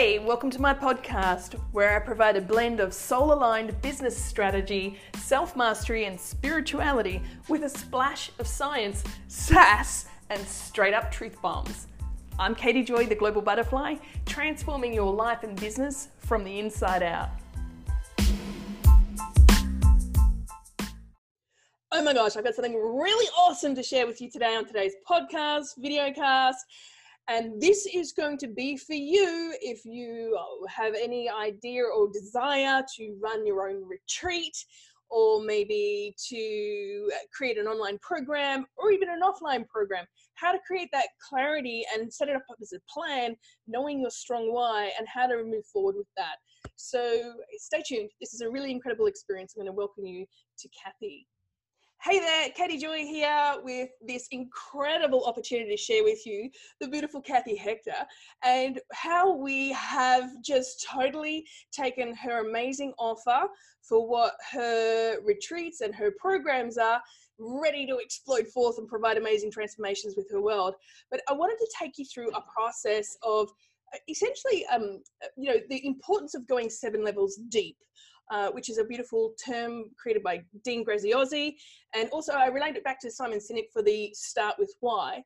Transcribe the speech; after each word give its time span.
Hey, 0.00 0.18
welcome 0.18 0.48
to 0.52 0.62
my 0.62 0.72
podcast 0.72 1.60
where 1.72 1.94
I 1.94 1.98
provide 1.98 2.34
a 2.34 2.40
blend 2.40 2.80
of 2.80 2.94
soul 2.94 3.34
aligned 3.34 3.78
business 3.82 4.16
strategy, 4.16 4.96
self 5.18 5.56
mastery, 5.56 6.06
and 6.06 6.18
spirituality 6.18 7.20
with 7.50 7.64
a 7.64 7.68
splash 7.68 8.30
of 8.38 8.46
science, 8.46 9.04
sass, 9.28 10.06
and 10.30 10.40
straight 10.48 10.94
up 10.94 11.12
truth 11.12 11.36
bombs. 11.42 11.86
I'm 12.38 12.54
Katie 12.54 12.82
Joy, 12.82 13.04
the 13.04 13.14
Global 13.14 13.42
Butterfly, 13.42 13.96
transforming 14.24 14.94
your 14.94 15.12
life 15.12 15.42
and 15.42 15.54
business 15.60 16.08
from 16.16 16.44
the 16.44 16.58
inside 16.60 17.02
out. 17.02 17.28
Oh 21.92 22.02
my 22.02 22.14
gosh, 22.14 22.38
I've 22.38 22.44
got 22.44 22.54
something 22.54 22.74
really 22.74 23.28
awesome 23.36 23.74
to 23.74 23.82
share 23.82 24.06
with 24.06 24.22
you 24.22 24.30
today 24.30 24.56
on 24.56 24.64
today's 24.64 24.94
podcast, 25.06 25.78
videocast. 25.78 26.54
And 27.30 27.60
this 27.60 27.86
is 27.86 28.10
going 28.10 28.38
to 28.38 28.48
be 28.48 28.76
for 28.76 28.94
you 28.94 29.54
if 29.60 29.84
you 29.84 30.36
have 30.68 30.94
any 31.00 31.30
idea 31.30 31.84
or 31.84 32.08
desire 32.12 32.82
to 32.96 33.16
run 33.22 33.46
your 33.46 33.70
own 33.70 33.88
retreat 33.88 34.56
or 35.10 35.40
maybe 35.40 36.12
to 36.28 37.08
create 37.32 37.56
an 37.56 37.68
online 37.68 37.98
program 37.98 38.66
or 38.76 38.90
even 38.90 39.08
an 39.08 39.20
offline 39.22 39.64
program. 39.68 40.06
How 40.34 40.50
to 40.50 40.58
create 40.66 40.88
that 40.92 41.06
clarity 41.28 41.84
and 41.94 42.12
set 42.12 42.28
it 42.28 42.34
up 42.34 42.42
as 42.60 42.72
a 42.72 42.80
plan, 42.92 43.36
knowing 43.68 44.00
your 44.00 44.10
strong 44.10 44.52
why 44.52 44.90
and 44.98 45.06
how 45.06 45.28
to 45.28 45.36
move 45.44 45.66
forward 45.72 45.94
with 45.96 46.08
that. 46.16 46.34
So 46.74 47.34
stay 47.58 47.82
tuned. 47.86 48.10
This 48.20 48.34
is 48.34 48.40
a 48.40 48.50
really 48.50 48.72
incredible 48.72 49.06
experience. 49.06 49.54
I'm 49.56 49.62
going 49.62 49.72
to 49.72 49.76
welcome 49.76 50.04
you 50.04 50.26
to 50.58 50.68
Kathy. 50.82 51.28
Hey 52.02 52.18
there, 52.18 52.48
Katie 52.56 52.78
Joy 52.78 53.00
here 53.04 53.56
with 53.62 53.90
this 54.00 54.26
incredible 54.30 55.26
opportunity 55.26 55.68
to 55.68 55.76
share 55.76 56.02
with 56.02 56.24
you 56.24 56.48
the 56.80 56.88
beautiful 56.88 57.20
Kathy 57.20 57.54
Hector 57.54 58.06
and 58.42 58.80
how 58.90 59.36
we 59.36 59.72
have 59.72 60.30
just 60.42 60.88
totally 60.90 61.44
taken 61.72 62.14
her 62.14 62.48
amazing 62.48 62.94
offer 62.98 63.46
for 63.82 64.08
what 64.08 64.32
her 64.50 65.20
retreats 65.22 65.82
and 65.82 65.94
her 65.94 66.10
programs 66.18 66.78
are 66.78 67.02
ready 67.38 67.86
to 67.86 67.98
explode 67.98 68.48
forth 68.48 68.78
and 68.78 68.88
provide 68.88 69.18
amazing 69.18 69.50
transformations 69.50 70.14
with 70.16 70.26
her 70.30 70.40
world. 70.40 70.76
But 71.10 71.20
I 71.28 71.34
wanted 71.34 71.58
to 71.58 71.70
take 71.78 71.98
you 71.98 72.06
through 72.06 72.30
a 72.30 72.40
process 72.40 73.14
of 73.22 73.50
uh, 73.92 73.98
essentially, 74.08 74.64
um, 74.72 75.02
you 75.36 75.50
know, 75.52 75.60
the 75.68 75.84
importance 75.86 76.34
of 76.34 76.48
going 76.48 76.70
seven 76.70 77.04
levels 77.04 77.38
deep 77.50 77.76
uh, 78.30 78.50
which 78.50 78.68
is 78.70 78.78
a 78.78 78.84
beautiful 78.84 79.34
term 79.44 79.84
created 80.00 80.22
by 80.22 80.42
Dean 80.64 80.84
Graziosi. 80.84 81.54
And 81.94 82.08
also 82.10 82.32
I 82.32 82.46
relate 82.46 82.76
it 82.76 82.84
back 82.84 83.00
to 83.00 83.10
Simon 83.10 83.38
Sinek 83.38 83.72
for 83.72 83.82
the 83.82 84.10
start 84.14 84.56
with 84.58 84.74
why 84.80 85.22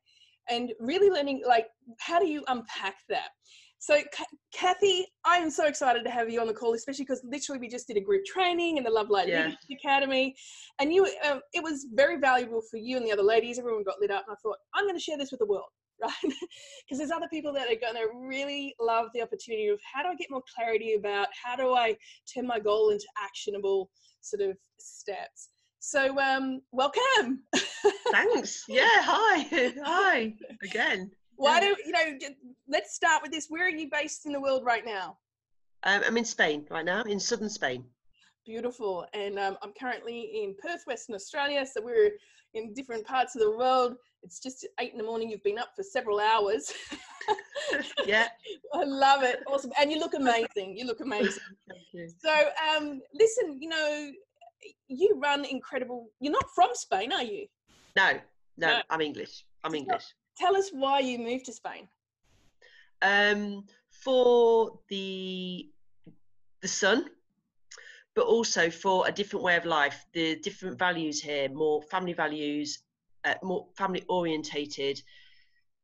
and 0.49 0.73
really 0.79 1.09
learning 1.09 1.41
like 1.47 1.67
how 1.99 2.19
do 2.19 2.27
you 2.27 2.43
unpack 2.47 2.95
that? 3.09 3.29
So, 3.79 4.01
Kathy, 4.51 5.05
I 5.25 5.35
am 5.37 5.51
so 5.51 5.67
excited 5.67 6.03
to 6.05 6.09
have 6.09 6.27
you 6.27 6.41
on 6.41 6.47
the 6.47 6.53
call, 6.53 6.73
especially 6.73 7.03
because 7.03 7.21
literally 7.23 7.59
we 7.59 7.67
just 7.67 7.85
did 7.85 7.97
a 7.97 8.01
group 8.01 8.25
training 8.25 8.77
in 8.77 8.83
the 8.83 8.89
Love 8.89 9.11
Light 9.11 9.27
yeah. 9.27 9.41
Leadership 9.41 9.59
Academy, 9.71 10.35
and 10.79 10.91
you, 10.91 11.07
uh, 11.23 11.37
it 11.53 11.61
was 11.61 11.85
very 11.93 12.17
valuable 12.17 12.61
for 12.71 12.77
you 12.77 12.97
and 12.97 13.05
the 13.05 13.11
other 13.11 13.21
ladies. 13.21 13.59
Everyone 13.59 13.83
got 13.83 13.99
lit 13.99 14.09
up, 14.09 14.23
and 14.27 14.35
I 14.35 14.39
thought 14.41 14.57
I'm 14.73 14.85
going 14.85 14.95
to 14.95 14.99
share 14.99 15.19
this 15.19 15.29
with 15.29 15.39
the 15.39 15.45
world. 15.45 15.69
Right? 16.01 16.11
Because 16.85 16.99
there's 16.99 17.11
other 17.11 17.27
people 17.29 17.51
that 17.53 17.67
are 17.67 17.79
going 17.79 17.95
to 17.95 18.09
really 18.15 18.75
love 18.79 19.07
the 19.13 19.21
opportunity 19.21 19.67
of 19.69 19.79
how 19.91 20.03
do 20.03 20.09
I 20.09 20.15
get 20.15 20.29
more 20.29 20.43
clarity 20.55 20.93
about 20.93 21.27
how 21.43 21.55
do 21.55 21.73
I 21.73 21.95
turn 22.31 22.45
my 22.45 22.59
goal 22.59 22.89
into 22.89 23.05
actionable 23.23 23.89
sort 24.21 24.41
of 24.41 24.57
steps. 24.79 25.49
So, 25.79 26.19
um, 26.19 26.61
welcome. 26.71 27.43
Thanks. 28.11 28.63
Yeah. 28.69 28.87
Hi. 28.87 29.73
Hi 29.83 30.33
again. 30.63 31.11
Why 31.37 31.59
do 31.59 31.75
you 31.85 31.91
know? 31.91 32.29
Let's 32.67 32.95
start 32.95 33.21
with 33.21 33.31
this. 33.31 33.47
Where 33.49 33.65
are 33.65 33.69
you 33.69 33.89
based 33.91 34.25
in 34.25 34.31
the 34.31 34.39
world 34.39 34.63
right 34.65 34.85
now? 34.85 35.17
Um, 35.83 36.01
I'm 36.05 36.17
in 36.17 36.25
Spain 36.25 36.65
right 36.71 36.85
now, 36.85 37.03
in 37.03 37.19
southern 37.19 37.49
Spain. 37.49 37.85
Beautiful. 38.45 39.05
And 39.13 39.37
um, 39.37 39.57
I'm 39.61 39.73
currently 39.79 40.43
in 40.43 40.55
Perth, 40.61 40.83
Western 40.87 41.15
Australia. 41.15 41.65
So 41.65 41.83
we're 41.83 42.11
in 42.53 42.73
different 42.73 43.05
parts 43.05 43.35
of 43.35 43.41
the 43.41 43.55
world. 43.55 43.95
It's 44.25 44.39
just 44.39 44.65
eight 44.79 44.91
in 44.91 44.97
the 44.97 45.03
morning. 45.03 45.29
You've 45.29 45.43
been 45.43 45.59
up 45.59 45.69
for 45.75 45.83
several 45.83 46.19
hours. 46.19 46.73
yeah. 48.07 48.27
I 48.73 48.83
love 48.83 49.21
it. 49.21 49.43
Awesome. 49.45 49.71
And 49.79 49.91
you 49.91 49.99
look 49.99 50.15
amazing. 50.15 50.75
You 50.75 50.85
look 50.85 50.99
amazing. 50.99 51.43
You. 51.93 52.09
So, 52.21 52.49
um, 52.75 53.01
listen, 53.13 53.61
you 53.61 53.69
know, 53.69 54.11
you 54.87 55.17
run 55.23 55.45
incredible. 55.45 56.09
You're 56.19 56.33
not 56.33 56.45
from 56.53 56.69
Spain, 56.73 57.13
are 57.13 57.23
you? 57.23 57.47
No, 57.95 58.19
no, 58.57 58.67
no. 58.67 58.81
I'm 58.89 58.99
English. 58.99 59.45
I'm 59.63 59.71
so 59.71 59.77
English. 59.77 60.03
Tell 60.37 60.57
us 60.57 60.71
why 60.73 60.99
you 60.99 61.17
moved 61.19 61.45
to 61.45 61.53
Spain. 61.53 61.87
Um, 63.01 63.63
for 64.03 64.79
the 64.89 65.69
the 66.61 66.67
sun 66.67 67.05
but 68.15 68.25
also 68.25 68.69
for 68.69 69.07
a 69.07 69.11
different 69.11 69.43
way 69.43 69.57
of 69.57 69.65
life, 69.65 70.05
the 70.13 70.37
different 70.37 70.79
values 70.79 71.21
here, 71.21 71.49
more 71.49 71.81
family 71.83 72.13
values, 72.13 72.79
uh, 73.25 73.35
more 73.43 73.67
family 73.77 74.03
orientated, 74.07 75.01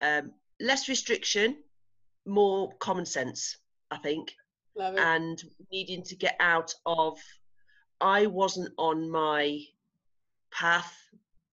um, 0.02 0.32
less 0.60 0.88
restriction, 0.88 1.58
more 2.26 2.72
common 2.80 3.06
sense, 3.06 3.58
I 3.90 3.98
think. 3.98 4.34
And 4.98 5.44
needing 5.72 6.04
to 6.04 6.16
get 6.16 6.36
out 6.40 6.74
of, 6.86 7.20
I 8.00 8.28
wasn't 8.28 8.74
on 8.78 9.10
my 9.10 9.60
path. 10.52 10.96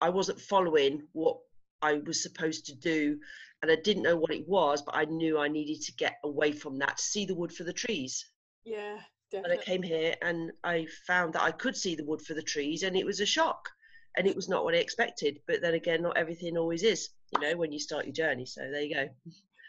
I 0.00 0.10
wasn't 0.10 0.41
following 0.41 1.03
what 1.12 1.38
I 1.82 1.94
was 2.06 2.22
supposed 2.22 2.66
to 2.66 2.75
do. 2.75 3.19
And 3.62 3.72
I 3.72 3.76
didn't 3.76 4.05
know 4.05 4.16
what 4.16 4.32
it 4.32 4.47
was, 4.47 4.82
but 4.82 4.94
I 4.94 5.05
knew 5.06 5.38
I 5.38 5.49
needed 5.49 5.82
to 5.82 5.93
get 5.94 6.19
away 6.22 6.53
from 6.53 6.78
that 6.78 6.99
to 6.99 7.03
see 7.03 7.26
the 7.26 7.34
wood 7.34 7.53
for 7.53 7.65
the 7.65 7.72
trees. 7.72 8.25
Yeah, 8.65 8.99
Definitely. 9.31 9.53
And 9.53 9.60
I 9.60 9.65
came 9.65 9.82
here 9.82 10.15
and 10.22 10.53
I 10.65 10.87
found 11.06 11.34
that 11.34 11.43
I 11.43 11.50
could 11.50 11.76
see 11.76 11.94
the 11.94 12.05
wood 12.05 12.22
for 12.22 12.34
the 12.34 12.43
trees, 12.43 12.82
and 12.82 12.97
it 12.97 13.05
was 13.05 13.20
a 13.20 13.26
shock. 13.26 13.69
And 14.18 14.26
it 14.26 14.36
was 14.36 14.48
not 14.48 14.64
what 14.64 14.74
I 14.74 14.78
expected. 14.78 15.40
But 15.46 15.62
then 15.62 15.74
again, 15.74 16.02
not 16.02 16.18
everything 16.18 16.58
always 16.58 16.82
is, 16.82 17.10
you 17.32 17.40
know, 17.40 17.56
when 17.56 17.72
you 17.72 17.78
start 17.78 18.04
your 18.04 18.12
journey. 18.12 18.44
So 18.44 18.62
there 18.70 18.82
you 18.82 18.94
go. 18.94 19.08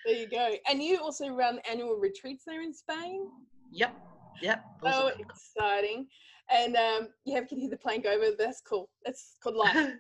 There 0.06 0.16
you 0.16 0.28
go. 0.28 0.56
And 0.70 0.82
you 0.82 1.00
also 1.00 1.30
run 1.30 1.60
annual 1.70 1.96
retreats 1.96 2.44
there 2.46 2.62
in 2.62 2.74
Spain? 2.74 3.30
Yep. 3.72 3.96
Yep. 4.42 4.66
Oh, 4.84 5.12
exciting. 5.20 6.08
And 6.50 6.76
um, 6.76 7.10
you 7.26 7.36
have 7.36 7.48
can 7.48 7.60
hear 7.60 7.70
the 7.70 7.78
plane 7.78 8.02
go 8.02 8.12
over. 8.12 8.36
That's 8.38 8.62
cool. 8.62 8.90
That's 9.06 9.38
called 9.44 9.56
life. 9.56 9.76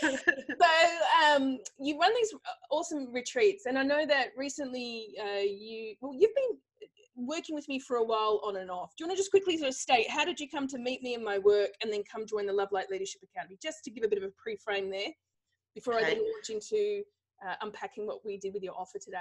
so 0.00 0.16
um, 1.24 1.58
you 1.78 1.98
run 1.98 2.12
these 2.14 2.34
awesome 2.70 3.12
retreats, 3.12 3.66
and 3.66 3.78
I 3.78 3.82
know 3.82 4.06
that 4.06 4.28
recently 4.36 5.14
uh, 5.20 5.40
you 5.40 5.94
well, 6.00 6.14
you've 6.14 6.34
been 6.34 6.58
working 7.26 7.54
with 7.54 7.68
me 7.68 7.78
for 7.78 7.96
a 7.96 8.04
while 8.04 8.40
on 8.44 8.56
and 8.56 8.70
off. 8.70 8.90
Do 8.96 9.04
you 9.04 9.08
want 9.08 9.16
to 9.16 9.20
just 9.20 9.30
quickly 9.30 9.56
sort 9.56 9.68
of 9.68 9.74
state 9.74 10.08
how 10.10 10.24
did 10.24 10.40
you 10.40 10.48
come 10.48 10.66
to 10.68 10.78
meet 10.78 11.02
me 11.02 11.14
in 11.14 11.24
my 11.24 11.38
work 11.38 11.70
and 11.82 11.92
then 11.92 12.02
come 12.10 12.26
join 12.26 12.46
the 12.46 12.52
Love 12.52 12.72
Light 12.72 12.90
Leadership 12.90 13.22
Academy? 13.22 13.58
Just 13.62 13.84
to 13.84 13.90
give 13.90 14.04
a 14.04 14.08
bit 14.08 14.18
of 14.18 14.24
a 14.24 14.32
pre-frame 14.42 14.90
there 14.90 15.08
before 15.74 15.94
okay. 15.94 16.04
I 16.04 16.08
then 16.10 16.18
launch 16.18 16.50
into 16.50 17.02
uh, 17.46 17.54
unpacking 17.62 18.06
what 18.06 18.24
we 18.24 18.38
did 18.38 18.54
with 18.54 18.62
your 18.62 18.74
offer 18.74 18.98
today. 18.98 19.18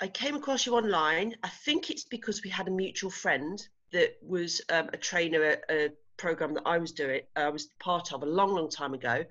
I 0.00 0.08
came 0.08 0.34
across 0.34 0.64
you 0.64 0.76
online. 0.76 1.34
I 1.42 1.48
think 1.64 1.90
it's 1.90 2.04
because 2.04 2.42
we 2.42 2.50
had 2.50 2.68
a 2.68 2.70
mutual 2.70 3.10
friend 3.10 3.62
that 3.92 4.16
was 4.22 4.60
um, 4.70 4.88
a 4.92 4.96
trainer 4.96 5.42
at 5.42 5.62
a 5.70 5.90
program 6.16 6.54
that 6.54 6.62
I 6.66 6.78
was 6.78 6.92
doing, 6.92 7.22
I 7.36 7.48
was 7.48 7.68
part 7.80 8.12
of 8.12 8.22
a 8.22 8.26
long, 8.26 8.54
long 8.54 8.70
time 8.70 8.94
ago. 8.94 9.24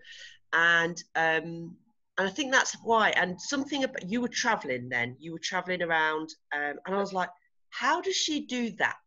And 0.53 1.01
um, 1.15 1.75
and 2.19 2.27
I 2.27 2.31
think 2.31 2.51
that's 2.51 2.75
why. 2.83 3.11
And 3.11 3.39
something 3.41 3.85
about 3.85 4.09
you 4.09 4.19
were 4.19 4.27
traveling 4.27 4.89
then, 4.89 5.15
you 5.19 5.31
were 5.31 5.39
traveling 5.39 5.81
around, 5.81 6.29
um, 6.53 6.75
and 6.85 6.93
I 6.93 6.99
was 6.99 7.13
like, 7.13 7.29
how 7.69 8.01
does 8.01 8.15
she 8.15 8.45
do 8.45 8.71
that? 8.71 8.97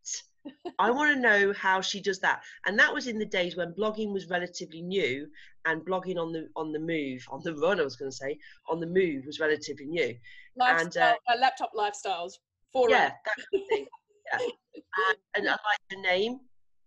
I 0.79 0.91
want 0.97 1.15
to 1.15 1.21
know 1.21 1.53
how 1.53 1.83
she 1.83 2.01
does 2.01 2.21
that. 2.21 2.41
And 2.65 2.79
that 2.79 2.93
was 2.93 3.07
in 3.09 3.19
the 3.19 3.27
days 3.27 3.55
when 3.55 3.75
blogging 3.75 4.15
was 4.15 4.31
relatively 4.31 4.81
new 4.81 5.27
and 5.67 5.85
blogging 5.85 6.17
on 6.17 6.33
the 6.33 6.49
on 6.57 6.73
the 6.73 6.79
move, 6.79 7.23
on 7.29 7.43
the 7.45 7.55
run, 7.55 7.81
I 7.81 7.85
was 7.85 7.97
going 7.97 8.11
to 8.11 8.17
say, 8.17 8.39
on 8.71 8.81
the 8.81 8.87
move 8.87 9.27
was 9.27 9.39
relatively 9.39 9.87
new. 9.87 10.17
Lifestyle, 10.57 10.87
and 10.87 10.97
uh, 10.97 11.33
uh, 11.35 11.39
laptop 11.39 11.73
lifestyles. 11.79 12.33
For 12.73 12.89
yeah, 12.89 13.13
that's 13.27 13.47
the 13.53 13.61
thing. 13.69 13.87
Yeah. 14.33 14.39
and, 14.41 15.17
and 15.37 15.49
I 15.49 15.53
like 15.53 15.83
the 15.91 16.01
name 16.01 16.41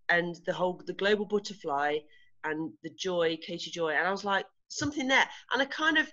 and 0.09 0.35
the 0.47 0.53
whole 0.53 0.81
the 0.87 0.93
global 0.93 1.25
butterfly 1.25 1.99
and 2.43 2.71
the 2.81 2.89
joy, 2.97 3.37
Katie 3.45 3.69
Joy, 3.69 3.89
and 3.89 4.07
I 4.07 4.11
was 4.11 4.25
like, 4.25 4.45
something 4.75 5.07
there. 5.07 5.27
And 5.53 5.61
I 5.61 5.65
kind 5.65 5.97
of 5.97 6.11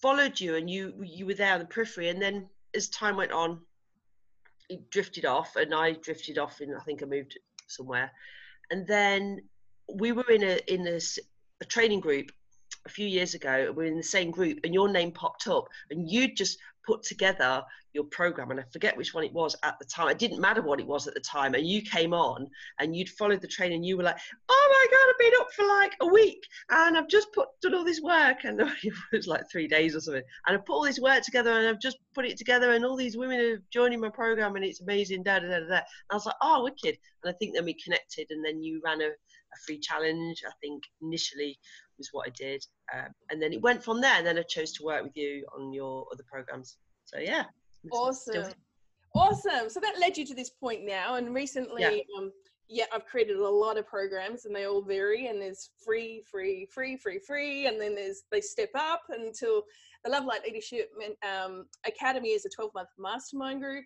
followed 0.00 0.40
you, 0.40 0.56
and 0.56 0.68
you 0.68 0.94
you 1.04 1.26
were 1.26 1.34
there 1.34 1.54
on 1.54 1.60
the 1.60 1.66
periphery. 1.66 2.08
And 2.08 2.20
then 2.20 2.48
as 2.74 2.88
time 2.88 3.16
went 3.16 3.32
on, 3.32 3.60
it 4.68 4.90
drifted 4.90 5.24
off, 5.24 5.56
and 5.56 5.74
I 5.74 5.92
drifted 5.92 6.38
off, 6.38 6.60
and 6.60 6.74
I 6.74 6.80
think 6.80 7.02
I 7.02 7.06
moved 7.06 7.38
somewhere. 7.68 8.10
And 8.70 8.86
then 8.86 9.42
we 9.92 10.12
were 10.12 10.30
in 10.30 10.42
a 10.42 10.58
in 10.72 10.86
a, 10.86 11.00
a 11.60 11.64
training 11.64 12.00
group, 12.00 12.32
a 12.86 12.88
few 12.88 13.06
years 13.06 13.34
ago, 13.34 13.72
we 13.76 13.84
were 13.84 13.90
in 13.90 13.96
the 13.96 14.02
same 14.02 14.30
group, 14.30 14.58
and 14.64 14.74
your 14.74 14.88
name 14.88 15.12
popped 15.12 15.46
up, 15.46 15.68
and 15.90 16.10
you 16.10 16.32
just 16.34 16.58
put 16.84 17.02
together 17.02 17.62
your 17.92 18.04
program 18.04 18.50
and 18.50 18.60
i 18.60 18.64
forget 18.72 18.96
which 18.96 19.12
one 19.14 19.24
it 19.24 19.32
was 19.32 19.54
at 19.62 19.78
the 19.78 19.84
time. 19.84 20.08
It 20.08 20.18
didn't 20.18 20.40
matter 20.40 20.62
what 20.62 20.80
it 20.80 20.86
was 20.86 21.06
at 21.06 21.14
the 21.14 21.20
time 21.20 21.54
and 21.54 21.66
you 21.66 21.82
came 21.82 22.14
on 22.14 22.48
and 22.80 22.96
you'd 22.96 23.08
followed 23.10 23.40
the 23.40 23.48
training 23.48 23.76
and 23.76 23.86
you 23.86 23.96
were 23.96 24.02
like 24.02 24.18
oh 24.48 24.68
my 24.70 24.96
god 24.96 25.10
i've 25.10 25.18
been 25.18 25.40
up 25.40 25.52
for 25.52 25.66
like 25.66 25.92
a 26.00 26.06
week 26.06 26.42
and 26.70 26.96
i've 26.96 27.08
just 27.08 27.32
put 27.32 27.48
done 27.60 27.74
all 27.74 27.84
this 27.84 28.00
work 28.00 28.44
and 28.44 28.60
it 28.82 28.92
was 29.12 29.26
like 29.26 29.42
three 29.50 29.68
days 29.68 29.94
or 29.94 30.00
something 30.00 30.22
and 30.46 30.56
i 30.56 30.60
put 30.60 30.72
all 30.74 30.84
this 30.84 31.00
work 31.00 31.22
together 31.22 31.52
and 31.52 31.68
i've 31.68 31.80
just 31.80 31.98
put 32.14 32.26
it 32.26 32.36
together 32.38 32.72
and 32.72 32.84
all 32.84 32.96
these 32.96 33.16
women 33.16 33.38
are 33.38 33.62
joining 33.70 34.00
my 34.00 34.08
program 34.08 34.56
and 34.56 34.64
it's 34.64 34.80
amazing 34.80 35.22
da 35.22 35.38
da 35.38 35.48
da 35.48 35.60
da 35.68 35.80
i 36.10 36.14
was 36.14 36.26
like 36.26 36.36
oh 36.42 36.62
wicked. 36.64 36.96
And 37.24 37.34
i 37.34 37.36
think 37.38 37.54
then 37.54 37.64
we 37.64 37.74
connected 37.74 38.26
and 38.30 38.44
then 38.44 38.62
you 38.62 38.80
ran 38.84 39.00
a, 39.02 39.06
a 39.08 39.58
free 39.66 39.78
challenge 39.78 40.42
i 40.46 40.52
think 40.62 40.82
initially 41.02 41.58
was 42.02 42.08
what 42.12 42.28
i 42.28 42.30
did. 42.30 42.64
Um, 42.94 43.08
and 43.30 43.40
then 43.40 43.52
it 43.52 43.62
went 43.62 43.82
from 43.82 44.00
there 44.00 44.14
and 44.14 44.26
then 44.26 44.38
i 44.38 44.42
chose 44.42 44.72
to 44.72 44.84
work 44.84 45.02
with 45.02 45.16
you 45.16 45.46
on 45.56 45.72
your 45.72 46.06
other 46.12 46.24
programs. 46.30 46.76
So 47.04 47.18
yeah. 47.18 47.44
Awesome. 47.90 48.52
awesome. 49.14 49.68
So 49.68 49.80
that 49.80 49.98
led 50.00 50.16
you 50.16 50.24
to 50.26 50.34
this 50.34 50.50
point 50.50 50.84
now 50.84 51.16
and 51.16 51.34
recently 51.34 51.82
yeah. 51.82 52.18
Um, 52.18 52.32
yeah 52.68 52.86
i've 52.92 53.04
created 53.04 53.36
a 53.36 53.48
lot 53.48 53.76
of 53.76 53.86
programs 53.86 54.46
and 54.46 54.56
they 54.56 54.64
all 54.64 54.82
vary 54.82 55.26
and 55.26 55.40
there's 55.40 55.70
free 55.84 56.22
free 56.30 56.66
free 56.72 56.96
free 56.96 57.18
free 57.18 57.66
and 57.66 57.80
then 57.80 57.94
there's 57.94 58.22
they 58.32 58.40
step 58.40 58.70
up 58.74 59.02
until 59.10 59.62
the 60.04 60.10
love 60.10 60.24
light 60.24 60.42
leadership 60.44 60.90
um, 61.22 61.66
academy 61.86 62.30
is 62.30 62.44
a 62.44 62.48
12 62.48 62.72
month 62.74 62.88
mastermind 62.98 63.60
group. 63.60 63.84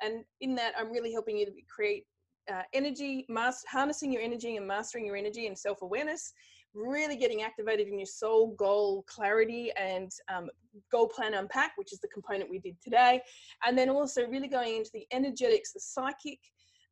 And 0.00 0.24
in 0.40 0.54
that 0.54 0.74
i'm 0.78 0.92
really 0.92 1.12
helping 1.12 1.36
you 1.36 1.46
to 1.46 1.52
create 1.74 2.04
uh, 2.52 2.62
energy 2.72 3.26
harnessing 3.68 4.12
your 4.12 4.22
energy 4.22 4.56
and 4.56 4.66
mastering 4.66 5.06
your 5.06 5.16
energy 5.16 5.46
and 5.46 5.58
self-awareness 5.58 6.32
really 6.74 7.16
getting 7.16 7.42
activated 7.42 7.88
in 7.88 7.98
your 7.98 8.06
soul 8.06 8.54
goal 8.56 9.04
clarity 9.06 9.72
and 9.76 10.12
um, 10.32 10.48
goal 10.92 11.08
plan 11.08 11.34
unpack, 11.34 11.72
which 11.76 11.92
is 11.92 12.00
the 12.00 12.08
component 12.08 12.48
we 12.48 12.58
did 12.58 12.76
today. 12.82 13.20
And 13.66 13.76
then 13.76 13.88
also 13.88 14.26
really 14.26 14.48
going 14.48 14.76
into 14.76 14.90
the 14.92 15.06
energetics, 15.12 15.72
the 15.72 15.80
psychic, 15.80 16.38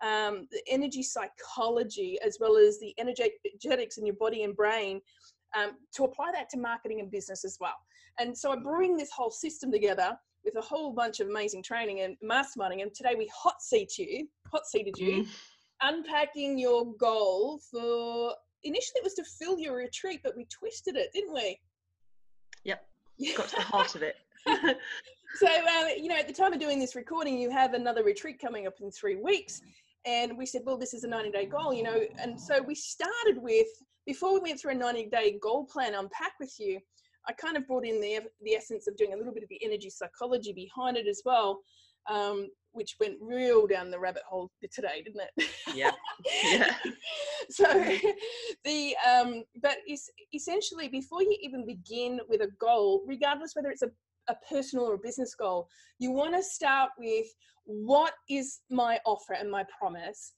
um, 0.02 0.46
the 0.50 0.62
energy 0.68 1.02
psychology, 1.02 2.18
as 2.24 2.38
well 2.40 2.56
as 2.56 2.78
the 2.80 2.94
energetics 2.98 3.98
in 3.98 4.06
your 4.06 4.16
body 4.16 4.42
and 4.42 4.56
brain 4.56 5.00
um, 5.56 5.72
to 5.94 6.04
apply 6.04 6.32
that 6.32 6.50
to 6.50 6.58
marketing 6.58 7.00
and 7.00 7.10
business 7.10 7.44
as 7.44 7.56
well. 7.60 7.76
And 8.18 8.36
so 8.36 8.52
I 8.52 8.56
bring 8.56 8.96
this 8.96 9.10
whole 9.10 9.30
system 9.30 9.70
together 9.70 10.18
with 10.46 10.56
a 10.56 10.66
whole 10.66 10.92
bunch 10.92 11.20
of 11.20 11.28
amazing 11.28 11.62
training 11.62 12.00
and 12.00 12.16
masterminding. 12.24 12.80
And 12.80 12.94
today 12.94 13.14
we 13.18 13.30
hot 13.34 13.60
seat 13.60 13.98
you, 13.98 14.26
hot 14.50 14.66
seated 14.66 14.96
you, 14.96 15.24
mm. 15.24 15.28
unpacking 15.82 16.58
your 16.58 16.94
goal 16.94 17.60
for 17.70 18.34
initially 18.64 18.98
it 18.98 19.04
was 19.04 19.14
to 19.14 19.24
fill 19.24 19.58
your 19.58 19.76
retreat, 19.76 20.20
but 20.24 20.36
we 20.36 20.46
twisted 20.46 20.96
it, 20.96 21.12
didn't 21.12 21.34
we? 21.34 21.60
Yep. 22.64 22.86
Got 23.36 23.48
to 23.48 23.56
the 23.56 23.62
heart 23.62 23.94
of 23.94 24.02
it. 24.02 24.16
so, 24.46 25.46
uh, 25.46 25.88
you 25.96 26.08
know, 26.08 26.16
at 26.16 26.28
the 26.28 26.32
time 26.32 26.52
of 26.52 26.60
doing 26.60 26.78
this 26.78 26.94
recording, 26.94 27.38
you 27.38 27.50
have 27.50 27.74
another 27.74 28.04
retreat 28.04 28.38
coming 28.40 28.66
up 28.66 28.74
in 28.80 28.90
three 28.90 29.16
weeks. 29.16 29.60
And 30.06 30.38
we 30.38 30.46
said, 30.46 30.62
well, 30.64 30.78
this 30.78 30.94
is 30.94 31.02
a 31.04 31.08
90 31.08 31.30
day 31.30 31.46
goal, 31.46 31.74
you 31.74 31.82
know. 31.82 32.00
And 32.20 32.40
so 32.40 32.62
we 32.62 32.74
started 32.74 33.38
with, 33.38 33.66
before 34.06 34.32
we 34.32 34.40
went 34.40 34.60
through 34.60 34.72
a 34.72 34.76
90 34.76 35.06
day 35.06 35.38
goal 35.42 35.64
plan 35.64 35.94
unpack 35.94 36.32
with 36.38 36.54
you, 36.58 36.78
I 37.28 37.32
kind 37.32 37.56
of 37.56 37.66
brought 37.66 37.84
in 37.84 38.00
the, 38.00 38.20
the 38.42 38.54
essence 38.54 38.86
of 38.86 38.96
doing 38.96 39.12
a 39.12 39.16
little 39.16 39.32
bit 39.32 39.42
of 39.42 39.48
the 39.48 39.60
energy 39.64 39.90
psychology 39.90 40.52
behind 40.52 40.96
it 40.96 41.06
as 41.06 41.22
well 41.24 41.60
um, 42.08 42.48
which 42.72 42.96
went 43.00 43.16
real 43.20 43.66
down 43.66 43.90
the 43.90 43.98
rabbit 43.98 44.22
hole 44.28 44.50
today, 44.70 45.02
didn't 45.04 45.22
it? 45.36 45.48
Yeah. 45.74 45.92
yeah. 46.44 46.74
so 47.50 47.64
the 48.64 48.96
um, 49.08 49.44
but 49.62 49.78
is 49.88 50.10
essentially 50.34 50.88
before 50.88 51.22
you 51.22 51.36
even 51.42 51.66
begin 51.66 52.20
with 52.28 52.42
a 52.42 52.48
goal, 52.60 53.02
regardless 53.06 53.54
whether 53.54 53.70
it's 53.70 53.82
a 53.82 53.90
a 54.28 54.36
personal 54.50 54.86
or 54.86 54.94
a 54.94 54.98
business 54.98 55.36
goal, 55.36 55.68
you 56.00 56.10
want 56.10 56.34
to 56.34 56.42
start 56.42 56.90
with 56.98 57.26
what 57.64 58.12
is 58.28 58.58
my 58.70 58.98
offer 59.06 59.34
and 59.34 59.48
my 59.48 59.64
promise? 59.78 60.32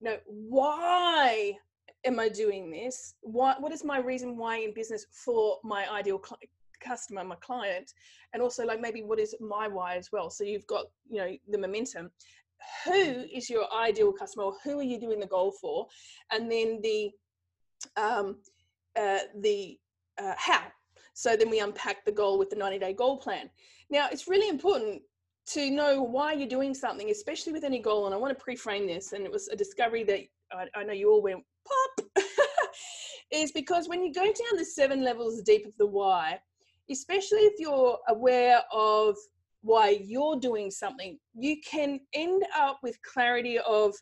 You 0.00 0.10
know, 0.10 0.16
why 0.26 1.54
am 2.04 2.18
I 2.18 2.28
doing 2.28 2.70
this? 2.70 3.14
What 3.20 3.60
what 3.60 3.72
is 3.72 3.84
my 3.84 3.98
reason 3.98 4.36
why 4.36 4.58
in 4.58 4.74
business 4.74 5.06
for 5.10 5.58
my 5.62 5.90
ideal 5.90 6.20
customer, 6.80 7.24
my 7.24 7.36
client, 7.36 7.92
and 8.32 8.42
also 8.42 8.64
like 8.64 8.80
maybe 8.80 9.02
what 9.02 9.18
is 9.18 9.34
my 9.40 9.68
why 9.68 9.96
as 9.96 10.10
well. 10.12 10.30
So 10.30 10.44
you've 10.44 10.66
got, 10.66 10.86
you 11.08 11.18
know, 11.18 11.36
the 11.48 11.58
momentum. 11.58 12.10
Who 12.84 13.24
is 13.32 13.50
your 13.50 13.72
ideal 13.72 14.12
customer 14.12 14.44
or 14.44 14.54
who 14.62 14.78
are 14.78 14.84
you 14.84 15.00
doing 15.00 15.18
the 15.18 15.26
goal 15.26 15.52
for? 15.60 15.86
And 16.30 16.50
then 16.50 16.80
the 16.82 17.10
um 17.96 18.36
uh 18.96 19.20
the 19.40 19.78
uh, 20.22 20.34
how. 20.36 20.64
So 21.14 21.36
then 21.36 21.50
we 21.50 21.60
unpack 21.60 22.04
the 22.04 22.12
goal 22.12 22.38
with 22.38 22.50
the 22.50 22.56
90 22.56 22.78
day 22.78 22.92
goal 22.92 23.18
plan. 23.18 23.50
Now 23.90 24.08
it's 24.10 24.28
really 24.28 24.48
important 24.48 25.02
to 25.44 25.70
know 25.70 26.02
why 26.02 26.34
you're 26.34 26.48
doing 26.48 26.72
something, 26.72 27.10
especially 27.10 27.52
with 27.52 27.64
any 27.64 27.80
goal. 27.80 28.06
And 28.06 28.14
I 28.14 28.18
want 28.18 28.36
to 28.36 28.42
pre-frame 28.42 28.86
this, 28.86 29.12
and 29.12 29.24
it 29.24 29.32
was 29.32 29.48
a 29.48 29.56
discovery 29.56 30.04
that 30.04 30.20
I, 30.52 30.80
I 30.80 30.84
know 30.84 30.92
you 30.92 31.10
all 31.10 31.20
went 31.20 31.42
pop. 31.66 32.06
is 33.32 33.52
because 33.52 33.88
when 33.88 34.02
you 34.02 34.12
go 34.12 34.24
down 34.24 34.56
the 34.56 34.64
seven 34.64 35.02
levels 35.02 35.40
deep 35.42 35.66
of 35.66 35.76
the 35.78 35.86
why, 35.86 36.38
especially 36.90 37.40
if 37.40 37.54
you're 37.58 37.98
aware 38.08 38.60
of 38.72 39.16
why 39.62 40.00
you're 40.04 40.38
doing 40.38 40.70
something, 40.70 41.18
you 41.34 41.56
can 41.64 42.00
end 42.14 42.44
up 42.56 42.78
with 42.82 43.00
clarity 43.02 43.58
of, 43.60 43.94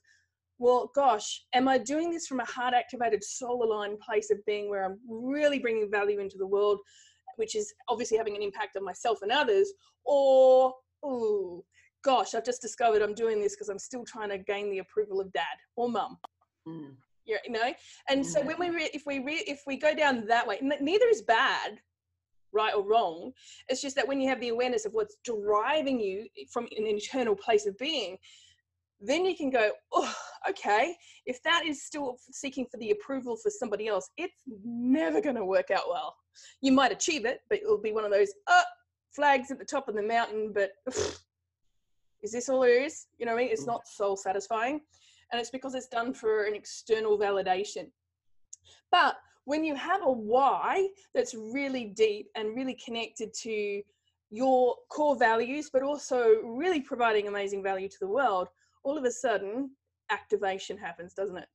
well, 0.58 0.90
gosh, 0.94 1.44
am 1.54 1.68
I 1.68 1.78
doing 1.78 2.10
this 2.10 2.26
from 2.26 2.40
a 2.40 2.44
heart 2.44 2.74
activated, 2.74 3.22
soul 3.22 3.62
aligned 3.64 4.00
place 4.00 4.30
of 4.30 4.44
being 4.46 4.68
where 4.68 4.84
I'm 4.84 4.98
really 5.08 5.58
bringing 5.58 5.90
value 5.90 6.18
into 6.18 6.38
the 6.38 6.46
world, 6.46 6.80
which 7.36 7.54
is 7.54 7.72
obviously 7.88 8.18
having 8.18 8.36
an 8.36 8.42
impact 8.42 8.76
on 8.76 8.84
myself 8.84 9.18
and 9.22 9.30
others? 9.30 9.72
Or, 10.04 10.74
oh, 11.02 11.64
gosh, 12.02 12.34
I've 12.34 12.44
just 12.44 12.62
discovered 12.62 13.02
I'm 13.02 13.14
doing 13.14 13.40
this 13.40 13.54
because 13.54 13.68
I'm 13.68 13.78
still 13.78 14.04
trying 14.04 14.30
to 14.30 14.38
gain 14.38 14.70
the 14.70 14.78
approval 14.78 15.20
of 15.20 15.32
dad 15.32 15.44
or 15.76 15.88
mum. 15.88 16.18
Mm. 16.66 16.94
You 17.44 17.52
know, 17.52 17.72
and 18.08 18.24
so 18.24 18.42
when 18.42 18.58
we 18.58 18.70
re- 18.70 18.90
if 18.92 19.02
we 19.06 19.18
re- 19.20 19.44
if 19.46 19.62
we 19.66 19.76
go 19.76 19.94
down 19.94 20.26
that 20.26 20.46
way, 20.46 20.58
neither 20.62 21.06
is 21.06 21.22
bad 21.22 21.80
right 22.52 22.74
or 22.74 22.82
wrong. 22.82 23.32
It's 23.68 23.80
just 23.80 23.96
that 23.96 24.08
when 24.08 24.20
you 24.20 24.28
have 24.28 24.40
the 24.40 24.48
awareness 24.48 24.84
of 24.84 24.92
what's 24.92 25.16
driving 25.24 26.00
you 26.00 26.26
from 26.50 26.64
an 26.76 26.86
internal 26.86 27.36
place 27.36 27.66
of 27.66 27.78
being, 27.78 28.18
then 29.00 29.24
you 29.24 29.36
can 29.36 29.50
go, 29.50 29.70
oh, 29.92 30.14
okay, 30.48 30.94
if 31.26 31.42
that 31.44 31.64
is 31.64 31.84
still 31.84 32.16
seeking 32.32 32.66
for 32.70 32.76
the 32.78 32.90
approval 32.90 33.36
for 33.36 33.50
somebody 33.50 33.88
else, 33.88 34.10
it's 34.16 34.42
never 34.64 35.20
going 35.20 35.36
to 35.36 35.44
work 35.44 35.70
out 35.70 35.84
well. 35.88 36.16
You 36.60 36.72
might 36.72 36.92
achieve 36.92 37.24
it, 37.24 37.40
but 37.48 37.60
it'll 37.60 37.80
be 37.80 37.92
one 37.92 38.04
of 38.04 38.10
those, 38.10 38.32
oh, 38.48 38.62
flags 39.14 39.50
at 39.50 39.58
the 39.58 39.64
top 39.64 39.88
of 39.88 39.94
the 39.94 40.02
mountain, 40.02 40.52
but 40.52 40.72
is 42.22 42.32
this 42.32 42.48
all 42.48 42.60
there 42.60 42.82
is? 42.82 43.06
You 43.18 43.26
know 43.26 43.32
what 43.32 43.40
I 43.40 43.44
mean? 43.44 43.52
It's 43.52 43.64
mm. 43.64 43.68
not 43.68 43.88
soul 43.88 44.16
satisfying. 44.16 44.80
And 45.32 45.40
it's 45.40 45.50
because 45.50 45.74
it's 45.74 45.88
done 45.88 46.12
for 46.12 46.44
an 46.44 46.54
external 46.54 47.18
validation. 47.18 47.90
But 48.90 49.16
when 49.44 49.64
you 49.64 49.74
have 49.74 50.02
a 50.02 50.10
why 50.10 50.88
that's 51.14 51.34
really 51.34 51.86
deep 51.86 52.28
and 52.34 52.56
really 52.56 52.74
connected 52.74 53.32
to 53.42 53.82
your 54.30 54.76
core 54.90 55.16
values, 55.16 55.70
but 55.72 55.82
also 55.82 56.36
really 56.44 56.80
providing 56.80 57.28
amazing 57.28 57.62
value 57.62 57.88
to 57.88 57.98
the 58.00 58.08
world, 58.08 58.48
all 58.84 58.96
of 58.96 59.04
a 59.04 59.10
sudden 59.10 59.70
activation 60.10 60.76
happens, 60.78 61.14
doesn't 61.14 61.36
it? 61.36 61.48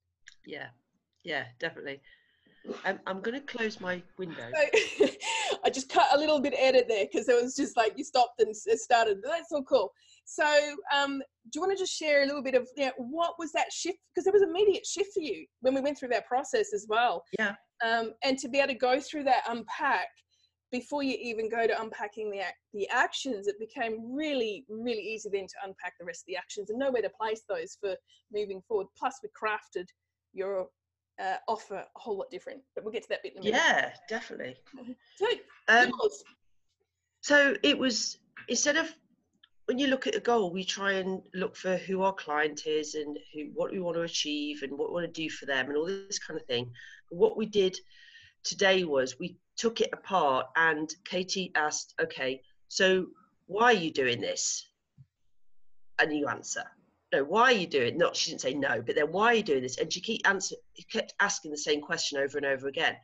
Yeah, 0.46 0.67
yeah, 1.24 1.46
definitely. 1.60 2.01
I'm, 2.84 3.00
I'm 3.08 3.22
going 3.22 3.39
to 3.39 3.46
close 3.46 3.79
my 3.79 4.01
window. 4.17 4.51
I 5.65 5.69
just 5.69 5.89
cut 5.89 6.07
a 6.13 6.17
little 6.17 6.39
bit 6.39 6.53
edit 6.57 6.86
there 6.88 7.05
because 7.12 7.27
it 7.27 7.41
was 7.41 7.55
just 7.55 7.75
like 7.75 7.93
you 7.98 8.03
stopped 8.03 8.39
and 8.39 8.55
started. 8.55 9.17
That's 9.24 9.51
all 9.51 9.63
cool. 9.63 9.91
So, 10.25 10.45
um, 10.95 11.19
do 11.19 11.51
you 11.55 11.62
want 11.62 11.72
to 11.72 11.77
just 11.77 11.93
share 11.93 12.24
a 12.24 12.25
little 12.25 12.41
bit 12.41 12.55
of 12.55 12.67
you 12.77 12.86
know, 12.86 12.91
what 12.98 13.36
was 13.38 13.51
that 13.53 13.72
shift? 13.72 14.00
Because 14.13 14.25
there 14.25 14.34
was 14.34 14.41
immediate 14.41 14.86
shift 14.86 15.13
for 15.13 15.22
you 15.22 15.45
when 15.62 15.74
we 15.74 15.81
went 15.81 15.98
through 15.98 16.10
that 16.10 16.27
process 16.27 16.74
as 16.74 16.86
well. 16.89 17.24
Yeah 17.38 17.55
um, 17.84 18.13
and 18.24 18.38
to 18.39 18.48
be 18.48 18.60
able 18.60 18.69
to 18.69 18.79
go 18.79 19.00
through 19.00 19.24
that 19.24 19.43
unpack 19.50 20.07
before 20.72 21.03
you 21.03 21.17
even 21.22 21.50
go 21.50 21.67
to 21.67 21.81
unpacking 21.81 22.29
the 22.31 22.41
the 22.74 22.88
actions, 22.89 23.48
it 23.48 23.60
became 23.60 24.13
really 24.13 24.65
really 24.67 25.01
easy 25.01 25.29
then 25.31 25.48
to 25.48 25.55
unpack 25.63 25.93
the 26.00 26.05
rest 26.05 26.24
of 26.24 26.27
the 26.27 26.38
actions 26.38 26.69
and 26.69 26.79
know 26.79 26.91
where 26.91 27.01
to 27.01 27.10
place 27.10 27.43
those 27.48 27.77
for 27.79 27.95
moving 28.34 28.62
forward. 28.67 28.88
Plus, 28.98 29.19
we 29.24 29.29
crafted 29.29 29.88
your 30.34 30.67
uh, 31.19 31.38
offer 31.48 31.75
a 31.75 31.86
whole 31.95 32.17
lot 32.17 32.29
different, 32.29 32.62
but 32.74 32.84
we'll 32.84 32.93
get 32.93 33.03
to 33.03 33.10
that 33.10 33.24
bit 33.24 33.34
in 33.34 33.41
a 33.41 33.43
minute. 33.43 33.57
Yeah, 33.57 33.91
definitely. 34.10 34.55
so, 35.15 35.25
um, 35.67 35.91
so 37.22 37.55
it 37.63 37.77
was 37.77 38.17
instead 38.48 38.77
of 38.77 38.93
when 39.65 39.79
you 39.79 39.88
look 39.88 40.05
at 40.07 40.15
a 40.15 40.19
goal, 40.19 40.51
we 40.51 40.63
try 40.63 40.93
and 40.93 41.22
look 41.34 41.55
for 41.55 41.77
who 41.77 42.03
our 42.03 42.13
client 42.13 42.67
is 42.67 42.95
and 42.95 43.17
who 43.34 43.50
what 43.53 43.72
we 43.72 43.79
want 43.79 43.95
to 43.95 44.01
achieve 44.01 44.62
and 44.62 44.72
what 44.77 44.89
we 44.89 44.93
want 44.93 45.13
to 45.13 45.22
do 45.22 45.29
for 45.29 45.45
them 45.45 45.67
and 45.67 45.77
all 45.77 45.86
this 45.86 46.19
kind 46.19 46.39
of 46.39 46.45
thing. 46.45 46.72
But 47.10 47.17
what 47.17 47.38
we 47.38 47.45
did 47.45 47.77
today 48.43 48.84
was 48.84 49.19
we 49.19 49.38
took 49.57 49.81
it 49.81 49.89
apart 49.91 50.48
and 50.55 50.93
Katie 51.03 51.51
asked, 51.55 51.95
okay, 52.00 52.41
so 52.67 53.07
why 53.48 53.65
are 53.65 53.74
you 53.74 53.91
doing 53.91 54.22
this? 54.22 54.67
And 55.98 56.13
you 56.13 56.27
answer. 56.27 56.63
No, 57.14 57.24
why 57.24 57.44
are 57.44 57.52
you 57.52 57.68
doing? 57.68 57.94
It? 57.94 57.98
Not 57.98 58.16
she 58.16 58.32
didn't 58.32 58.42
say 58.42 58.54
no, 58.54 58.82
but 58.82 58.96
then 58.96 59.12
why 59.12 59.28
are 59.28 59.36
you 59.36 59.44
doing 59.44 59.64
this? 59.64 59.78
And 59.78 59.92
she 59.92 60.02
kept 60.02 60.28
answer, 60.28 60.56
kept 60.92 61.14
asking 61.20 61.52
the 61.52 61.58
same 61.58 61.82
question 61.82 62.20
over 62.20 62.38
and 62.38 62.46
over 62.46 62.68
again. 62.68 62.96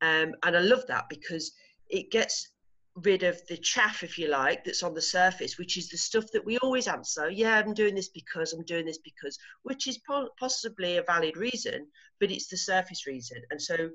Um, 0.00 0.34
and 0.42 0.56
I 0.56 0.60
love 0.60 0.86
that 0.88 1.08
because 1.08 1.52
it 1.88 2.10
gets 2.10 2.48
rid 2.96 3.22
of 3.22 3.40
the 3.48 3.56
chaff, 3.56 4.02
if 4.02 4.18
you 4.18 4.28
like, 4.28 4.64
that's 4.64 4.82
on 4.82 4.94
the 4.94 5.02
surface, 5.02 5.58
which 5.58 5.76
is 5.76 5.88
the 5.88 5.96
stuff 5.96 6.24
that 6.32 6.44
we 6.44 6.58
always 6.58 6.88
answer. 6.88 7.30
Yeah, 7.30 7.58
I'm 7.58 7.74
doing 7.74 7.94
this 7.94 8.08
because 8.08 8.52
I'm 8.52 8.64
doing 8.64 8.84
this 8.84 8.98
because, 8.98 9.38
which 9.62 9.86
is 9.86 9.98
po- 9.98 10.28
possibly 10.38 10.98
a 10.98 11.02
valid 11.02 11.36
reason, 11.36 11.86
but 12.20 12.30
it's 12.30 12.48
the 12.48 12.56
surface 12.56 13.06
reason. 13.06 13.38
And 13.50 13.60
so, 13.60 13.90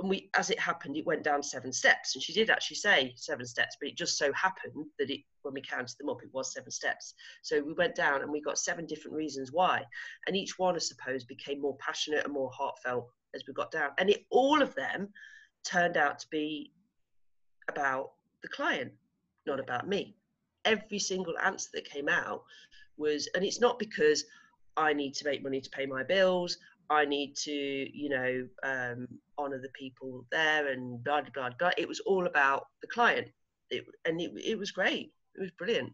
and 0.00 0.10
we, 0.10 0.28
as 0.36 0.50
it 0.50 0.58
happened, 0.58 0.96
it 0.96 1.06
went 1.06 1.22
down 1.22 1.42
seven 1.42 1.72
steps, 1.72 2.14
and 2.14 2.22
she 2.22 2.32
did 2.32 2.50
actually 2.50 2.76
say 2.76 3.12
seven 3.16 3.46
steps, 3.46 3.76
but 3.80 3.88
it 3.88 3.96
just 3.96 4.18
so 4.18 4.32
happened 4.32 4.86
that 4.98 5.10
it, 5.10 5.20
when 5.42 5.54
we 5.54 5.62
counted 5.62 5.96
them 5.98 6.08
up, 6.08 6.22
it 6.22 6.30
was 6.32 6.52
seven 6.52 6.70
steps. 6.70 7.14
So 7.42 7.62
we 7.62 7.74
went 7.74 7.94
down, 7.94 8.22
and 8.22 8.30
we 8.30 8.40
got 8.40 8.58
seven 8.58 8.86
different 8.86 9.16
reasons 9.16 9.50
why, 9.52 9.84
and 10.26 10.36
each 10.36 10.58
one, 10.58 10.74
I 10.74 10.78
suppose, 10.78 11.24
became 11.24 11.60
more 11.60 11.76
passionate 11.78 12.24
and 12.24 12.32
more 12.32 12.50
heartfelt 12.52 13.08
as 13.34 13.44
we 13.46 13.54
got 13.54 13.70
down, 13.70 13.90
and 13.98 14.10
it, 14.10 14.26
all 14.30 14.60
of 14.60 14.74
them 14.74 15.08
turned 15.64 15.96
out 15.96 16.18
to 16.18 16.26
be 16.28 16.72
about 17.68 18.12
the 18.42 18.48
client, 18.48 18.92
not 19.46 19.60
about 19.60 19.88
me. 19.88 20.16
Every 20.64 20.98
single 20.98 21.38
answer 21.38 21.70
that 21.74 21.84
came 21.84 22.08
out 22.08 22.42
was, 22.96 23.28
and 23.34 23.44
it's 23.44 23.60
not 23.60 23.78
because 23.78 24.24
I 24.76 24.92
need 24.92 25.14
to 25.14 25.24
make 25.24 25.42
money 25.42 25.60
to 25.60 25.70
pay 25.70 25.86
my 25.86 26.02
bills. 26.02 26.58
I 26.90 27.04
need 27.04 27.34
to, 27.44 27.52
you 27.52 28.08
know, 28.08 28.46
um, 28.64 29.06
honor 29.38 29.60
the 29.60 29.70
people 29.78 30.26
there 30.30 30.68
and 30.68 31.02
blah, 31.04 31.20
blah, 31.22 31.30
blah, 31.34 31.50
blah. 31.58 31.70
It 31.78 31.88
was 31.88 32.00
all 32.00 32.26
about 32.26 32.66
the 32.82 32.88
client. 32.88 33.28
It, 33.70 33.84
and 34.04 34.20
it, 34.20 34.32
it 34.36 34.58
was 34.58 34.70
great. 34.70 35.12
It 35.36 35.40
was 35.40 35.50
brilliant. 35.58 35.92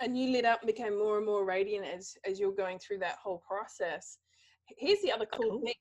And 0.00 0.16
you 0.16 0.30
lit 0.30 0.44
up 0.44 0.60
and 0.62 0.66
became 0.66 0.98
more 0.98 1.16
and 1.16 1.26
more 1.26 1.44
radiant 1.44 1.86
as, 1.86 2.14
as 2.24 2.38
you're 2.38 2.52
going 2.52 2.78
through 2.78 2.98
that 2.98 3.16
whole 3.22 3.42
process. 3.48 4.18
Here's 4.76 5.02
the 5.02 5.12
other 5.12 5.26
cool, 5.26 5.50
cool. 5.50 5.60
thing. 5.62 5.74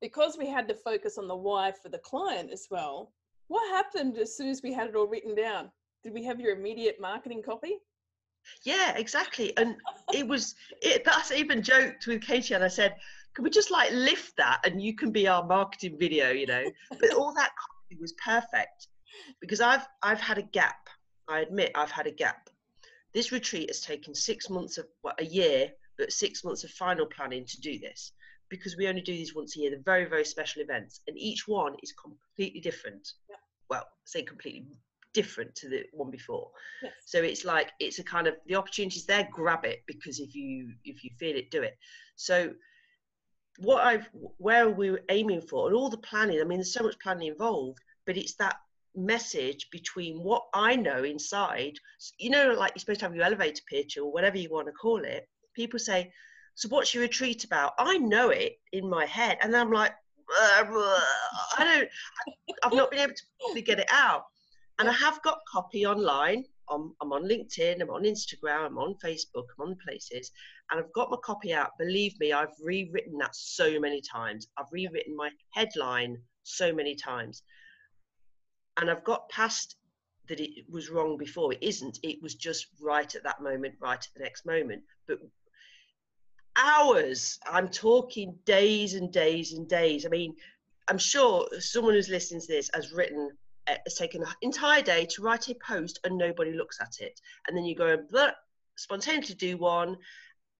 Because 0.00 0.36
we 0.38 0.48
had 0.48 0.68
to 0.68 0.74
focus 0.74 1.18
on 1.18 1.28
the 1.28 1.36
why 1.36 1.72
for 1.72 1.88
the 1.88 1.98
client 1.98 2.50
as 2.52 2.66
well, 2.70 3.12
what 3.48 3.68
happened 3.70 4.18
as 4.18 4.36
soon 4.36 4.48
as 4.48 4.62
we 4.62 4.72
had 4.72 4.88
it 4.88 4.96
all 4.96 5.06
written 5.06 5.34
down? 5.34 5.70
Did 6.04 6.12
we 6.12 6.24
have 6.24 6.40
your 6.40 6.56
immediate 6.56 7.00
marketing 7.00 7.42
copy? 7.42 7.78
Yeah, 8.62 8.96
exactly. 8.96 9.56
And 9.56 9.76
it 10.14 10.26
was 10.26 10.54
it 10.82 11.04
that's 11.04 11.32
even 11.32 11.62
joked 11.62 12.06
with 12.06 12.22
Katie 12.22 12.54
and 12.54 12.64
I 12.64 12.68
said, 12.68 12.94
can 13.34 13.44
we 13.44 13.50
just 13.50 13.70
like 13.70 13.90
lift 13.92 14.36
that 14.36 14.60
and 14.64 14.82
you 14.82 14.94
can 14.94 15.12
be 15.12 15.28
our 15.28 15.44
marketing 15.44 15.96
video, 15.98 16.30
you 16.30 16.46
know? 16.46 16.64
But 17.00 17.14
all 17.14 17.32
that 17.34 17.50
copy 17.50 18.00
was 18.00 18.12
perfect 18.24 18.88
because 19.40 19.60
I've 19.60 19.86
I've 20.02 20.20
had 20.20 20.38
a 20.38 20.42
gap. 20.42 20.88
I 21.28 21.40
admit 21.40 21.72
I've 21.74 21.90
had 21.90 22.06
a 22.06 22.12
gap. 22.12 22.48
This 23.14 23.32
retreat 23.32 23.70
has 23.70 23.80
taken 23.80 24.14
six 24.14 24.50
months 24.50 24.78
of 24.78 24.86
well, 25.02 25.14
a 25.18 25.24
year, 25.24 25.70
but 25.96 26.12
six 26.12 26.44
months 26.44 26.64
of 26.64 26.70
final 26.70 27.06
planning 27.06 27.44
to 27.46 27.60
do 27.60 27.78
this 27.78 28.12
because 28.48 28.76
we 28.76 28.88
only 28.88 29.02
do 29.02 29.12
these 29.12 29.34
once 29.34 29.56
a 29.56 29.60
year. 29.60 29.70
They're 29.70 29.80
very, 29.84 30.06
very 30.06 30.24
special 30.24 30.62
events, 30.62 31.00
and 31.06 31.16
each 31.18 31.46
one 31.46 31.74
is 31.82 31.92
completely 31.92 32.60
different. 32.60 33.12
Yeah. 33.28 33.36
Well, 33.68 33.86
say 34.04 34.22
completely 34.22 34.66
different 35.14 35.54
to 35.56 35.68
the 35.68 35.84
one 35.92 36.10
before. 36.10 36.50
Yes. 36.82 36.92
So 37.04 37.18
it's 37.22 37.44
like 37.44 37.70
it's 37.80 37.98
a 37.98 38.04
kind 38.04 38.26
of 38.26 38.34
the 38.46 38.54
opportunities 38.54 39.06
there. 39.06 39.28
Grab 39.30 39.64
it 39.64 39.82
because 39.86 40.20
if 40.20 40.34
you 40.34 40.72
if 40.84 41.04
you 41.04 41.10
feel 41.18 41.36
it, 41.36 41.50
do 41.50 41.62
it. 41.62 41.76
So 42.16 42.52
what 43.58 43.84
I've 43.84 44.08
where 44.38 44.66
are 44.66 44.70
we 44.70 44.96
aiming 45.10 45.42
for 45.42 45.66
and 45.66 45.76
all 45.76 45.88
the 45.88 45.98
planning. 45.98 46.40
I 46.40 46.44
mean, 46.44 46.58
there's 46.58 46.72
so 46.72 46.84
much 46.84 46.98
planning 47.00 47.28
involved, 47.28 47.78
but 48.06 48.16
it's 48.16 48.34
that 48.36 48.56
message 48.94 49.68
between 49.70 50.22
what 50.22 50.44
I 50.54 50.76
know 50.76 51.04
inside. 51.04 51.78
You 52.18 52.30
know, 52.30 52.54
like 52.56 52.72
you're 52.74 52.80
supposed 52.80 53.00
to 53.00 53.06
have 53.06 53.14
your 53.14 53.24
elevator 53.24 53.62
pitch 53.68 53.96
or 53.96 54.12
whatever 54.12 54.38
you 54.38 54.50
want 54.50 54.66
to 54.66 54.72
call 54.72 55.04
it. 55.04 55.28
People 55.54 55.78
say, 55.78 56.12
so 56.54 56.68
what's 56.68 56.94
your 56.94 57.02
retreat 57.02 57.44
about? 57.44 57.74
I 57.78 57.98
know 57.98 58.30
it 58.30 58.58
in 58.72 58.88
my 58.88 59.06
head, 59.06 59.38
and 59.42 59.54
I'm 59.56 59.72
like, 59.72 59.92
I 60.40 60.64
don't, 61.58 61.88
I've 62.62 62.72
not 62.74 62.90
been 62.90 63.00
able 63.00 63.14
to 63.54 63.62
get 63.62 63.78
it 63.78 63.88
out. 63.90 64.24
And 64.78 64.88
I 64.88 64.92
have 64.92 65.22
got 65.22 65.38
copy 65.50 65.86
online. 65.86 66.44
I'm, 66.70 66.94
I'm 67.00 67.12
on 67.12 67.24
LinkedIn, 67.24 67.80
I'm 67.80 67.90
on 67.90 68.02
Instagram, 68.02 68.66
I'm 68.66 68.78
on 68.78 68.94
Facebook, 69.04 69.44
I'm 69.58 69.68
on 69.68 69.76
places, 69.86 70.30
and 70.70 70.80
I've 70.80 70.92
got 70.92 71.10
my 71.10 71.16
copy 71.22 71.52
out. 71.52 71.78
Believe 71.78 72.18
me, 72.20 72.32
I've 72.32 72.54
rewritten 72.62 73.18
that 73.18 73.34
so 73.34 73.78
many 73.80 74.00
times. 74.00 74.48
I've 74.58 74.72
rewritten 74.72 75.16
my 75.16 75.30
headline 75.50 76.18
so 76.42 76.72
many 76.72 76.94
times. 76.94 77.42
And 78.76 78.90
I've 78.90 79.04
got 79.04 79.28
past 79.28 79.76
that 80.28 80.40
it 80.40 80.64
was 80.70 80.90
wrong 80.90 81.16
before. 81.16 81.52
It 81.52 81.62
isn't. 81.62 81.98
It 82.02 82.22
was 82.22 82.34
just 82.34 82.66
right 82.80 83.12
at 83.14 83.24
that 83.24 83.42
moment, 83.42 83.74
right 83.80 83.98
at 83.98 84.14
the 84.14 84.22
next 84.22 84.46
moment. 84.46 84.82
But 85.06 85.18
hours. 86.58 87.38
I'm 87.50 87.68
talking 87.68 88.36
days 88.44 88.94
and 88.94 89.12
days 89.12 89.52
and 89.52 89.68
days. 89.68 90.04
I 90.04 90.08
mean, 90.08 90.34
I'm 90.88 90.98
sure 90.98 91.46
someone 91.60 91.94
who's 91.94 92.08
listening 92.08 92.40
to 92.40 92.46
this 92.46 92.70
has 92.74 92.92
written, 92.92 93.30
has 93.84 93.94
taken 93.94 94.22
an 94.22 94.28
entire 94.42 94.82
day 94.82 95.06
to 95.06 95.22
write 95.22 95.48
a 95.48 95.54
post 95.54 96.00
and 96.04 96.16
nobody 96.16 96.52
looks 96.52 96.78
at 96.80 96.96
it. 97.00 97.20
And 97.46 97.56
then 97.56 97.64
you 97.64 97.74
go 97.74 97.98
and 98.10 98.32
spontaneously 98.76 99.34
do 99.34 99.56
one 99.56 99.96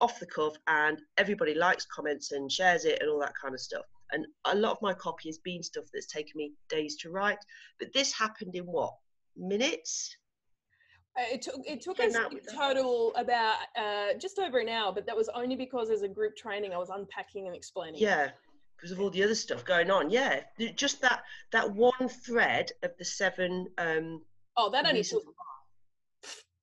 off 0.01 0.21
the 0.21 0.27
cuff 0.27 0.55
and 0.67 1.01
everybody 1.17 1.55
likes, 1.55 1.87
comments 1.87 2.33
and 2.33 2.51
shares 2.51 2.85
it 2.85 2.99
and 3.01 3.11
all 3.11 3.21
that 3.21 3.35
kind 3.41 3.55
of 3.55 3.61
stuff. 3.61 3.85
And 4.13 4.27
a 4.47 4.55
lot 4.55 4.73
of 4.73 4.79
my 4.81 4.95
copy 4.95 5.29
has 5.29 5.39
been 5.39 5.63
stuff 5.63 5.85
that's 5.93 6.07
taken 6.07 6.33
me 6.37 6.53
days 6.69 6.97
to 6.99 7.11
write. 7.11 7.39
But 7.79 7.93
this 7.93 8.13
happened 8.13 8.55
in 8.55 8.65
what? 8.65 8.95
Minutes? 9.37 10.17
Uh, 11.19 11.25
it 11.33 11.43
took 11.43 11.61
it 11.67 11.81
took 11.81 11.99
us 11.99 12.17
total 12.55 13.13
about 13.17 13.57
uh, 13.77 14.15
just 14.21 14.39
over 14.39 14.59
an 14.59 14.69
hour, 14.69 14.93
but 14.93 15.05
that 15.05 15.17
was 15.17 15.29
only 15.35 15.57
because 15.57 15.91
as 15.91 16.03
a 16.03 16.09
group 16.09 16.37
training, 16.37 16.73
I 16.73 16.79
was 16.79 16.91
unpacking 16.91 17.47
and 17.49 17.57
explaining. 17.57 18.01
Yeah, 18.01 18.31
because 18.79 18.93
of 18.93 19.01
all 19.01 19.11
the 19.11 19.25
other 19.25 19.35
stuff 19.35 19.65
going 19.65 19.91
on. 19.91 20.11
Yeah, 20.11 20.41
just 20.77 21.01
that 21.03 21.23
that 21.53 21.73
one 21.73 22.09
thread 22.09 22.71
of 22.83 22.93
the 22.99 23.05
seven. 23.05 23.67
Um, 23.77 24.23
oh, 24.57 24.71
that 24.71 24.87
only 24.87 25.03
took 25.03 25.25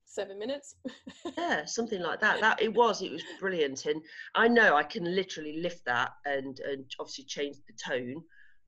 seven 0.06 0.40
minutes. 0.40 0.76
yeah, 1.38 1.66
something 1.66 2.02
like 2.02 2.22
that. 2.22 2.40
That 2.40 2.62
it 2.62 2.74
was. 2.74 3.02
It 3.02 3.12
was 3.12 3.24
brilliant, 3.40 3.86
and 3.86 4.02
I 4.34 4.48
know 4.48 4.76
I 4.76 4.84
can 4.84 5.04
literally 5.04 5.60
lift 5.62 5.86
that 5.86 6.12
and 6.26 6.60
and 6.60 6.86
obviously 7.00 7.26
change 7.26 7.58
the 7.68 7.74
tone, 7.74 8.24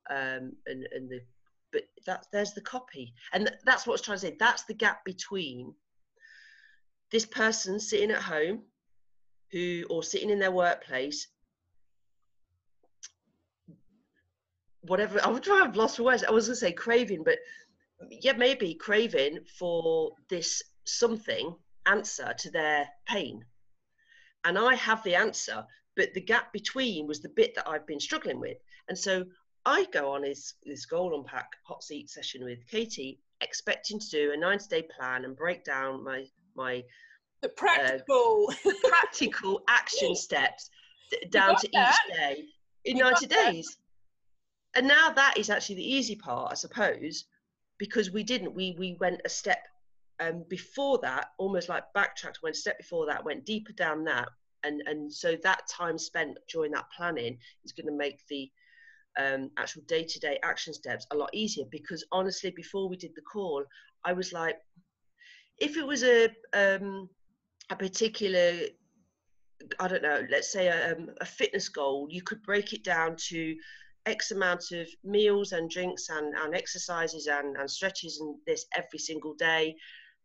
um, 0.10 0.54
and 0.66 0.88
and 0.92 1.10
the 1.10 1.22
but 1.72 1.84
that 2.06 2.26
there's 2.32 2.54
the 2.54 2.62
copy 2.62 3.14
and 3.34 3.52
that's 3.66 3.86
what 3.86 3.92
i 3.92 3.96
was 3.96 4.02
trying 4.02 4.16
to 4.16 4.22
say 4.22 4.36
that's 4.40 4.64
the 4.64 4.74
gap 4.74 5.04
between 5.04 5.74
this 7.12 7.26
person 7.26 7.78
sitting 7.78 8.10
at 8.12 8.22
home 8.22 8.62
who 9.52 9.84
or 9.90 10.04
sitting 10.04 10.30
in 10.30 10.40
their 10.40 10.52
workplace 10.52 11.28
whatever 14.88 15.20
I 15.24 15.30
would 15.30 15.44
trying 15.44 15.62
i've 15.62 15.76
lost 15.76 16.00
words. 16.00 16.24
I 16.24 16.32
was 16.32 16.48
to 16.48 16.56
say 16.56 16.72
craving 16.72 17.24
but 17.24 17.38
yeah 18.10 18.34
maybe 18.34 18.74
craving 18.74 19.40
for 19.58 20.12
this 20.30 20.62
something 20.86 21.56
answer 21.86 22.34
to 22.40 22.52
their 22.52 22.88
pain. 23.08 23.46
And 24.44 24.58
i 24.58 24.76
have 24.76 25.04
the 25.04 25.16
answer 25.16 25.66
but 25.96 26.14
the 26.14 26.22
gap 26.22 26.54
between 26.54 27.08
was 27.08 27.22
the 27.22 27.30
bit 27.30 27.56
that 27.56 27.68
i've 27.68 27.88
been 27.88 28.00
struggling 28.00 28.40
with. 28.40 28.58
And 28.90 28.98
so 28.98 29.26
I 29.66 29.86
go 29.92 30.14
on 30.14 30.24
his 30.24 30.54
this 30.66 30.86
goal 30.86 31.14
unpack 31.14 31.50
hot 31.64 31.84
seat 31.84 32.10
session 32.10 32.46
with 32.46 32.66
Katie, 32.68 33.20
expecting 33.42 34.00
to 34.00 34.10
do 34.10 34.32
a 34.34 34.38
90 34.38 34.68
day 34.70 34.88
plan 34.98 35.26
and 35.26 35.36
break 35.36 35.66
down 35.66 36.04
my 36.04 36.26
my 36.56 36.84
the 37.42 37.50
practical 37.50 38.50
uh, 38.66 38.72
practical. 38.88 39.62
action 39.68 40.16
steps 40.28 40.70
down 41.30 41.56
to 41.58 41.70
that. 41.74 41.98
each 42.10 42.18
day 42.18 42.46
in 42.86 42.98
you 42.98 43.04
90 43.04 43.28
days. 43.28 43.78
And 44.78 44.88
now 44.88 45.10
that 45.10 45.38
is 45.38 45.50
actually 45.50 45.76
the 45.78 45.94
easy 45.96 46.16
part, 46.16 46.52
I 46.52 46.56
suppose, 46.56 47.26
because 47.80 48.12
we 48.12 48.24
didn't. 48.24 48.54
We 48.54 48.76
we 48.78 48.96
went 49.00 49.22
a 49.26 49.30
step 49.30 49.66
um, 50.20 50.46
before 50.48 51.00
that, 51.00 51.30
almost 51.40 51.68
like 51.68 51.84
backtracked, 51.96 52.44
went 52.44 52.56
a 52.56 52.60
step 52.60 52.78
before 52.78 53.08
that, 53.08 53.26
went 53.26 53.44
deeper 53.44 53.74
down 53.74 54.04
that, 54.04 54.30
and 54.64 54.84
and 54.86 55.12
so 55.12 55.36
that 55.42 55.68
time 55.68 55.98
spent 55.98 56.38
during 56.48 56.72
that 56.74 56.86
planning 56.96 57.40
is 57.66 57.72
going 57.72 57.88
to 57.88 57.92
make 57.92 58.20
the 58.28 58.52
um, 59.18 59.50
actual 59.58 59.82
day-to-day 59.88 60.38
action 60.44 60.76
steps 60.76 61.08
a 61.10 61.16
lot 61.16 61.32
easier 61.34 61.66
because 61.72 62.06
honestly 62.12 62.52
before 62.52 62.88
we 62.88 62.96
did 62.96 63.16
the 63.16 63.22
call 63.22 63.64
i 64.06 64.14
was 64.14 64.32
like 64.32 64.58
if 65.58 65.76
it 65.76 65.88
was 65.88 66.04
a 66.04 66.30
um, 66.54 67.10
a 67.72 67.76
particular 67.76 68.60
i 69.80 69.88
don't 69.88 70.04
know 70.04 70.24
let's 70.30 70.52
say 70.52 70.68
a, 70.68 70.92
um, 70.92 71.10
a 71.20 71.26
fitness 71.26 71.68
goal 71.68 72.08
you 72.12 72.22
could 72.22 72.44
break 72.44 72.74
it 72.74 72.84
down 72.84 73.16
to 73.18 73.56
x 74.08 74.32
amount 74.32 74.64
of 74.72 74.88
meals 75.04 75.52
and 75.52 75.70
drinks 75.70 76.10
and, 76.10 76.34
and 76.36 76.56
exercises 76.56 77.28
and, 77.28 77.56
and 77.58 77.70
stretches 77.70 78.20
and 78.20 78.36
this 78.46 78.66
every 78.76 79.00
single 79.00 79.34
day 79.36 79.76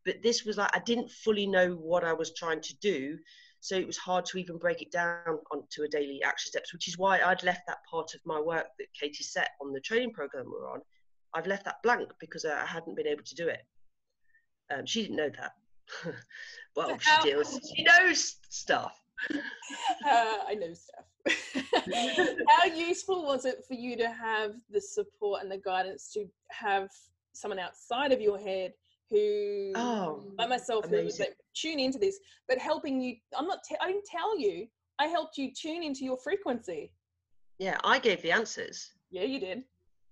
but 0.05 0.23
this 0.23 0.45
was 0.45 0.57
like 0.57 0.75
i 0.75 0.81
didn't 0.81 1.11
fully 1.11 1.47
know 1.47 1.73
what 1.73 2.05
i 2.05 2.13
was 2.13 2.33
trying 2.35 2.61
to 2.61 2.75
do 2.79 3.19
so 3.63 3.77
it 3.77 3.87
was 3.87 3.97
hard 3.97 4.27
to 4.27 4.39
even 4.39 4.59
break 4.59 4.83
it 4.83 4.91
down 4.91 5.39
onto 5.53 5.85
a 5.85 5.89
daily 5.89 6.21
action 6.25 6.51
steps, 6.51 6.73
which 6.73 6.89
is 6.89 6.99
why 6.99 7.21
I'd 7.21 7.45
left 7.45 7.61
that 7.69 7.79
part 7.89 8.13
of 8.13 8.21
my 8.27 8.41
work 8.41 8.67
that 8.77 8.89
Katie 8.93 9.23
set 9.23 9.51
on 9.61 9.73
the 9.73 9.81
training 9.81 10.13
program 10.13 10.47
we're 10.51 10.69
on. 10.69 10.81
I've 11.33 11.47
left 11.47 11.65
that 11.67 11.81
blank 11.85 12.11
because 12.19 12.45
I 12.45 12.67
hadn't 12.67 12.97
been 12.97 13.07
able 13.07 13.23
to 13.23 13.35
do 13.37 13.47
it. 13.47 13.61
Um, 14.75 14.85
she 14.85 15.03
didn't 15.03 15.17
know 15.17 15.31
that. 15.39 15.53
well, 16.77 16.99
she 16.99 17.31
deals, 17.31 17.61
she 17.77 17.85
knows 17.85 18.35
stuff. 18.49 19.01
uh, 20.07 20.39
I 20.49 20.55
know 20.55 20.73
stuff. 20.73 21.05
How 22.49 22.65
useful 22.67 23.25
was 23.25 23.45
it 23.45 23.65
for 23.67 23.75
you 23.75 23.97
to 23.97 24.09
have 24.09 24.53
the 24.71 24.81
support 24.81 25.43
and 25.43 25.51
the 25.51 25.59
guidance 25.59 26.11
to 26.15 26.27
have 26.51 26.89
someone 27.33 27.59
outside 27.59 28.13
of 28.13 28.21
your 28.21 28.39
head 28.39 28.73
who, 29.11 29.73
Oh, 29.77 30.25
like 30.39 30.49
myself, 30.49 30.89
who 30.89 31.05
was 31.05 31.21
like, 31.21 31.37
tune 31.55 31.79
into 31.79 31.99
this, 31.99 32.19
but 32.49 32.59
helping 32.59 33.01
you? 33.01 33.17
I'm 33.37 33.47
not. 33.47 33.59
Te- 33.69 33.77
I 33.81 33.89
didn't 33.89 34.07
tell 34.07 34.39
you. 34.39 34.67
I 34.99 35.07
helped 35.07 35.37
you 35.39 35.51
tune 35.53 35.83
into 35.83 36.05
your 36.05 36.17
frequency. 36.19 36.93
yeah, 37.59 37.77
I 37.85 37.99
gave 37.99 38.23
the 38.23 38.33
answers. 38.33 38.93
Yeah, 39.11 39.23
you 39.25 39.39
did. 39.41 39.65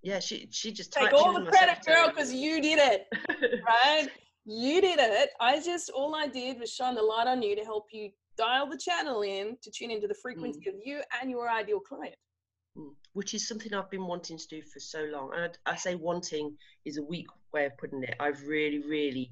Yeah, 0.03 0.19
she 0.21 0.49
she 0.51 0.73
just 0.73 0.93
Take 0.93 1.13
all 1.13 1.35
the 1.35 1.51
credit, 1.51 1.79
girl, 1.87 2.09
because 2.09 2.33
you 2.33 2.61
did 2.63 2.79
it. 2.79 3.07
right? 3.67 4.09
You 4.47 4.81
did 4.81 4.99
it. 4.99 5.31
I 5.41 5.61
just 5.61 5.91
all 5.91 6.15
I 6.15 6.27
did 6.27 6.59
was 6.59 6.73
shine 6.73 6.95
the 6.95 7.03
light 7.03 7.27
on 7.27 7.43
you 7.43 7.55
to 7.57 7.63
help 7.63 7.87
you 7.93 8.11
dial 8.41 8.67
the 8.67 8.79
channel 8.79 9.21
in 9.23 9.57
to 9.63 9.71
tune 9.71 9.91
into 9.91 10.09
the 10.09 10.15
frequency 10.15 10.69
of 10.69 10.75
you 10.83 11.03
and 11.21 11.31
your 11.31 11.51
ideal 11.51 11.81
client. 11.81 12.15
Mm, 12.79 12.95
which 13.13 13.35
is 13.35 13.47
something 13.47 13.75
I've 13.75 13.91
been 13.91 14.07
wanting 14.07 14.39
to 14.39 14.49
do 14.49 14.63
for 14.63 14.81
so 14.81 15.05
long. 15.13 15.33
And 15.35 15.59
I, 15.67 15.73
I 15.73 15.77
say 15.77 15.95
wanting 15.95 16.57
is 16.85 16.97
a 16.97 17.03
weak 17.03 17.27
way 17.53 17.67
of 17.67 17.77
putting 17.77 18.03
it. 18.03 18.15
I've 18.19 18.43
really, 18.47 18.79
really 18.79 19.31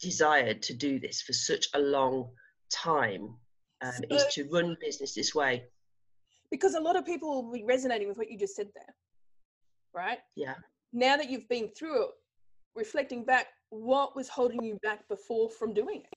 desired 0.00 0.62
to 0.62 0.74
do 0.74 0.98
this 0.98 1.20
for 1.20 1.32
such 1.32 1.66
a 1.74 1.78
long 1.78 2.30
time. 2.72 3.34
Um, 3.82 3.92
is 4.10 4.24
to 4.32 4.48
run 4.50 4.76
business 4.80 5.14
this 5.14 5.34
way. 5.34 5.64
Because 6.50 6.74
a 6.74 6.80
lot 6.80 6.96
of 6.96 7.04
people 7.04 7.42
will 7.42 7.52
be 7.52 7.64
resonating 7.64 8.08
with 8.08 8.16
what 8.16 8.30
you 8.30 8.38
just 8.38 8.56
said 8.56 8.68
there. 8.74 8.94
Right? 9.92 10.18
Yeah. 10.34 10.54
Now 10.94 11.18
that 11.18 11.28
you've 11.28 11.48
been 11.50 11.68
through 11.76 12.04
it, 12.04 12.10
reflecting 12.74 13.24
back, 13.24 13.48
what 13.68 14.16
was 14.16 14.28
holding 14.28 14.62
you 14.62 14.78
back 14.82 15.06
before 15.08 15.50
from 15.50 15.74
doing 15.74 16.02
it? 16.10 16.15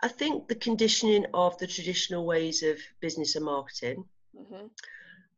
I 0.00 0.08
think 0.08 0.48
the 0.48 0.54
conditioning 0.54 1.26
of 1.34 1.58
the 1.58 1.66
traditional 1.66 2.24
ways 2.24 2.62
of 2.62 2.78
business 3.00 3.36
and 3.36 3.44
marketing. 3.44 4.04
hmm 4.36 4.66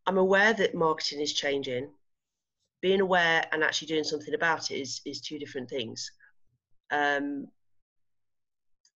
I'm 0.06 0.18
aware 0.18 0.54
that 0.54 0.74
marketing 0.74 1.20
is 1.20 1.32
changing. 1.32 1.88
Being 2.80 3.00
aware 3.00 3.46
and 3.52 3.62
actually 3.62 3.88
doing 3.88 4.04
something 4.04 4.34
about 4.34 4.70
it 4.70 4.80
is 4.80 5.00
is 5.04 5.20
two 5.20 5.38
different 5.38 5.68
things. 5.68 6.10
Um, 6.90 7.48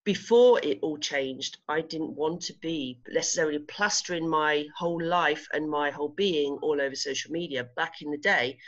before 0.05 0.61
it 0.63 0.79
all 0.83 0.99
changed, 0.99 1.59
I 1.69 1.81
didn't 1.81 2.15
want 2.15 2.43
to 2.43 2.55
be 2.55 3.01
necessarily 3.09 3.59
plastering 3.59 4.29
my 4.29 4.67
whole 4.77 5.03
life 5.03 5.47
and 5.53 5.69
my 5.69 5.91
whole 5.91 6.11
being 6.11 6.59
all 6.63 6.81
over 6.81 6.95
social 6.95 7.33
media. 7.33 7.65
Back 7.77 8.03
in 8.03 8.11
the 8.11 8.19
day, 8.19 8.59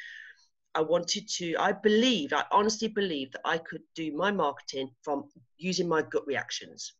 I 0.77 0.83
wanted 0.83 1.27
to, 1.39 1.57
I 1.59 1.73
believed, 1.73 2.35
I 2.35 2.45
honestly 2.53 2.89
believed 2.89 3.33
that 3.33 3.41
I 3.47 3.57
could 3.57 3.81
do 3.95 4.15
my 4.15 4.31
marketing 4.31 4.91
from 5.03 5.25
using 5.57 5.89
my 5.89 6.03
gut 6.03 6.27
reactions. 6.27 6.93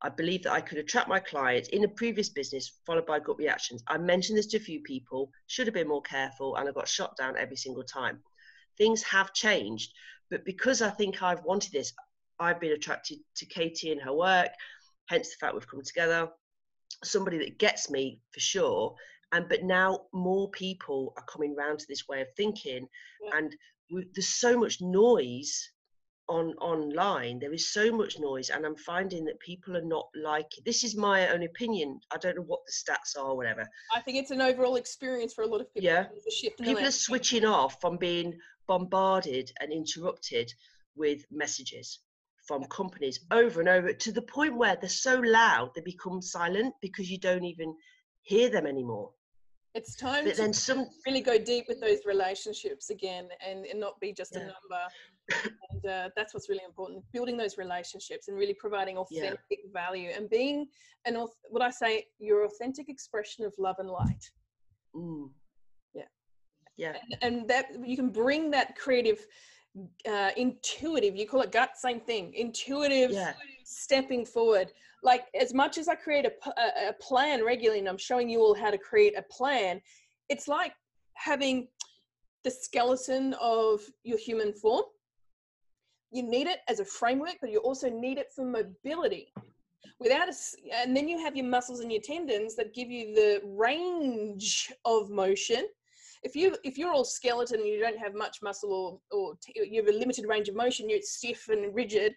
I 0.00 0.08
believe 0.08 0.44
that 0.44 0.52
I 0.52 0.62
could 0.62 0.78
attract 0.78 1.06
my 1.06 1.20
clients 1.20 1.68
in 1.68 1.84
a 1.84 1.88
previous 1.88 2.30
business 2.30 2.80
followed 2.86 3.04
by 3.04 3.20
gut 3.20 3.36
reactions. 3.36 3.82
I 3.86 3.98
mentioned 3.98 4.38
this 4.38 4.46
to 4.46 4.56
a 4.56 4.60
few 4.60 4.80
people, 4.80 5.30
should 5.46 5.66
have 5.66 5.74
been 5.74 5.88
more 5.88 6.00
careful, 6.00 6.56
and 6.56 6.66
I 6.66 6.72
got 6.72 6.88
shot 6.88 7.14
down 7.18 7.36
every 7.36 7.56
single 7.56 7.84
time. 7.84 8.18
Things 8.78 9.02
have 9.02 9.34
changed, 9.34 9.92
but 10.30 10.46
because 10.46 10.80
I 10.80 10.88
think 10.88 11.22
I've 11.22 11.44
wanted 11.44 11.72
this, 11.72 11.92
I've 12.38 12.60
been 12.60 12.72
attracted 12.72 13.18
to 13.36 13.44
Katie 13.44 13.92
and 13.92 14.00
her 14.00 14.14
work, 14.14 14.52
hence 15.10 15.28
the 15.28 15.36
fact 15.38 15.52
we've 15.52 15.68
come 15.68 15.82
together. 15.82 16.30
Somebody 17.04 17.36
that 17.38 17.58
gets 17.58 17.90
me 17.90 18.20
for 18.32 18.40
sure. 18.40 18.94
And 19.32 19.48
but 19.48 19.64
now 19.64 20.00
more 20.12 20.50
people 20.50 21.12
are 21.16 21.24
coming 21.24 21.54
round 21.54 21.80
to 21.80 21.86
this 21.88 22.08
way 22.08 22.20
of 22.20 22.28
thinking, 22.36 22.86
Yeah. 23.22 23.38
and 23.38 23.56
we, 23.90 24.06
there's 24.14 24.28
so 24.28 24.58
much 24.58 24.80
noise 24.80 25.70
on 26.28 26.52
online 26.54 27.38
there 27.38 27.52
is 27.52 27.72
so 27.72 27.92
much 27.92 28.18
noise 28.18 28.50
and 28.50 28.66
i'm 28.66 28.74
finding 28.74 29.24
that 29.24 29.38
people 29.38 29.76
are 29.76 29.84
not 29.84 30.08
like 30.20 30.50
this 30.64 30.82
is 30.82 30.96
my 30.96 31.28
own 31.28 31.44
opinion 31.44 32.00
i 32.12 32.16
don't 32.16 32.36
know 32.36 32.42
what 32.42 32.60
the 32.66 32.72
stats 32.72 33.16
are 33.16 33.30
or 33.30 33.36
whatever 33.36 33.64
I 33.94 34.00
think 34.00 34.18
it's 34.18 34.32
an 34.32 34.40
overall 34.40 34.74
experience 34.76 35.32
for 35.34 35.42
a 35.42 35.46
lot 35.46 35.60
of 35.60 35.72
people. 35.72 35.88
Yeah. 35.88 36.06
People 36.60 36.84
are 36.84 36.90
switching 36.90 37.44
off 37.44 37.80
from 37.80 37.96
being 37.96 38.36
bombarded 38.66 39.52
and 39.60 39.72
interrupted 39.72 40.52
with 40.96 41.24
messages 41.30 42.00
from 42.46 42.64
companies 42.64 43.20
over 43.30 43.60
and 43.60 43.68
over 43.68 43.92
to 43.92 44.12
the 44.12 44.22
point 44.22 44.56
where 44.56 44.76
they're 44.76 44.88
so 44.88 45.20
loud 45.20 45.70
they 45.74 45.80
become 45.82 46.20
silent 46.20 46.74
because 46.82 47.08
you 47.08 47.18
don't 47.18 47.44
even 47.44 47.72
hear 48.22 48.48
them 48.50 48.66
anymore 48.66 49.12
It's 49.76 49.94
time 49.94 50.24
but 50.24 50.34
to 50.36 50.42
then 50.42 50.52
some 50.54 50.86
really 51.06 51.20
go 51.20 51.36
deep 51.36 51.66
with 51.68 51.80
those 51.82 51.98
relationships 52.06 52.88
again 52.88 53.28
and, 53.46 53.66
and 53.66 53.78
not 53.78 54.00
be 54.00 54.10
just 54.10 54.34
a 54.34 54.38
number. 54.38 54.82
and 55.70 55.86
uh, 55.86 56.08
that's 56.16 56.32
what's 56.32 56.48
really 56.48 56.64
important 56.66 57.04
building 57.12 57.36
those 57.36 57.58
relationships 57.58 58.28
and 58.28 58.38
really 58.38 58.54
providing 58.54 58.96
Yeah. 59.10 59.24
authentic 59.24 59.60
value 59.74 60.10
and 60.16 60.30
being 60.30 60.66
an 61.04 61.14
what 61.50 61.62
I 61.62 61.70
say, 61.70 62.06
your 62.18 62.44
authentic 62.46 62.88
expression 62.88 63.44
of 63.44 63.52
love 63.58 63.76
and 63.78 63.90
light. 63.90 64.24
mm, 64.94 65.30
Yeah. 65.92 66.08
yeah 66.76 66.94
And, 67.10 67.18
and 67.40 67.48
that 67.48 67.66
you 67.84 67.96
can 67.96 68.08
bring 68.08 68.50
that 68.52 68.76
creative, 68.76 69.26
uh, 70.08 70.30
intuitive, 70.38 71.16
you 71.16 71.26
call 71.26 71.42
it 71.42 71.52
gut, 71.52 71.76
same 71.76 72.00
thing, 72.00 72.32
intuitive 72.32 73.10
yeah 73.12 73.34
stepping 73.64 74.24
forward. 74.24 74.72
Like 75.02 75.26
as 75.40 75.54
much 75.54 75.78
as 75.78 75.88
I 75.88 75.94
create 75.94 76.26
a, 76.26 76.88
a 76.88 76.92
plan 76.94 77.44
regularly, 77.44 77.80
and 77.80 77.88
I'm 77.88 77.98
showing 77.98 78.28
you 78.28 78.40
all 78.40 78.54
how 78.54 78.70
to 78.70 78.78
create 78.78 79.16
a 79.16 79.22
plan, 79.22 79.80
it's 80.28 80.48
like 80.48 80.72
having 81.14 81.68
the 82.44 82.50
skeleton 82.50 83.34
of 83.40 83.80
your 84.04 84.18
human 84.18 84.52
form. 84.52 84.84
You 86.12 86.22
need 86.22 86.46
it 86.46 86.60
as 86.68 86.80
a 86.80 86.84
framework, 86.84 87.36
but 87.40 87.50
you 87.50 87.58
also 87.58 87.90
need 87.90 88.18
it 88.18 88.28
for 88.34 88.44
mobility. 88.44 89.32
Without 89.98 90.28
a, 90.28 90.34
and 90.72 90.96
then 90.96 91.08
you 91.08 91.18
have 91.18 91.36
your 91.36 91.46
muscles 91.46 91.80
and 91.80 91.90
your 91.90 92.00
tendons 92.02 92.54
that 92.56 92.74
give 92.74 92.90
you 92.90 93.14
the 93.14 93.40
range 93.44 94.72
of 94.84 95.10
motion. 95.10 95.66
If 96.22 96.34
you 96.34 96.56
if 96.64 96.78
you're 96.78 96.92
all 96.92 97.04
skeleton 97.04 97.60
and 97.60 97.68
you 97.68 97.80
don't 97.80 97.98
have 97.98 98.14
much 98.14 98.38
muscle 98.42 99.00
or 99.10 99.18
or 99.18 99.34
you 99.54 99.82
have 99.82 99.94
a 99.94 99.98
limited 99.98 100.26
range 100.26 100.48
of 100.48 100.54
motion, 100.54 100.88
you're 100.88 101.00
stiff 101.02 101.48
and 101.48 101.74
rigid. 101.74 102.14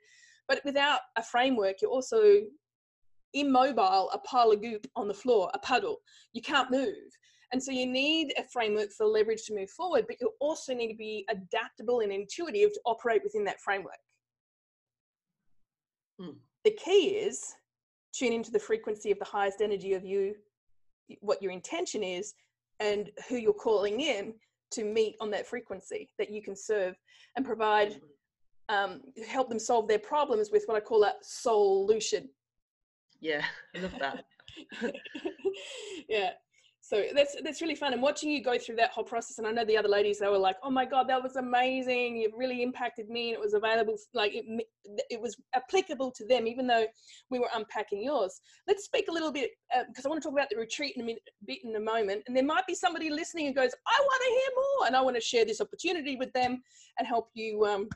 But 0.48 0.62
without 0.66 1.02
a 1.16 1.24
framework, 1.24 1.82
you're 1.82 1.92
also 1.92 2.42
immobile, 3.34 4.10
a 4.14 4.20
pile 4.20 4.52
of 4.52 4.62
goop 4.62 4.88
on 4.96 5.08
the 5.08 5.14
floor, 5.14 5.50
a 5.54 5.60
puddle. 5.60 5.98
You 6.34 6.42
can't 6.42 6.72
move. 6.72 6.96
And 7.52 7.62
so 7.62 7.72
you 7.72 7.88
need 7.88 8.34
a 8.38 8.44
framework 8.44 8.92
for 8.92 9.06
leverage 9.06 9.44
to 9.46 9.56
move 9.56 9.70
forward, 9.72 10.06
but 10.08 10.18
you 10.22 10.32
also 10.40 10.74
need 10.74 10.90
to 10.90 10.98
be 10.98 11.26
adaptable 11.30 12.02
and 12.02 12.12
intuitive 12.12 12.72
to 12.74 12.80
operate 12.86 13.22
within 13.24 13.44
that 13.46 13.60
framework. 13.60 13.98
Hmm. 16.20 16.38
The 16.64 16.72
key 16.72 17.16
is 17.16 17.56
tune 18.14 18.34
into 18.34 18.52
the 18.52 18.60
frequency 18.60 19.12
of 19.12 19.20
the 19.20 19.26
highest 19.26 19.62
energy 19.62 19.94
of 19.94 20.06
you, 20.06 20.36
what 21.22 21.42
your 21.42 21.52
intention 21.52 22.04
is, 22.04 22.34
and 22.80 23.10
who 23.28 23.38
you're 23.38 23.54
calling 23.54 24.02
in 24.02 24.34
to 24.72 24.84
meet 24.84 25.16
on 25.20 25.32
that 25.32 25.48
frequency 25.48 26.10
that 26.20 26.30
you 26.30 26.42
can 26.42 26.56
serve 26.56 26.96
and 27.36 27.46
provide 27.46 28.00
um, 28.70 29.02
help 29.28 29.50
them 29.50 29.60
solve 29.60 29.88
their 29.88 30.00
problems 30.00 30.52
with 30.52 30.64
what 30.68 30.78
I 30.78 30.80
call 30.80 31.04
a 31.04 31.14
solution. 31.24 32.30
Yeah 33.22 33.44
i 33.76 33.80
love 33.80 33.94
that 34.00 34.26
yeah. 36.10 36.32
So 36.82 37.04
that's 37.14 37.36
that's 37.44 37.62
really 37.62 37.76
fun. 37.76 37.94
And 37.94 38.02
watching 38.02 38.32
you 38.32 38.44
go 38.44 38.58
through 38.58 38.78
that 38.78 38.90
whole 38.90 39.04
process, 39.04 39.38
and 39.38 39.46
I 39.46 39.52
know 39.52 39.64
the 39.64 39.78
other 39.78 39.90
ladies, 39.90 40.18
they 40.18 40.28
were 40.28 40.40
like, 40.40 40.56
"Oh 40.64 40.72
my 40.72 40.86
god, 40.86 41.08
that 41.10 41.22
was 41.22 41.36
amazing! 41.36 42.22
It 42.22 42.32
really 42.36 42.64
impacted 42.64 43.10
me, 43.10 43.30
and 43.30 43.36
it 43.36 43.40
was 43.40 43.54
available, 43.54 43.96
like 44.16 44.32
it 44.34 44.46
it 45.10 45.22
was 45.22 45.36
applicable 45.54 46.12
to 46.12 46.26
them, 46.26 46.48
even 46.48 46.66
though 46.66 46.88
we 47.30 47.38
were 47.38 47.50
unpacking 47.54 48.02
yours." 48.02 48.42
Let's 48.68 48.86
speak 48.86 49.06
a 49.08 49.12
little 49.12 49.32
bit 49.32 49.52
because 49.88 50.06
I 50.06 50.10
want 50.10 50.24
to 50.24 50.28
talk 50.28 50.36
about 50.36 50.50
the 50.50 50.58
retreat 50.58 50.94
in 50.96 51.04
a 51.04 51.06
minute, 51.06 51.22
bit 51.46 51.60
in 51.64 51.76
a 51.76 51.80
moment, 51.80 52.24
and 52.28 52.36
there 52.36 52.46
might 52.46 52.66
be 52.66 52.74
somebody 52.74 53.12
listening 53.12 53.46
who 53.46 53.54
goes, 53.54 53.72
"I 53.86 54.00
want 54.02 54.22
to 54.24 54.30
hear 54.30 54.50
more," 54.56 54.88
and 54.88 54.96
I 54.96 55.02
want 55.02 55.16
to 55.16 55.22
share 55.22 55.46
this 55.46 55.62
opportunity 55.62 56.16
with 56.16 56.34
them 56.34 56.64
and 56.98 57.08
help 57.08 57.30
you 57.36 57.66
um, 57.66 57.88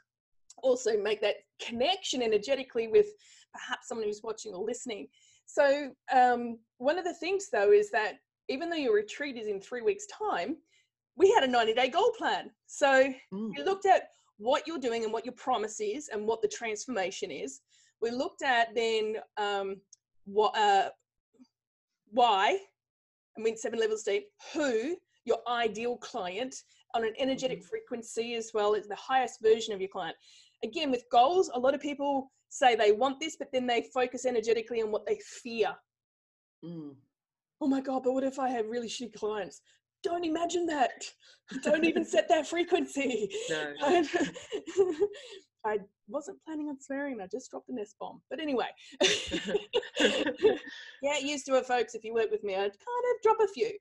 also 0.61 0.97
make 1.01 1.19
that 1.21 1.37
connection 1.59 2.21
energetically 2.21 2.89
with 2.89 3.07
perhaps 3.53 3.87
someone 3.87 4.07
who's 4.07 4.21
watching 4.23 4.53
or 4.53 4.63
listening. 4.63 5.07
So 5.45 5.91
um, 6.11 6.57
one 6.77 6.97
of 6.97 7.05
the 7.05 7.13
things 7.13 7.49
though 7.51 7.71
is 7.71 7.89
that 7.91 8.15
even 8.49 8.69
though 8.69 8.75
your 8.75 8.95
retreat 8.95 9.37
is 9.37 9.47
in 9.47 9.61
three 9.61 9.81
weeks 9.81 10.05
time, 10.07 10.57
we 11.15 11.31
had 11.31 11.43
a 11.43 11.47
90 11.47 11.73
day 11.73 11.89
goal 11.89 12.11
plan. 12.17 12.49
So 12.65 13.13
Mm, 13.31 13.51
we 13.57 13.63
looked 13.63 13.85
at 13.85 14.09
what 14.37 14.67
you're 14.67 14.79
doing 14.79 15.03
and 15.03 15.13
what 15.13 15.25
your 15.25 15.33
promise 15.35 15.79
is 15.79 16.09
and 16.09 16.25
what 16.25 16.41
the 16.41 16.47
transformation 16.47 17.31
is. 17.31 17.61
We 18.01 18.11
looked 18.11 18.43
at 18.43 18.75
then 18.75 19.17
um, 19.37 19.77
what, 20.25 20.57
uh, 20.57 20.89
why, 22.11 22.57
I 23.37 23.41
mean, 23.41 23.57
seven 23.57 23.79
levels 23.79 24.03
deep, 24.03 24.25
who, 24.53 24.97
your 25.25 25.39
ideal 25.47 25.97
client 25.97 26.55
on 26.93 27.03
an 27.03 27.13
energetic 27.17 27.63
frequency 27.63 28.35
as 28.35 28.51
well 28.53 28.75
as 28.75 28.87
the 28.87 28.95
highest 28.95 29.41
version 29.41 29.73
of 29.73 29.79
your 29.79 29.89
client. 29.89 30.15
Again, 30.63 30.91
with 30.91 31.05
goals, 31.11 31.49
a 31.53 31.59
lot 31.59 31.73
of 31.73 31.81
people 31.81 32.31
say 32.53 32.75
they 32.75 32.91
want 32.91 33.19
this, 33.19 33.35
but 33.37 33.49
then 33.51 33.65
they 33.65 33.87
focus 33.93 34.25
energetically 34.25 34.81
on 34.81 34.91
what 34.91 35.05
they 35.05 35.19
fear. 35.41 35.75
mm. 36.63 36.93
Oh 37.61 37.67
my 37.67 37.81
God, 37.81 38.03
but 38.03 38.13
what 38.13 38.23
if 38.23 38.39
I 38.39 38.49
have 38.49 38.67
really 38.67 38.89
shitty 38.89 39.13
clients? 39.13 39.61
Don't 40.03 40.25
imagine 40.25 40.65
that. 40.65 40.91
Don't 41.61 41.85
even 41.85 42.03
set 42.03 42.27
that 42.29 42.45
frequency. 42.45 43.29
no 43.49 43.73
I 45.65 45.79
wasn't 46.09 46.43
planning 46.45 46.67
on 46.67 46.81
swearing. 46.81 47.21
I 47.21 47.27
just 47.27 47.49
dropped 47.49 47.69
an 47.69 47.79
S 47.79 47.95
bomb. 47.97 48.21
But 48.29 48.41
anyway, 48.41 48.67
get 50.01 51.21
used 51.21 51.45
to 51.45 51.55
it, 51.55 51.65
folks. 51.65 51.95
If 51.95 52.03
you 52.03 52.13
work 52.13 52.31
with 52.31 52.43
me, 52.43 52.55
I'd 52.55 52.59
kind 52.59 52.69
of 52.69 53.21
drop 53.23 53.37
a 53.41 53.47
few. 53.47 53.71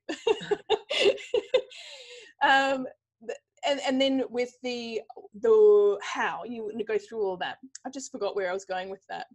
um, 2.41 2.87
and 3.67 3.79
and 3.87 3.99
then 3.99 4.23
with 4.29 4.51
the 4.63 5.01
the 5.41 5.97
how 6.01 6.43
you 6.43 6.63
wouldn't 6.63 6.87
go 6.87 6.97
through 6.97 7.23
all 7.23 7.37
that. 7.37 7.57
I 7.85 7.89
just 7.89 8.11
forgot 8.11 8.35
where 8.35 8.49
I 8.49 8.53
was 8.53 8.65
going 8.65 8.89
with 8.89 9.01
that. 9.09 9.27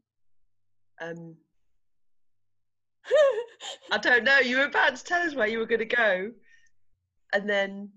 Um, 1.01 1.37
I 3.93 3.99
don't 3.99 4.25
know. 4.25 4.39
You 4.39 4.59
were 4.59 4.65
about 4.65 4.97
to 4.97 5.05
tell 5.05 5.23
us 5.23 5.35
where 5.35 5.49
you 5.49 5.59
were 5.59 5.67
going 5.67 5.79
to 5.81 5.85
go, 5.85 6.33
and 7.33 7.49
then 7.49 7.91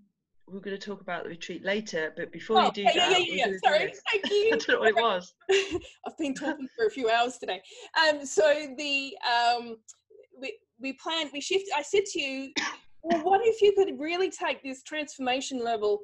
we're 0.48 0.60
going 0.60 0.78
to 0.78 0.86
talk 0.86 1.02
about 1.02 1.24
the 1.24 1.30
retreat 1.30 1.63
later. 1.63 2.13
But 2.15 2.32
before 2.32 2.60
oh, 2.60 2.65
you 2.65 2.72
do 2.72 2.82
yeah, 2.82 2.91
that, 2.96 3.10
yeah, 3.12 3.26
yeah, 3.28 3.48
yeah. 3.48 3.58
sorry, 3.63 3.94
thank 4.12 4.30
you. 4.30 4.50
I 4.54 4.58
don't 4.58 4.70
know 4.70 4.80
what 4.80 4.89
it 4.89 4.96
was. 4.96 5.34
I've 6.06 6.17
been 6.17 6.34
talking 6.34 6.67
for 6.76 6.86
a 6.86 6.89
few 6.89 7.10
hours 7.10 7.38
today. 7.38 7.62
Um, 8.00 8.26
so 8.26 8.74
the 8.78 9.17
um, 9.26 9.78
we 10.39 10.58
we 10.80 10.94
planned 10.94 11.30
we 11.34 11.41
shift. 11.41 11.65
I 11.76 11.82
said 11.82 12.06
to 12.06 12.22
you, 12.22 12.52
well, 13.04 13.24
what 13.24 13.41
if 13.44 13.62
you 13.62 13.74
could 13.74 14.00
really 14.00 14.30
take 14.30 14.63
this 14.63 14.84
transformation 14.84 15.63
level 15.63 16.00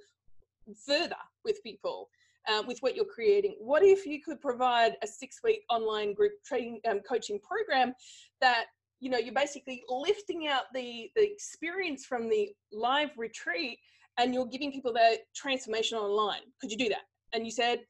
further 0.75 1.15
with 1.45 1.61
people? 1.63 2.09
Uh, 2.49 2.63
with 2.65 2.79
what 2.79 2.95
you're 2.95 3.03
creating, 3.03 3.57
what 3.59 3.83
if 3.83 4.05
you 4.05 4.21
could 4.23 4.39
provide 4.39 4.93
a 5.03 5.07
six-week 5.07 5.65
online 5.69 6.13
group 6.13 6.31
training 6.45 6.79
um, 6.89 7.01
coaching 7.01 7.37
program 7.41 7.93
that 8.39 8.67
you 9.01 9.09
know 9.09 9.17
you're 9.17 9.33
basically 9.33 9.83
lifting 9.89 10.47
out 10.47 10.63
the 10.73 11.11
the 11.17 11.29
experience 11.29 12.05
from 12.05 12.29
the 12.29 12.47
live 12.71 13.09
retreat 13.17 13.77
and 14.17 14.33
you're 14.33 14.45
giving 14.45 14.71
people 14.71 14.93
that 14.93 15.17
transformation 15.35 15.97
online? 15.97 16.39
Could 16.61 16.71
you 16.71 16.77
do 16.77 16.87
that? 16.87 17.03
And 17.33 17.45
you 17.45 17.51
said 17.51 17.81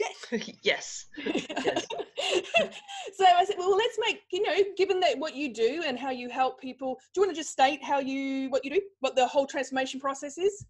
yes. 0.00 0.16
Yes, 0.62 1.06
yes. 1.24 1.86
so 3.14 3.24
i 3.24 3.44
said 3.44 3.56
well 3.58 3.76
let's 3.76 3.98
make 3.98 4.22
you 4.30 4.42
know 4.42 4.54
given 4.76 5.00
that 5.00 5.18
what 5.18 5.34
you 5.34 5.52
do 5.52 5.82
and 5.86 5.98
how 5.98 6.10
you 6.10 6.28
help 6.28 6.60
people 6.60 6.98
do 7.14 7.20
you 7.20 7.26
want 7.26 7.34
to 7.34 7.40
just 7.40 7.50
state 7.50 7.82
how 7.82 7.98
you 7.98 8.48
what 8.50 8.64
you 8.64 8.70
do 8.70 8.80
what 9.00 9.16
the 9.16 9.26
whole 9.26 9.46
transformation 9.46 9.98
process 9.98 10.38
is 10.38 10.66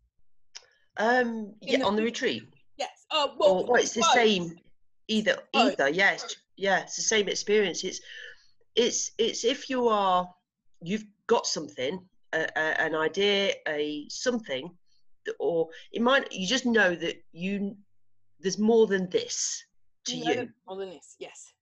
um 0.96 1.54
yeah 1.60 1.78
the, 1.78 1.84
on 1.84 1.96
the 1.96 2.02
retreat? 2.02 2.44
Yes 2.76 2.90
oh 3.10 3.34
well, 3.38 3.66
well 3.66 3.82
it's 3.82 3.94
the 3.94 4.00
both. 4.00 4.12
same 4.12 4.56
either 5.08 5.36
either 5.54 5.88
yes 5.88 6.36
yeah 6.56 6.80
it's 6.80 6.96
the 6.96 7.02
same 7.02 7.28
experience. 7.28 7.84
It's 7.84 8.00
it's 8.76 9.12
it's 9.18 9.44
if 9.44 9.68
you 9.68 9.88
are 9.88 10.28
you've 10.82 11.04
got 11.26 11.46
something 11.46 12.00
a, 12.32 12.46
a, 12.56 12.80
an 12.80 12.94
idea 12.94 13.54
a 13.68 14.06
something 14.08 14.70
or 15.38 15.68
it 15.92 16.02
might 16.02 16.32
you 16.32 16.46
just 16.46 16.66
know 16.66 16.94
that 16.94 17.22
you 17.32 17.76
there's 18.40 18.58
more 18.58 18.86
than 18.86 19.08
this 19.10 19.64
to 20.06 20.16
you, 20.16 20.32
you. 20.32 20.48
more 20.66 20.78
than 20.78 20.90
this 20.90 21.16
yes. 21.18 21.52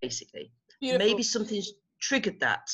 Basically. 0.00 0.50
Beautiful. 0.80 1.06
maybe 1.06 1.22
something's 1.22 1.72
triggered 2.00 2.40
that. 2.40 2.68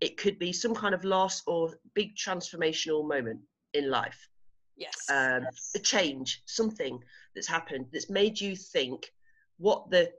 It 0.00 0.16
could 0.16 0.38
be 0.38 0.52
some 0.52 0.74
kind 0.74 0.94
of 0.94 1.04
loss 1.04 1.42
or 1.46 1.72
big 1.94 2.16
transformational 2.16 3.06
moment 3.06 3.40
in 3.72 3.88
life 3.88 4.28
yes. 4.76 4.94
um, 5.10 5.46
a 5.74 5.78
change 5.78 6.42
something 6.46 6.98
that's 7.34 7.46
happened 7.46 7.86
that's 7.92 8.10
made 8.10 8.40
you 8.40 8.56
think 8.56 9.12
what 9.58 9.90
the 9.90 10.10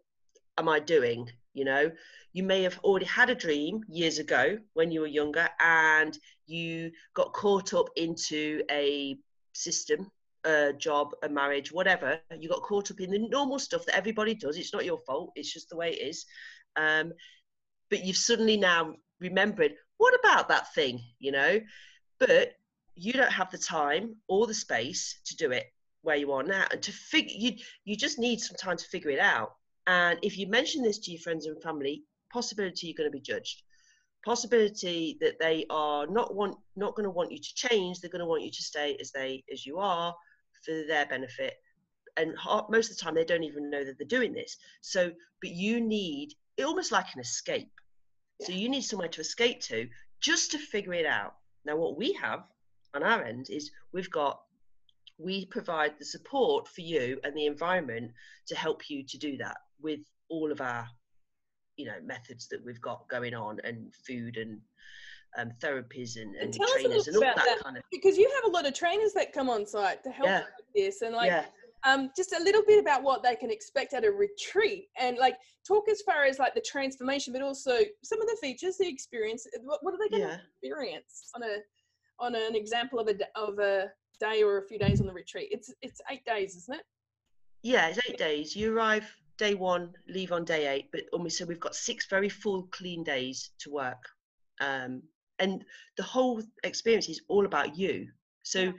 am 0.57 0.67
i 0.67 0.79
doing? 0.79 1.29
You 1.53 1.65
know 1.65 1.91
you 2.33 2.43
may 2.43 2.61
have 2.63 2.77
already 2.79 3.05
had 3.05 3.29
a 3.29 3.35
dream 3.35 3.83
years 3.87 4.19
ago 4.19 4.57
when 4.73 4.91
you 4.91 5.01
were 5.01 5.07
younger 5.07 5.49
and 5.59 6.17
you 6.45 6.91
got 7.15 7.33
caught 7.33 7.73
up 7.73 7.89
into 7.95 8.61
a 8.69 9.17
system 9.53 10.11
a 10.45 10.71
job 10.73 11.13
a 11.23 11.29
marriage 11.29 11.71
whatever. 11.71 12.19
You 12.37 12.49
got 12.49 12.61
caught 12.61 12.91
up 12.91 12.99
in 12.99 13.09
the 13.09 13.19
normal 13.19 13.59
stuff 13.59 13.85
that 13.85 13.95
everybody 13.95 14.35
does. 14.35 14.57
It's 14.57 14.73
not 14.73 14.85
your 14.85 14.99
fault. 14.99 15.31
It's 15.35 15.51
just 15.51 15.69
the 15.69 15.77
way 15.77 15.93
it 15.93 16.07
is. 16.07 16.25
Um, 16.75 17.11
but 17.89 18.03
you've 18.03 18.17
suddenly 18.17 18.57
now 18.57 18.93
remembered 19.19 19.73
what 19.97 20.13
about 20.23 20.49
that 20.49 20.73
thing? 20.75 21.01
You 21.19 21.31
know 21.31 21.59
but 22.19 22.53
you 22.97 23.13
don't 23.13 23.31
have 23.31 23.51
the 23.51 23.57
time 23.57 24.15
or 24.27 24.47
the 24.47 24.53
space 24.53 25.19
to 25.25 25.35
do 25.35 25.51
it 25.51 25.65
where 26.01 26.15
you 26.15 26.31
are 26.31 26.43
now 26.43 26.65
and 26.71 26.81
to 26.81 26.91
figure 26.91 27.35
you 27.37 27.53
you 27.85 27.95
just 27.95 28.17
need 28.19 28.39
some 28.39 28.55
time 28.55 28.77
to 28.77 28.85
figure 28.85 29.09
it 29.09 29.19
out 29.19 29.53
and 29.87 30.19
if 30.21 30.37
you 30.37 30.47
mention 30.47 30.83
this 30.83 30.99
to 30.99 31.11
your 31.11 31.21
friends 31.21 31.45
and 31.45 31.61
family, 31.63 32.03
possibility 32.31 32.87
you're 32.87 32.97
going 32.97 33.09
to 33.09 33.17
be 33.17 33.21
judged. 33.21 33.63
Possibility 34.25 35.17
that 35.21 35.39
they 35.39 35.65
are 35.69 36.05
not 36.05 36.35
want 36.35 36.57
not 36.75 36.95
going 36.95 37.05
to 37.05 37.09
want 37.09 37.31
you 37.31 37.39
to 37.39 37.55
change. 37.55 37.99
They're 37.99 38.11
going 38.11 38.19
to 38.19 38.25
want 38.25 38.43
you 38.43 38.51
to 38.51 38.61
stay 38.63 38.97
as 38.99 39.11
they 39.11 39.43
as 39.51 39.65
you 39.65 39.79
are 39.79 40.13
for 40.65 40.83
their 40.87 41.05
benefit. 41.05 41.53
And 42.17 42.33
most 42.69 42.91
of 42.91 42.97
the 42.97 43.03
time, 43.03 43.15
they 43.15 43.23
don't 43.23 43.43
even 43.43 43.69
know 43.69 43.85
that 43.85 43.97
they're 43.97 44.07
doing 44.07 44.33
this. 44.33 44.57
So, 44.81 45.11
but 45.41 45.51
you 45.51 45.79
need 45.79 46.33
it 46.57 46.65
almost 46.65 46.91
like 46.91 47.05
an 47.13 47.21
escape. 47.21 47.71
Yeah. 48.39 48.47
So 48.47 48.53
you 48.53 48.67
need 48.67 48.81
somewhere 48.81 49.07
to 49.07 49.21
escape 49.21 49.61
to 49.61 49.87
just 50.19 50.51
to 50.51 50.57
figure 50.57 50.93
it 50.93 51.05
out. 51.05 51.35
Now, 51.63 51.77
what 51.77 51.97
we 51.97 52.11
have 52.13 52.43
on 52.97 53.03
our 53.03 53.23
end 53.23 53.47
is 53.49 53.71
we've 53.93 54.11
got 54.11 54.41
we 55.17 55.45
provide 55.45 55.93
the 55.97 56.05
support 56.05 56.67
for 56.67 56.81
you 56.81 57.19
and 57.23 57.35
the 57.35 57.45
environment 57.45 58.11
to 58.47 58.55
help 58.55 58.89
you 58.89 59.03
to 59.03 59.17
do 59.17 59.37
that 59.37 59.57
with 59.81 60.01
all 60.29 60.51
of 60.51 60.61
our 60.61 60.87
you 61.77 61.85
know 61.85 61.95
methods 62.03 62.47
that 62.49 62.63
we've 62.65 62.81
got 62.81 63.07
going 63.07 63.33
on 63.33 63.59
and 63.63 63.93
food 64.05 64.37
and 64.37 64.59
um, 65.37 65.51
therapies 65.61 66.15
and, 66.15 66.35
and, 66.35 66.55
and 66.55 66.67
trainers 66.73 67.07
and 67.07 67.17
all 67.17 67.21
that, 67.21 67.35
that, 67.35 67.59
kind 67.63 67.77
of 67.77 67.83
because 67.91 68.17
you 68.17 68.31
have 68.35 68.51
a 68.51 68.53
lot 68.53 68.65
of 68.65 68.73
trainers 68.73 69.13
that 69.13 69.33
come 69.33 69.49
on 69.49 69.65
site 69.65 70.03
to 70.03 70.09
help 70.09 70.27
yeah. 70.27 70.39
with 70.39 70.65
this 70.73 71.01
and 71.01 71.13
like 71.13 71.27
yeah. 71.27 71.45
um, 71.83 72.09
just 72.15 72.33
a 72.33 72.41
little 72.41 72.63
bit 72.65 72.79
about 72.79 73.03
what 73.03 73.21
they 73.21 73.35
can 73.35 73.51
expect 73.51 73.93
at 73.93 74.03
a 74.03 74.09
retreat 74.09 74.87
and 74.99 75.17
like 75.17 75.35
talk 75.67 75.89
as 75.89 76.01
far 76.01 76.23
as 76.23 76.39
like 76.39 76.55
the 76.55 76.61
transformation 76.61 77.33
but 77.33 77.41
also 77.41 77.77
some 78.03 78.21
of 78.21 78.27
the 78.27 78.37
features 78.41 78.77
the 78.77 78.87
experience 78.87 79.45
what, 79.63 79.83
what 79.83 79.93
are 79.93 79.97
they 79.97 80.09
going 80.09 80.23
to 80.23 80.29
yeah. 80.29 80.39
experience 80.61 81.29
on 81.35 81.43
a 81.43 81.57
on 82.19 82.35
an 82.35 82.55
example 82.55 82.99
of 82.99 83.07
a 83.07 83.15
of 83.35 83.59
a 83.59 83.91
day 84.19 84.43
or 84.43 84.57
a 84.57 84.67
few 84.67 84.79
days 84.79 84.99
on 84.99 85.07
the 85.07 85.13
retreat 85.13 85.47
it's 85.51 85.73
it's 85.81 86.01
eight 86.09 86.25
days 86.25 86.55
isn't 86.55 86.75
it 86.75 86.85
yeah 87.61 87.87
it's 87.87 87.99
eight 88.09 88.17
days 88.17 88.55
you 88.55 88.75
arrive 88.75 89.07
day 89.37 89.53
one, 89.53 89.93
leave 90.07 90.31
on 90.31 90.43
day 90.43 90.67
eight. 90.67 90.91
But 90.91 91.03
almost 91.13 91.37
so 91.37 91.45
we've 91.45 91.59
got 91.59 91.75
six 91.75 92.07
very 92.07 92.29
full, 92.29 92.63
clean 92.71 93.03
days 93.03 93.51
to 93.59 93.71
work. 93.71 94.03
Um, 94.59 95.03
and 95.39 95.63
the 95.95 96.03
whole 96.03 96.41
experience 96.63 97.07
is 97.09 97.21
all 97.27 97.45
about 97.45 97.77
you. 97.77 98.07
So, 98.43 98.73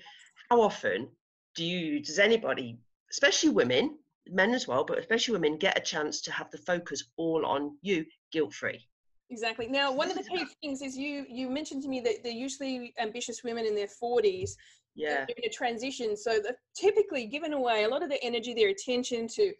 how 0.50 0.60
often 0.60 1.08
do 1.54 1.64
you, 1.64 2.00
does 2.00 2.18
anybody, 2.18 2.78
especially 3.10 3.50
women, 3.50 3.98
men 4.26 4.54
as 4.54 4.66
well, 4.66 4.84
but 4.84 4.98
especially 4.98 5.32
women, 5.32 5.58
get 5.58 5.78
a 5.78 5.80
chance 5.80 6.20
to 6.22 6.32
have 6.32 6.50
the 6.50 6.58
focus 6.58 7.04
all 7.16 7.46
on 7.46 7.76
you, 7.82 8.04
guilt 8.32 8.54
free? 8.54 8.88
Exactly. 9.30 9.66
Now, 9.68 9.92
one 9.92 10.10
of 10.10 10.16
the 10.16 10.22
key 10.22 10.46
things 10.62 10.80
is 10.80 10.96
you 10.96 11.26
you 11.28 11.50
mentioned 11.50 11.82
to 11.82 11.88
me 11.88 12.00
that 12.00 12.22
they're 12.22 12.32
usually 12.32 12.94
ambitious 12.98 13.44
women 13.44 13.66
in 13.66 13.74
their 13.74 13.88
forties. 13.88 14.56
Yeah. 14.94 15.26
In 15.28 15.44
a 15.44 15.48
transition, 15.48 16.16
so 16.16 16.40
they're 16.40 16.58
typically 16.74 17.26
given 17.26 17.52
away 17.52 17.84
a 17.84 17.88
lot 17.88 18.02
of 18.02 18.08
their 18.08 18.18
energy, 18.20 18.52
their 18.52 18.70
attention 18.70 19.28
to 19.28 19.52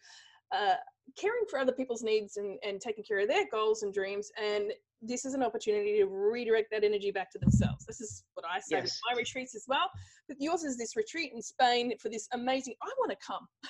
uh, 0.53 0.75
caring 1.17 1.45
for 1.49 1.61
other 1.61 1.71
people's 1.71 2.03
needs 2.03 2.39
and, 2.39 2.59
and 2.67 2.81
taking 2.81 3.05
care 3.05 3.21
of 3.21 3.29
their 3.29 3.45
goals 3.53 3.85
and 3.85 3.95
dreams. 3.95 4.33
And 4.43 4.73
this 5.01 5.25
is 5.25 5.35
an 5.35 5.45
opportunity 5.45 5.99
to 5.99 6.07
redirect 6.07 6.73
that 6.73 6.83
energy 6.83 7.13
back 7.13 7.31
to 7.33 7.39
themselves. 7.39 7.85
This 7.87 8.01
is 8.01 8.25
what 8.35 8.45
I 8.51 8.59
say 8.59 8.77
yes. 8.77 8.83
with 8.83 8.99
my 9.09 9.17
retreats 9.17 9.55
as 9.55 9.65
well. 9.69 9.89
But 10.27 10.39
yours 10.41 10.65
is 10.65 10.77
this 10.77 10.97
retreat 10.97 11.33
in 11.33 11.41
Spain 11.41 11.93
for 12.01 12.09
this 12.09 12.27
amazing. 12.33 12.75
I 12.83 12.91
want 12.99 13.13
to 13.13 13.17
come. 13.25 13.47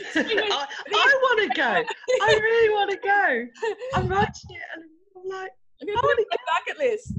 I, 0.14 0.66
I 0.94 1.18
want 1.22 1.52
to 1.52 1.56
go. 1.56 1.82
I 2.22 2.38
really 2.40 2.74
want 2.74 2.90
to 2.90 2.96
go. 2.96 3.74
I'm 3.94 4.08
writing 4.08 4.50
it 4.50 4.97
I'm 5.24 5.28
like, 5.28 5.50
I'm 5.80 5.86
to 5.88 6.26
put 6.30 6.40
bucket 6.66 6.78
list. 6.78 7.12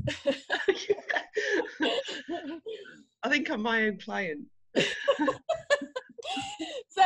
I 3.23 3.29
think 3.29 3.49
I'm 3.49 3.62
my 3.62 3.83
own 3.83 3.97
client 3.97 4.45
so 6.89 7.01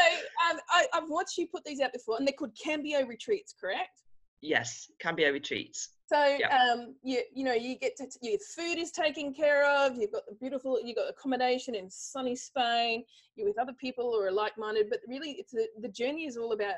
um, 0.49 0.59
I, 0.69 0.85
have 0.93 1.05
watched 1.07 1.37
you 1.37 1.47
put 1.47 1.63
these 1.63 1.79
out 1.79 1.93
before, 1.93 2.17
and 2.17 2.27
they're 2.27 2.33
called 2.33 2.55
Kambio 2.55 3.07
retreats, 3.07 3.53
correct? 3.59 4.01
Yes, 4.41 4.89
Kambio 5.01 5.31
retreats. 5.31 5.89
So 6.05 6.37
um, 6.51 6.95
you 7.01 7.21
you 7.33 7.45
know 7.45 7.53
you 7.53 7.77
get 7.79 7.95
to 7.97 8.07
your 8.21 8.37
food 8.55 8.77
is 8.77 8.91
taken 8.91 9.33
care 9.33 9.65
of. 9.65 9.95
You've 9.95 10.11
got 10.11 10.25
the 10.27 10.35
beautiful 10.35 10.79
you've 10.83 10.97
got 10.97 11.09
accommodation 11.09 11.75
in 11.75 11.89
sunny 11.89 12.35
Spain. 12.35 13.05
You're 13.35 13.47
with 13.47 13.57
other 13.57 13.73
people 13.79 14.11
who 14.11 14.19
are 14.19 14.31
like-minded, 14.31 14.87
but 14.89 14.99
really 15.07 15.37
it's 15.39 15.53
a, 15.53 15.65
the 15.79 15.87
journey 15.87 16.25
is 16.25 16.35
all 16.35 16.51
about 16.51 16.75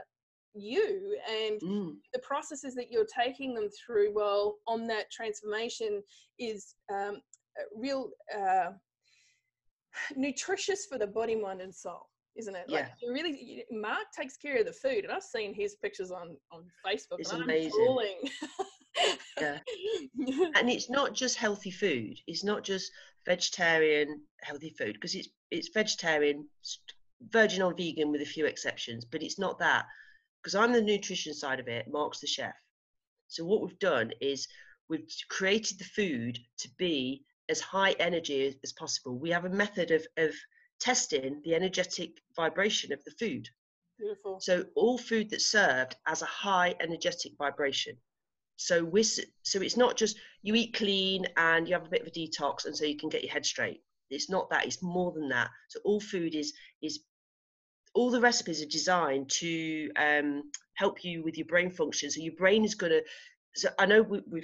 you 0.56 1.18
and 1.30 1.62
mm. 1.62 1.96
the 2.14 2.20
processes 2.20 2.76
that 2.76 2.92
you're 2.92 3.06
taking 3.06 3.54
them 3.54 3.70
through 3.86 4.14
while 4.14 4.56
on 4.68 4.88
that 4.88 5.12
transformation 5.12 6.02
is 6.40 6.76
um, 6.94 7.22
real 7.76 8.10
uh, 8.36 8.72
nutritious 10.16 10.86
for 10.86 10.98
the 10.98 11.08
body, 11.08 11.36
mind, 11.36 11.62
and 11.62 11.74
soul 11.74 12.08
isn't 12.36 12.56
it? 12.56 12.70
Like 12.70 12.88
yeah. 13.02 13.10
really, 13.10 13.64
Mark 13.72 14.12
takes 14.18 14.38
care 14.38 14.60
of 14.60 14.66
the 14.66 14.74
food, 14.74 15.04
and 15.04 15.12
I've 15.12 15.24
seen 15.24 15.54
his 15.54 15.76
pictures 15.76 16.12
on 16.12 16.36
on 16.52 16.66
Facebook. 16.86 17.20
It's 17.20 17.32
and 17.32 17.44
amazing. 17.44 17.98
yeah, 19.40 19.60
and 20.56 20.70
it's 20.70 20.90
not 20.90 21.14
just 21.14 21.38
healthy 21.38 21.72
food. 21.72 22.18
It's 22.28 22.44
not 22.44 22.64
just 22.64 22.92
vegetarian 23.26 24.22
healthy 24.42 24.74
food 24.78 24.94
because 24.94 25.16
it's 25.16 25.30
it's 25.52 25.70
vegetarian 25.74 26.48
virgin 27.30 27.62
or 27.62 27.74
vegan 27.74 28.12
with 28.12 28.22
a 28.22 28.26
few 28.26 28.46
exceptions, 28.46 29.06
but 29.06 29.24
it's 29.24 29.40
not 29.40 29.58
that 29.60 29.86
because 30.46 30.54
I'm 30.54 30.74
the 30.74 30.82
nutrition 30.82 31.34
side 31.34 31.60
of 31.60 31.68
it. 31.68 31.88
Mark's 31.92 32.20
the 32.20 32.28
chef. 32.28 32.54
So 33.30 33.44
what 33.44 33.64
we've 33.64 33.80
done 33.80 34.12
is 34.22 34.48
we've 34.88 35.08
created 35.28 35.80
the 35.80 35.86
food 35.86 36.38
to 36.60 36.70
be 36.78 37.26
as 37.50 37.60
high 37.60 37.94
energy 37.94 38.56
as 38.64 38.74
possible. 38.74 39.18
We 39.18 39.32
have 39.32 39.46
a 39.46 39.50
method 39.50 39.90
of, 39.90 40.06
of 40.18 40.36
testing 40.80 41.42
the 41.44 41.56
energetic 41.56 42.12
vibration 42.36 42.94
of 42.94 43.04
the 43.06 43.12
food. 43.20 43.50
Beautiful. 43.98 44.40
So 44.40 44.66
all 44.76 45.00
food 45.00 45.32
that's 45.32 45.48
served 45.48 45.96
has 46.06 46.22
a 46.22 46.26
high 46.26 46.76
energetic 46.80 47.32
vibration. 47.40 47.98
So 48.58 48.84
we 48.84 49.02
so 49.02 49.26
it's 49.62 49.78
not 49.78 49.98
just 49.98 50.16
you 50.44 50.54
eat 50.54 50.76
clean 50.76 51.26
and 51.38 51.68
you 51.68 51.74
have 51.74 51.88
a 51.88 51.90
bit 51.90 52.02
of 52.02 52.08
a 52.08 52.12
detox 52.12 52.66
and 52.66 52.78
so 52.78 52.86
you 52.86 52.98
can 52.98 53.10
get 53.10 53.24
your 53.24 53.34
head 53.34 53.48
straight. 53.48 53.82
It's 54.12 54.30
not 54.30 54.52
that. 54.52 54.68
It's 54.68 54.84
more 54.84 55.12
than 55.12 55.28
that. 55.30 55.50
So 55.70 55.80
all 55.84 56.00
food 56.00 56.36
is 56.36 56.54
is 56.84 57.00
all 57.96 58.12
the 58.12 58.22
recipes 58.22 58.62
are 58.62 58.68
designed 58.68 59.30
to 59.30 59.90
um, 59.96 60.44
help 60.76 61.04
you 61.04 61.24
with 61.24 61.38
your 61.38 61.48
brain 61.48 61.72
function. 61.72 62.12
So 62.12 62.22
your 62.22 62.36
brain 62.36 62.64
is 62.64 62.76
going 62.76 62.92
to. 62.92 63.04
So 63.56 63.70
I 63.80 63.86
know 63.86 64.02
we, 64.02 64.22
we're 64.28 64.44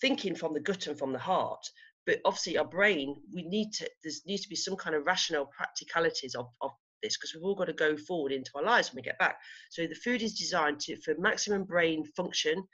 thinking 0.00 0.34
from 0.34 0.54
the 0.54 0.60
gut 0.60 0.86
and 0.86 0.98
from 0.98 1.12
the 1.12 1.18
heart, 1.18 1.60
but 2.06 2.20
obviously 2.24 2.56
our 2.56 2.64
brain 2.64 3.16
we 3.32 3.42
need 3.42 3.72
to. 3.74 3.88
There 4.02 4.12
needs 4.26 4.42
to 4.42 4.48
be 4.48 4.56
some 4.56 4.76
kind 4.76 4.96
of 4.96 5.06
rational 5.06 5.50
practicalities 5.56 6.34
of, 6.34 6.46
of 6.62 6.70
this 7.02 7.16
because 7.16 7.34
we've 7.34 7.44
all 7.44 7.54
got 7.54 7.66
to 7.66 7.74
go 7.74 7.96
forward 7.96 8.32
into 8.32 8.50
our 8.56 8.64
lives 8.64 8.90
when 8.90 8.96
we 8.96 9.02
get 9.02 9.18
back. 9.18 9.36
So 9.70 9.86
the 9.86 9.94
food 9.94 10.22
is 10.22 10.38
designed 10.38 10.80
to 10.80 10.96
for 11.02 11.14
maximum 11.18 11.64
brain 11.64 12.04
function, 12.16 12.64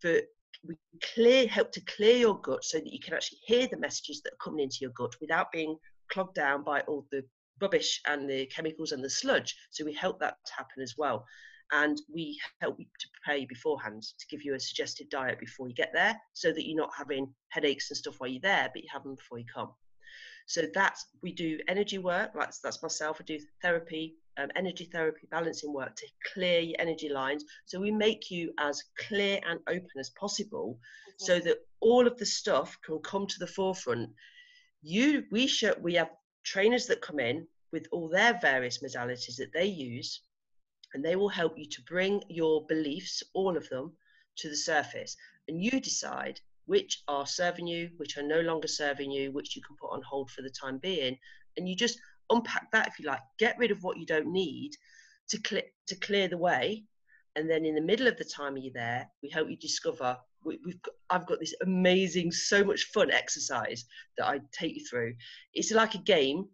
for 0.00 0.20
we 0.66 0.76
clear 1.14 1.46
help 1.48 1.72
to 1.72 1.80
clear 1.82 2.16
your 2.16 2.40
gut 2.40 2.64
so 2.64 2.78
that 2.78 2.92
you 2.92 3.00
can 3.00 3.14
actually 3.14 3.38
hear 3.44 3.66
the 3.66 3.78
messages 3.78 4.22
that 4.22 4.32
are 4.32 4.44
coming 4.44 4.64
into 4.64 4.78
your 4.80 4.92
gut 4.96 5.14
without 5.20 5.52
being 5.52 5.76
clogged 6.10 6.34
down 6.34 6.62
by 6.62 6.80
all 6.82 7.04
the 7.10 7.22
rubbish 7.60 8.00
and 8.06 8.28
the 8.28 8.46
chemicals 8.46 8.92
and 8.92 9.02
the 9.02 9.10
sludge. 9.10 9.56
So 9.70 9.84
we 9.84 9.92
help 9.92 10.20
that 10.20 10.36
to 10.46 10.52
happen 10.54 10.82
as 10.82 10.94
well. 10.96 11.24
And 11.72 12.00
we 12.12 12.38
help 12.60 12.78
you 12.78 12.86
to 12.86 13.08
prepare 13.14 13.40
you 13.40 13.48
beforehand 13.48 14.02
to 14.02 14.26
give 14.30 14.44
you 14.44 14.54
a 14.54 14.60
suggested 14.60 15.08
diet 15.08 15.40
before 15.40 15.68
you 15.68 15.74
get 15.74 15.90
there 15.92 16.16
so 16.32 16.52
that 16.52 16.64
you're 16.64 16.76
not 16.76 16.92
having 16.96 17.34
headaches 17.48 17.90
and 17.90 17.96
stuff 17.96 18.14
while 18.18 18.30
you're 18.30 18.40
there, 18.40 18.70
but 18.72 18.82
you 18.82 18.88
have 18.92 19.02
them 19.02 19.16
before 19.16 19.38
you 19.38 19.46
come. 19.52 19.70
So 20.46 20.62
that's 20.72 21.06
we 21.22 21.32
do 21.32 21.58
energy 21.66 21.98
work. 21.98 22.30
That's 22.34 22.60
that's 22.60 22.82
myself. 22.82 23.18
I 23.20 23.24
do 23.24 23.40
therapy, 23.62 24.14
um, 24.38 24.48
energy 24.54 24.84
therapy, 24.84 25.26
balancing 25.28 25.72
work 25.72 25.96
to 25.96 26.06
clear 26.32 26.60
your 26.60 26.76
energy 26.78 27.08
lines. 27.08 27.44
So 27.64 27.80
we 27.80 27.90
make 27.90 28.30
you 28.30 28.52
as 28.58 28.84
clear 29.08 29.40
and 29.48 29.58
open 29.68 29.90
as 29.98 30.10
possible, 30.10 30.78
so 31.18 31.40
that 31.40 31.58
all 31.80 32.06
of 32.06 32.16
the 32.18 32.26
stuff 32.26 32.78
can 32.84 33.00
come 33.00 33.26
to 33.26 33.38
the 33.40 33.46
forefront. 33.46 34.10
You, 34.82 35.24
we 35.32 35.48
show, 35.48 35.74
we 35.80 35.94
have 35.94 36.10
trainers 36.46 36.86
that 36.86 37.02
come 37.02 37.18
in 37.18 37.46
with 37.72 37.86
all 37.90 38.08
their 38.08 38.38
various 38.40 38.78
modalities 38.78 39.36
that 39.36 39.52
they 39.52 39.66
use, 39.66 40.22
and 40.94 41.04
they 41.04 41.16
will 41.16 41.28
help 41.28 41.58
you 41.58 41.66
to 41.66 41.82
bring 41.82 42.22
your 42.28 42.64
beliefs, 42.66 43.22
all 43.34 43.56
of 43.56 43.68
them, 43.68 43.92
to 44.36 44.48
the 44.48 44.56
surface. 44.56 45.16
And 45.48 45.62
you 45.62 45.80
decide 45.80 46.40
which 46.66 47.02
are 47.08 47.26
serving 47.26 47.66
you, 47.66 47.90
which 47.96 48.16
are 48.16 48.22
no 48.22 48.40
longer 48.40 48.68
serving 48.68 49.10
you, 49.10 49.32
which 49.32 49.56
you 49.56 49.62
can 49.62 49.76
put 49.76 49.92
on 49.92 50.02
hold 50.02 50.30
for 50.30 50.42
the 50.42 50.50
time 50.50 50.78
being. 50.78 51.18
And 51.56 51.68
you 51.68 51.74
just 51.74 51.98
unpack 52.30 52.70
that 52.72 52.88
if 52.88 52.98
you 52.98 53.06
like, 53.06 53.20
get 53.38 53.58
rid 53.58 53.70
of 53.70 53.82
what 53.82 53.98
you 53.98 54.06
don't 54.06 54.32
need 54.32 54.72
to, 55.28 55.38
clear 55.38 55.62
to 55.88 55.96
clear 55.96 56.28
the 56.28 56.38
way. 56.38 56.84
And 57.36 57.48
then 57.48 57.66
in 57.66 57.74
the 57.74 57.82
middle 57.82 58.06
of 58.06 58.16
the 58.16 58.24
time 58.24 58.56
you're 58.56 58.72
there, 58.72 59.06
we 59.22 59.28
help 59.28 59.50
you 59.50 59.56
discover. 59.56 60.16
We, 60.42 60.58
have 60.66 60.82
got, 60.82 60.94
I've 61.10 61.26
got 61.26 61.38
this 61.38 61.54
amazing, 61.62 62.32
so 62.32 62.64
much 62.64 62.84
fun 62.84 63.10
exercise 63.10 63.84
that 64.16 64.26
I 64.26 64.40
take 64.52 64.74
you 64.74 64.84
through. 64.88 65.14
It's 65.52 65.70
like 65.70 65.94
a 65.94 65.98
game, 65.98 66.46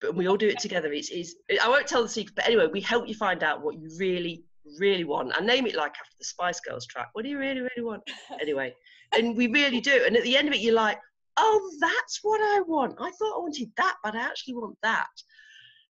but 0.00 0.14
we 0.14 0.28
all 0.28 0.36
do 0.36 0.48
it 0.48 0.60
together. 0.60 0.92
It's, 0.92 1.10
it's 1.10 1.34
I 1.62 1.68
won't 1.68 1.88
tell 1.88 2.02
the 2.02 2.08
secret, 2.08 2.36
but 2.36 2.46
anyway, 2.46 2.68
we 2.72 2.80
help 2.80 3.08
you 3.08 3.14
find 3.14 3.42
out 3.42 3.62
what 3.62 3.80
you 3.80 3.90
really, 3.98 4.44
really 4.78 5.02
want. 5.02 5.32
I 5.34 5.40
name 5.44 5.66
it 5.66 5.74
like 5.74 5.92
after 5.98 6.16
the 6.18 6.24
Spice 6.24 6.60
Girls 6.60 6.86
track. 6.86 7.08
What 7.14 7.24
do 7.24 7.30
you 7.30 7.38
really, 7.38 7.60
really 7.60 7.82
want? 7.82 8.02
Anyway, 8.40 8.72
and 9.16 9.36
we 9.36 9.48
really 9.48 9.80
do. 9.80 10.04
And 10.06 10.16
at 10.16 10.22
the 10.22 10.36
end 10.36 10.46
of 10.46 10.54
it, 10.54 10.60
you're 10.60 10.74
like, 10.74 11.00
oh, 11.36 11.72
that's 11.80 12.20
what 12.22 12.40
I 12.40 12.60
want. 12.60 12.94
I 13.00 13.10
thought 13.10 13.36
I 13.36 13.40
wanted 13.40 13.70
that, 13.76 13.96
but 14.04 14.14
I 14.14 14.20
actually 14.20 14.54
want 14.54 14.76
that. 14.82 15.08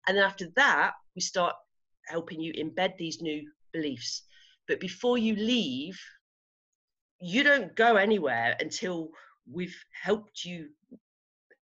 And 0.07 0.15
then 0.15 0.23
after 0.23 0.47
that, 0.55 0.93
we 1.15 1.21
start 1.21 1.53
helping 2.07 2.39
you 2.39 2.53
embed 2.53 2.95
these 2.97 3.21
new 3.21 3.49
beliefs. 3.73 4.23
But 4.67 4.79
before 4.79 5.17
you 5.17 5.35
leave, 5.35 5.99
you 7.19 7.43
don't 7.43 7.75
go 7.75 7.95
anywhere 7.95 8.55
until 8.59 9.09
we've 9.51 9.77
helped 9.91 10.45
you 10.45 10.69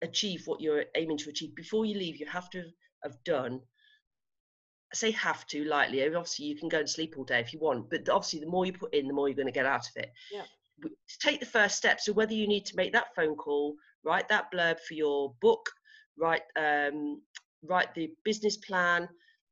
achieve 0.02 0.44
what 0.46 0.62
you're 0.62 0.86
aiming 0.96 1.18
to 1.20 1.30
achieve. 1.30 1.56
Before 1.56 1.86
you 1.86 1.98
leave, 1.98 2.18
you 2.18 2.26
have 2.26 2.50
to 2.52 2.64
have 3.04 3.24
done 3.24 3.62
I 4.94 4.96
say 4.96 5.12
have 5.12 5.46
to 5.48 5.66
lightly. 5.66 6.04
Obviously, 6.06 6.46
you 6.46 6.56
can 6.56 6.70
go 6.70 6.80
and 6.80 6.90
sleep 6.90 7.16
all 7.18 7.24
day 7.24 7.40
if 7.40 7.52
you 7.54 7.60
want, 7.60 7.90
but 7.90 8.08
obviously, 8.08 8.40
the 8.40 8.46
more 8.46 8.66
you 8.66 8.74
put 8.74 8.94
in, 8.94 9.08
the 9.08 9.14
more 9.14 9.28
you're 9.28 9.36
going 9.36 9.48
to 9.48 9.52
get 9.52 9.66
out 9.66 9.88
of 9.88 9.96
it. 9.96 10.12
Yeah 10.32 10.44
take 11.20 11.40
the 11.40 11.46
first 11.46 11.76
step. 11.76 12.00
So 12.00 12.14
whether 12.14 12.34
you 12.34 12.48
need 12.48 12.66
to 12.66 12.76
make 12.76 12.94
that 12.94 13.16
phone 13.16 13.36
call, 13.36 13.76
write 14.04 14.30
that 14.30 14.52
blurb 14.52 14.80
for 14.80 14.94
your 14.94 15.34
book, 15.42 15.70
write 16.18 16.44
um, 16.56 17.22
write 17.64 17.94
the 17.96 18.12
business 18.24 18.58
plan. 18.58 19.08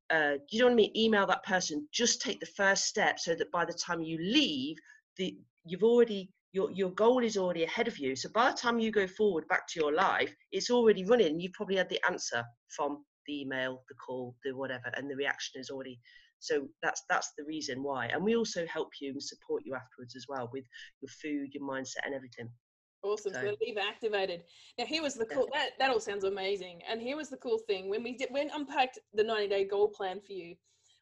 Uh, 0.09 0.33
you 0.49 0.59
don't 0.59 0.75
mean 0.75 0.91
email 0.95 1.25
that 1.27 1.43
person. 1.43 1.87
Just 1.91 2.21
take 2.21 2.39
the 2.39 2.45
first 2.45 2.85
step 2.85 3.19
so 3.19 3.35
that 3.35 3.51
by 3.51 3.65
the 3.65 3.73
time 3.73 4.01
you 4.01 4.17
leave, 4.19 4.77
the 5.17 5.37
you've 5.65 5.83
already 5.83 6.29
your 6.51 6.71
your 6.71 6.91
goal 6.91 7.23
is 7.23 7.37
already 7.37 7.63
ahead 7.63 7.87
of 7.87 7.97
you. 7.97 8.15
So 8.15 8.29
by 8.33 8.51
the 8.51 8.57
time 8.57 8.79
you 8.79 8.91
go 8.91 9.07
forward 9.07 9.47
back 9.47 9.67
to 9.69 9.79
your 9.79 9.93
life, 9.93 10.33
it's 10.51 10.69
already 10.69 11.05
running. 11.05 11.39
You've 11.39 11.53
probably 11.53 11.77
had 11.77 11.89
the 11.89 12.01
answer 12.07 12.43
from 12.75 13.03
the 13.27 13.41
email, 13.41 13.83
the 13.87 13.95
call, 13.95 14.35
the 14.43 14.51
whatever, 14.55 14.91
and 14.95 15.09
the 15.09 15.15
reaction 15.15 15.61
is 15.61 15.69
already 15.69 15.99
so 16.43 16.67
that's 16.81 17.03
that's 17.09 17.31
the 17.37 17.43
reason 17.45 17.81
why 17.81 18.07
and 18.07 18.21
we 18.21 18.35
also 18.35 18.65
help 18.67 18.89
you 18.99 19.11
and 19.11 19.23
support 19.23 19.63
you 19.65 19.73
afterwards 19.73 20.13
as 20.15 20.25
well 20.27 20.49
with 20.51 20.65
your 21.01 21.09
food 21.21 21.49
your 21.53 21.63
mindset 21.63 22.03
and 22.05 22.13
everything 22.13 22.49
Awesome. 23.03 23.33
So, 23.33 23.41
so 23.41 23.55
leave 23.61 23.77
activated. 23.77 24.43
Now 24.77 24.85
here 24.85 25.01
was 25.01 25.15
the 25.15 25.25
cool 25.25 25.47
that 25.53 25.71
that 25.77 25.89
all 25.89 25.99
sounds 25.99 26.23
amazing. 26.23 26.79
And 26.89 27.01
here 27.01 27.17
was 27.17 27.29
the 27.29 27.37
cool 27.37 27.59
thing. 27.67 27.89
When 27.89 28.01
we 28.01 28.15
did 28.15 28.29
when 28.31 28.49
unpacked 28.53 28.99
the 29.13 29.23
90 29.23 29.49
day 29.49 29.65
goal 29.65 29.89
plan 29.89 30.21
for 30.25 30.31
you, 30.31 30.55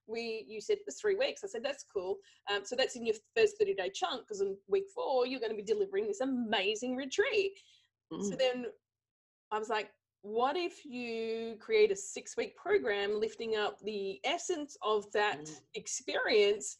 we 0.08 0.46
you 0.48 0.60
said 0.60 0.78
it's 0.88 1.00
three 1.00 1.16
weeks. 1.16 1.44
I 1.44 1.48
said 1.48 1.64
that's 1.64 1.86
cool. 1.94 2.18
Um, 2.52 2.62
so 2.66 2.76
that's 2.76 2.96
in 2.96 3.06
your 3.06 3.16
first 3.38 3.58
30 3.60 3.76
day 3.76 3.92
chunk 3.94 4.24
because 4.24 4.42
in 4.42 4.58
week 4.68 4.86
four 4.94 5.28
you're 5.28 5.40
going 5.40 5.52
to 5.52 5.56
be 5.56 5.64
delivering 5.64 6.08
this 6.08 6.22
amazing 6.22 6.96
retreat. 6.96 7.54
Mm. 8.12 8.24
So 8.24 8.36
then 8.36 8.66
I 9.52 9.60
was 9.60 9.70
like, 9.70 9.92
what 10.24 10.56
if 10.56 10.86
you 10.86 11.56
create 11.60 11.92
a 11.92 11.96
six 11.96 12.36
week 12.36 12.56
program 12.56 13.20
lifting 13.20 13.56
up 13.56 13.80
the 13.82 14.20
essence 14.24 14.76
of 14.82 15.12
that 15.12 15.42
mm. 15.42 15.60
experience 15.76 16.78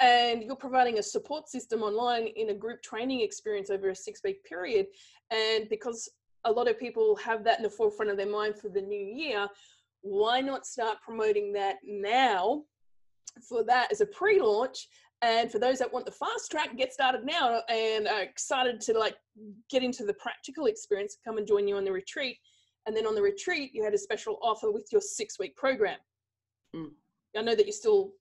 and 0.00 0.42
you're 0.42 0.56
providing 0.56 0.98
a 0.98 1.02
support 1.02 1.48
system 1.48 1.82
online 1.82 2.28
in 2.36 2.50
a 2.50 2.54
group 2.54 2.82
training 2.82 3.20
experience 3.20 3.70
over 3.70 3.90
a 3.90 3.94
six 3.94 4.20
week 4.24 4.44
period 4.44 4.86
and 5.30 5.68
because 5.68 6.08
a 6.44 6.52
lot 6.52 6.68
of 6.68 6.78
people 6.78 7.16
have 7.16 7.42
that 7.44 7.58
in 7.58 7.62
the 7.62 7.70
forefront 7.70 8.10
of 8.10 8.16
their 8.16 8.30
mind 8.30 8.56
for 8.56 8.68
the 8.68 8.80
new 8.80 9.04
year 9.04 9.48
why 10.02 10.40
not 10.40 10.66
start 10.66 10.98
promoting 11.04 11.52
that 11.52 11.76
now 11.84 12.62
for 13.46 13.64
that 13.64 13.90
as 13.90 14.00
a 14.00 14.06
pre-launch 14.06 14.88
and 15.22 15.50
for 15.50 15.58
those 15.58 15.78
that 15.78 15.92
want 15.92 16.06
the 16.06 16.12
fast 16.12 16.50
track 16.50 16.76
get 16.76 16.92
started 16.92 17.24
now 17.24 17.60
and 17.68 18.06
are 18.06 18.22
excited 18.22 18.80
to 18.80 18.96
like 18.96 19.16
get 19.68 19.82
into 19.82 20.04
the 20.04 20.14
practical 20.14 20.66
experience 20.66 21.16
come 21.24 21.38
and 21.38 21.46
join 21.46 21.66
you 21.66 21.76
on 21.76 21.84
the 21.84 21.92
retreat 21.92 22.38
and 22.88 22.96
then 22.96 23.06
on 23.06 23.14
the 23.14 23.22
retreat, 23.22 23.72
you 23.74 23.84
had 23.84 23.92
a 23.92 23.98
special 23.98 24.38
offer 24.40 24.72
with 24.72 24.88
your 24.90 25.02
six 25.02 25.38
week 25.38 25.54
program. 25.56 25.98
Mm. 26.74 26.92
I 27.36 27.42
know 27.42 27.54
that 27.54 27.66
you're 27.66 27.72
still 27.72 28.12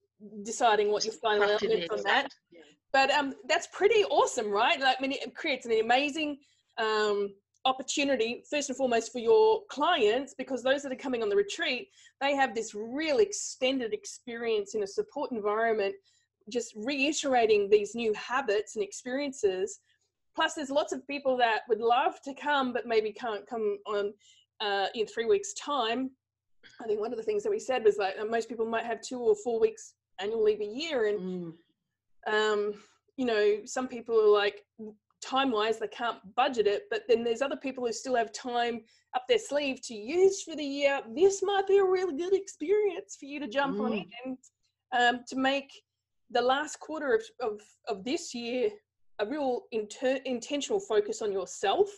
deciding 0.43 0.91
what 0.91 1.06
your 1.06 1.13
final 1.13 1.43
elements 1.43 1.88
on 1.91 2.03
that. 2.03 2.30
Yeah. 2.51 2.62
But 2.93 3.12
um, 3.12 3.34
that's 3.47 3.67
pretty 3.67 4.03
awesome, 4.06 4.49
right? 4.49 4.80
Like, 4.80 4.97
I 4.97 5.01
mean, 5.01 5.12
it 5.12 5.36
creates 5.36 5.65
an 5.65 5.73
amazing 5.80 6.38
um, 6.77 7.34
opportunity, 7.65 8.43
first 8.49 8.69
and 8.69 8.77
foremost, 8.77 9.12
for 9.12 9.19
your 9.19 9.62
clients, 9.69 10.34
because 10.38 10.63
those 10.63 10.82
that 10.84 10.91
are 10.91 10.95
coming 10.95 11.21
on 11.21 11.30
the 11.30 11.36
retreat, 11.36 11.89
they 12.21 12.36
have 12.36 12.56
this 12.56 12.73
real 12.73 13.19
extended 13.19 13.93
experience 13.93 14.73
in 14.73 14.84
a 14.84 14.88
support 14.88 15.32
environment, 15.32 15.93
just 16.49 16.73
reiterating 16.75 17.69
these 17.69 17.93
new 17.93 18.13
habits 18.13 18.75
and 18.75 18.84
experiences. 18.84 19.80
Plus, 20.36 20.53
there's 20.53 20.69
lots 20.69 20.93
of 20.93 21.06
people 21.08 21.36
that 21.38 21.62
would 21.67 21.82
love 21.82 22.21
to 22.21 22.34
come, 22.34 22.71
but 22.71 22.88
maybe 22.88 23.12
can't 23.12 23.45
come 23.47 23.77
on 23.86 24.13
uh, 24.62 24.88
in 24.95 25.06
three 25.06 25.25
weeks' 25.25 25.53
time, 25.53 26.12
I 26.82 26.86
think 26.86 26.99
one 26.99 27.12
of 27.12 27.17
the 27.17 27.23
things 27.23 27.43
that 27.43 27.49
we 27.49 27.60
said 27.60 27.84
was 27.84 27.97
that 27.97 28.19
uh, 28.19 28.25
most 28.25 28.49
people 28.49 28.65
might 28.65 28.86
have 28.86 29.01
two 29.01 29.19
or 29.19 29.36
four 29.36 29.60
weeks 29.60 29.93
annual 30.19 30.43
leave 30.43 30.62
a 30.62 30.65
year, 30.65 31.08
and 31.08 31.19
mm. 31.19 31.53
um, 32.32 32.73
you 33.17 33.25
know, 33.25 33.58
some 33.65 33.88
people 33.88 34.19
are 34.19 34.27
like 34.27 34.65
time 35.21 35.51
wise 35.51 35.80
they 35.80 35.88
can't 35.88 36.19
budget 36.36 36.67
it, 36.67 36.84
but 36.89 37.03
then 37.08 37.23
there's 37.23 37.41
other 37.41 37.58
people 37.58 37.86
who 37.86 37.91
still 37.91 38.15
have 38.15 38.32
time 38.32 38.82
up 39.15 39.23
their 39.27 39.39
sleeve 39.39 39.82
to 39.82 39.95
use 39.95 40.43
for 40.43 40.56
the 40.56 40.63
year. 40.63 41.01
This 41.15 41.41
might 41.41 41.67
be 41.67 41.77
a 41.77 41.84
really 41.84 42.15
good 42.15 42.34
experience 42.34 43.17
for 43.19 43.25
you 43.25 43.39
to 43.39 43.47
jump 43.47 43.77
mm. 43.77 43.86
on 43.86 43.93
it 43.93 44.08
and 44.25 44.38
um, 44.97 45.23
to 45.27 45.36
make 45.36 45.71
the 46.32 46.41
last 46.41 46.80
quarter 46.80 47.13
of, 47.15 47.23
of, 47.41 47.62
of 47.88 48.03
this 48.03 48.34
year 48.34 48.69
a 49.19 49.25
real 49.25 49.63
inter- 49.71 50.19
intentional 50.25 50.80
focus 50.80 51.21
on 51.21 51.32
yourself 51.32 51.89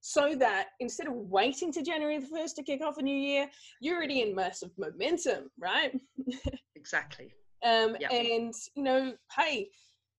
so 0.00 0.34
that 0.34 0.68
instead 0.80 1.06
of 1.06 1.14
waiting 1.14 1.72
to 1.72 1.82
January 1.82 2.18
the 2.18 2.26
1st 2.26 2.54
to 2.54 2.62
kick 2.62 2.82
off 2.82 2.98
a 2.98 3.02
new 3.02 3.14
year, 3.14 3.48
you're 3.80 3.96
already 3.96 4.22
in 4.22 4.34
massive 4.34 4.70
momentum, 4.78 5.50
right? 5.58 5.98
Exactly. 6.76 7.30
Um, 7.64 7.96
Yep. 8.00 8.10
And, 8.10 8.54
you 8.74 8.82
know, 8.82 9.12
hey, 9.36 9.68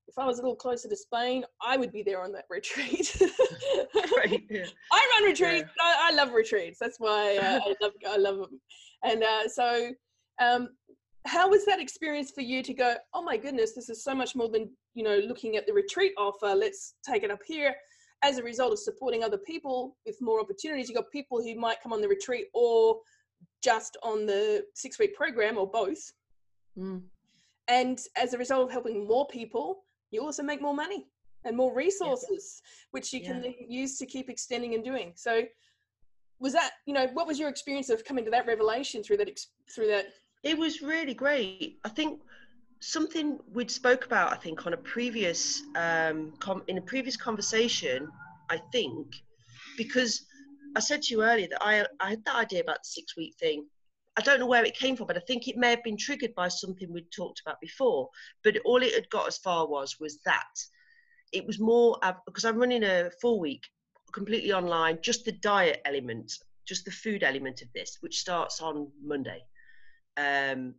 if 0.08 0.18
I 0.18 0.26
was 0.26 0.40
a 0.40 0.42
little 0.42 0.56
closer 0.56 0.90
to 0.90 0.96
Spain, 0.96 1.44
I 1.66 1.78
would 1.78 1.92
be 1.92 2.04
there 2.04 2.22
on 2.22 2.32
that 2.34 2.46
retreat. 2.50 3.16
Great. 4.14 4.46
Yeah. 4.50 4.66
I 4.92 5.10
run 5.14 5.30
retreats. 5.30 5.70
Yeah. 5.78 5.84
I, 5.84 6.10
I 6.12 6.16
love 6.16 6.34
retreats. 6.34 6.78
That's 6.80 7.00
why 7.00 7.38
uh, 7.38 7.60
I 7.64 7.76
love 7.82 7.94
I 8.08 8.18
love 8.18 8.38
them. 8.38 8.62
And 9.04 9.24
uh, 9.24 9.48
so, 9.48 9.92
um, 10.42 10.70
how 11.26 11.50
was 11.50 11.66
that 11.66 11.80
experience 11.80 12.32
for 12.32 12.42
you 12.42 12.62
to 12.64 12.74
go? 12.74 12.96
Oh 13.14 13.24
my 13.24 13.38
goodness, 13.38 13.74
this 13.74 13.90
is 13.90 14.04
so 14.04 14.14
much 14.14 14.36
more 14.36 14.50
than 14.50 14.70
you 14.96 15.04
know 15.04 15.18
looking 15.18 15.56
at 15.56 15.66
the 15.66 15.74
retreat 15.74 16.14
offer. 16.18 16.54
Let's 16.56 16.96
take 17.08 17.24
it 17.24 17.32
up 17.32 17.40
here. 17.46 17.74
As 18.24 18.38
a 18.38 18.44
result 18.44 18.74
of 18.74 18.80
supporting 18.80 19.24
other 19.24 19.38
people 19.38 19.98
with 20.06 20.18
more 20.22 20.40
opportunities, 20.40 20.90
you 20.90 20.96
got 20.96 21.10
people 21.12 21.42
who 21.42 21.56
might 21.56 21.82
come 21.82 21.94
on 21.94 22.02
the 22.02 22.08
retreat 22.08 22.48
or 22.54 23.00
just 23.64 23.98
on 24.04 24.28
the 24.28 24.64
six 24.76 25.00
week 25.00 25.16
program 25.16 25.58
or 25.58 25.68
both. 25.68 26.12
Mm. 26.78 27.02
And 27.72 27.98
as 28.18 28.34
a 28.34 28.38
result 28.38 28.64
of 28.66 28.72
helping 28.72 29.08
more 29.08 29.26
people, 29.28 29.86
you 30.12 30.22
also 30.22 30.44
make 30.44 30.62
more 30.62 30.74
money 30.74 31.08
and 31.46 31.56
more 31.56 31.74
resources, 31.74 32.62
which 32.92 33.14
you 33.14 33.22
can 33.22 33.42
Yeah. 33.44 33.52
use 33.82 33.98
to 34.00 34.06
keep 34.06 34.30
extending 34.30 34.74
and 34.76 34.84
doing. 34.84 35.14
So, 35.16 35.48
was 36.40 36.54
that 36.54 36.72
you 36.88 36.94
know 36.94 37.08
what 37.18 37.28
was 37.28 37.40
your 37.40 37.50
experience 37.50 37.90
of 37.90 38.04
coming 38.04 38.26
to 38.26 38.32
that 38.32 38.46
revelation 38.46 39.04
through 39.04 39.18
that 39.18 39.40
through 39.74 39.88
that? 39.88 40.06
It 40.44 40.58
was 40.58 40.82
really 40.82 41.14
great. 41.14 41.80
I 41.86 41.90
think 41.90 42.22
something 42.82 43.40
we'd 43.54 43.72
spoke 43.72 44.06
about. 44.06 44.34
I 44.34 44.38
think 44.38 44.66
on 44.66 44.74
a 44.74 44.82
previous 44.96 45.62
um, 45.76 46.34
com- 46.40 46.64
in 46.68 46.78
a 46.78 46.82
previous 46.82 47.16
conversation. 47.16 48.12
I 48.50 48.58
think 48.74 49.08
because 49.78 50.26
I 50.76 50.82
said 50.82 51.02
to 51.04 51.14
you 51.14 51.24
earlier 51.24 51.48
that 51.48 51.64
I 51.64 51.86
I 52.06 52.10
had 52.12 52.26
that 52.26 52.36
idea 52.36 52.62
about 52.62 52.80
the 52.84 52.90
six 52.98 53.16
week 53.16 53.34
thing. 53.44 53.60
I 54.22 54.24
don't 54.24 54.40
know 54.40 54.46
where 54.46 54.64
it 54.64 54.78
came 54.78 54.96
from, 54.96 55.08
but 55.08 55.18
I 55.18 55.22
think 55.22 55.48
it 55.48 55.58
may 55.58 55.72
have 55.72 55.84
been 55.84 55.98
triggered 55.98 56.36
by 56.36 56.48
something 56.48 56.94
we'd 56.94 57.12
talked 57.12 57.42
about 57.42 57.60
before. 57.60 58.08
But 58.44 58.58
all 58.66 58.84
it 58.84 58.94
had 58.94 59.10
got 59.10 59.28
as 59.28 59.40
far 59.40 59.68
was 59.68 60.00
was 60.00 60.20
that 60.26 60.54
it 61.32 61.44
was 61.48 61.60
more 61.60 61.98
because 62.28 62.46
I'm 62.46 62.58
running 62.58 62.84
a 62.84 63.10
four 63.20 63.40
week 63.40 63.64
completely 64.12 64.54
online, 64.54 65.00
just 65.02 65.26
the 65.26 65.32
diet 65.32 65.82
element, 65.86 66.32
just 66.68 66.86
the 66.86 66.92
food 66.92 67.24
element 67.24 67.64
of 67.64 67.74
this, 67.74 67.98
which 68.02 68.20
starts 68.20 68.62
on 68.62 68.92
Monday 69.04 69.42
um, 70.18 70.76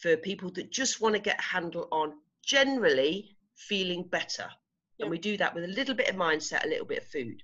for 0.00 0.16
people 0.16 0.50
that 0.52 0.72
just 0.72 1.02
want 1.02 1.14
to 1.14 1.20
get 1.20 1.38
a 1.38 1.42
handle 1.42 1.88
on 1.92 2.14
generally 2.42 3.36
feeling 3.54 4.02
better. 4.04 4.48
Yeah. 4.96 5.04
And 5.04 5.10
we 5.10 5.18
do 5.18 5.36
that 5.36 5.54
with 5.54 5.64
a 5.64 5.68
little 5.68 5.94
bit 5.94 6.08
of 6.08 6.16
mindset, 6.16 6.64
a 6.64 6.68
little 6.68 6.86
bit 6.86 7.02
of 7.02 7.04
food. 7.04 7.42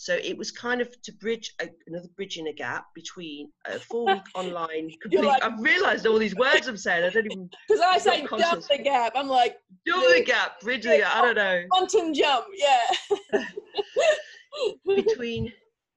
So 0.00 0.14
it 0.14 0.38
was 0.38 0.52
kind 0.52 0.80
of 0.80 0.88
to 1.02 1.12
bridge 1.14 1.54
a, 1.60 1.68
another 1.88 2.08
in 2.36 2.46
a 2.46 2.52
gap 2.52 2.86
between 2.94 3.50
a 3.66 3.80
four 3.80 4.06
week 4.06 4.22
online. 4.36 4.90
Complete, 5.02 5.24
like- 5.24 5.42
I've 5.42 5.60
realised 5.60 6.06
all 6.06 6.18
these 6.18 6.36
words 6.36 6.68
I'm 6.68 6.76
saying. 6.76 7.04
I 7.04 7.10
don't 7.10 7.26
even 7.26 7.50
Because 7.66 7.82
I 7.82 7.98
say 7.98 8.22
conscious. 8.24 8.68
the 8.68 8.78
gap. 8.78 9.12
I'm 9.16 9.28
like 9.28 9.56
do 9.84 9.92
the 10.16 10.22
gap, 10.24 10.60
bridge 10.60 10.84
the 10.84 10.98
gap. 10.98 11.16
I 11.16 11.20
don't 11.22 11.34
know. 11.34 11.62
quantum 11.70 12.14
jump. 12.14 12.46
Yeah. 12.54 13.44
between 14.96 15.52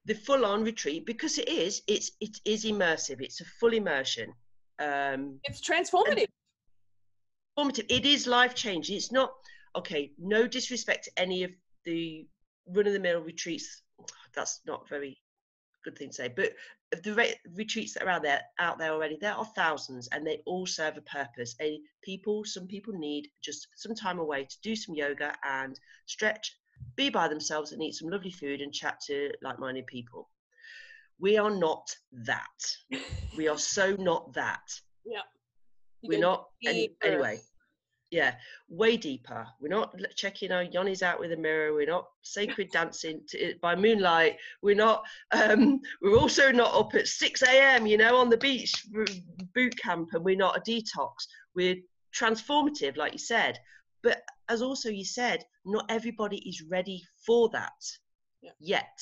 the 0.06 0.14
full 0.14 0.44
on 0.44 0.64
retreat 0.64 1.06
because 1.06 1.38
it 1.38 1.48
is 1.48 1.82
it's 1.86 2.10
it 2.20 2.36
is 2.44 2.64
immersive 2.64 3.20
it's 3.20 3.40
a 3.40 3.44
full 3.60 3.72
immersion 3.72 4.32
um 4.80 5.38
it's 5.44 5.60
transformative. 5.60 6.26
formative 7.56 7.86
it 7.88 8.04
is 8.04 8.26
life 8.26 8.54
changing 8.54 8.96
it's 8.96 9.12
not 9.12 9.32
okay 9.76 10.12
no 10.18 10.46
disrespect 10.46 11.04
to 11.04 11.10
any 11.16 11.44
of 11.44 11.50
the 11.84 12.26
run 12.68 12.86
of 12.86 12.92
the 12.92 12.98
mill 12.98 13.20
retreats 13.20 13.82
that's 14.34 14.60
not 14.66 14.84
a 14.84 14.88
very 14.88 15.18
good 15.84 15.98
thing 15.98 16.08
to 16.08 16.14
say 16.14 16.28
but 16.34 16.52
the 17.02 17.14
re- 17.14 17.34
retreats 17.54 17.94
that 17.94 18.02
are 18.02 18.10
out 18.10 18.22
there 18.22 18.42
out 18.58 18.78
there 18.78 18.92
already 18.92 19.16
there 19.20 19.34
are 19.34 19.44
thousands 19.56 20.08
and 20.12 20.26
they 20.26 20.42
all 20.44 20.66
serve 20.66 20.96
a 20.96 21.02
purpose. 21.02 21.54
A 21.60 21.80
people 22.02 22.44
some 22.44 22.66
people 22.66 22.92
need 22.92 23.28
just 23.42 23.68
some 23.76 23.94
time 23.94 24.18
away 24.18 24.44
to 24.44 24.56
do 24.62 24.76
some 24.76 24.94
yoga 24.94 25.34
and 25.44 25.78
stretch 26.06 26.54
be 26.96 27.08
by 27.08 27.28
themselves 27.28 27.72
and 27.72 27.82
eat 27.82 27.94
some 27.94 28.08
lovely 28.08 28.30
food 28.30 28.60
and 28.60 28.72
chat 28.72 29.00
to 29.06 29.30
like-minded 29.42 29.86
people. 29.86 30.28
We 31.18 31.38
are 31.38 31.50
not 31.50 31.88
that. 32.12 32.76
We 33.36 33.48
are 33.48 33.58
so 33.58 33.96
not 33.98 34.32
that. 34.34 34.60
You 36.04 36.08
we're 36.08 36.18
not 36.18 36.48
any, 36.66 36.96
anyway 37.04 37.40
yeah 38.12 38.34
way 38.68 38.96
deeper. 38.96 39.46
We're 39.60 39.68
not 39.68 39.94
checking 40.14 40.52
our 40.52 40.64
yonis 40.64 41.02
out 41.02 41.18
with 41.18 41.32
a 41.32 41.36
mirror. 41.36 41.72
We're 41.72 41.86
not 41.86 42.08
sacred 42.20 42.70
dancing 42.70 43.22
to, 43.28 43.54
by 43.60 43.74
moonlight. 43.74 44.36
We're 44.62 44.76
not 44.76 45.02
um 45.32 45.80
we're 46.02 46.18
also 46.18 46.52
not 46.52 46.74
up 46.74 46.94
at 46.94 47.08
6 47.08 47.42
a.m 47.42 47.86
you 47.86 47.96
know 47.96 48.16
on 48.16 48.28
the 48.28 48.36
beach 48.36 48.86
boot 49.54 49.76
camp 49.78 50.10
and 50.12 50.24
we're 50.24 50.36
not 50.36 50.56
a 50.56 50.60
detox. 50.60 51.26
We're 51.56 51.76
transformative 52.14 52.96
like 52.96 53.12
you 53.14 53.18
said. 53.18 53.58
But 54.02 54.22
as 54.48 54.62
also 54.62 54.90
you 54.90 55.04
said 55.04 55.42
not 55.64 55.86
everybody 55.88 56.38
is 56.48 56.62
ready 56.70 57.02
for 57.26 57.48
that 57.50 57.72
Yeah. 58.42 58.52
yet 58.60 58.98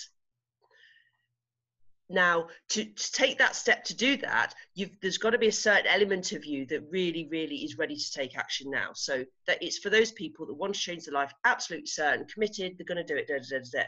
now 2.11 2.47
to, 2.71 2.85
to 2.85 3.13
take 3.13 3.39
that 3.39 3.57
step 3.57 3.85
to 3.85 3.97
do 3.97 4.17
that 4.19 4.55
there's 5.01 5.19
got 5.19 5.31
to 5.31 5.39
be 5.39 5.49
a 5.49 5.53
certain 5.53 5.87
element 5.87 6.33
of 6.33 6.45
you 6.45 6.67
that 6.67 6.83
really 6.91 7.29
really 7.31 7.57
is 7.57 7.79
ready 7.79 7.97
to 7.97 8.13
take 8.13 8.37
action 8.37 8.71
now. 8.71 8.91
So 8.95 9.25
that 9.47 9.63
it's 9.63 9.79
for 9.79 9.91
those 9.91 10.13
people 10.13 10.47
that 10.47 10.55
want 10.55 10.75
to 10.75 10.81
change 10.81 11.05
their 11.05 11.15
life 11.15 11.33
absolutely 11.45 11.87
certain 11.87 12.27
committed 12.27 12.77
they're 12.77 12.87
going 12.87 13.05
to 13.05 13.15
do 13.15 13.19
it 13.19 13.29
da, 13.29 13.39
da, 13.39 13.65
da. 13.73 13.85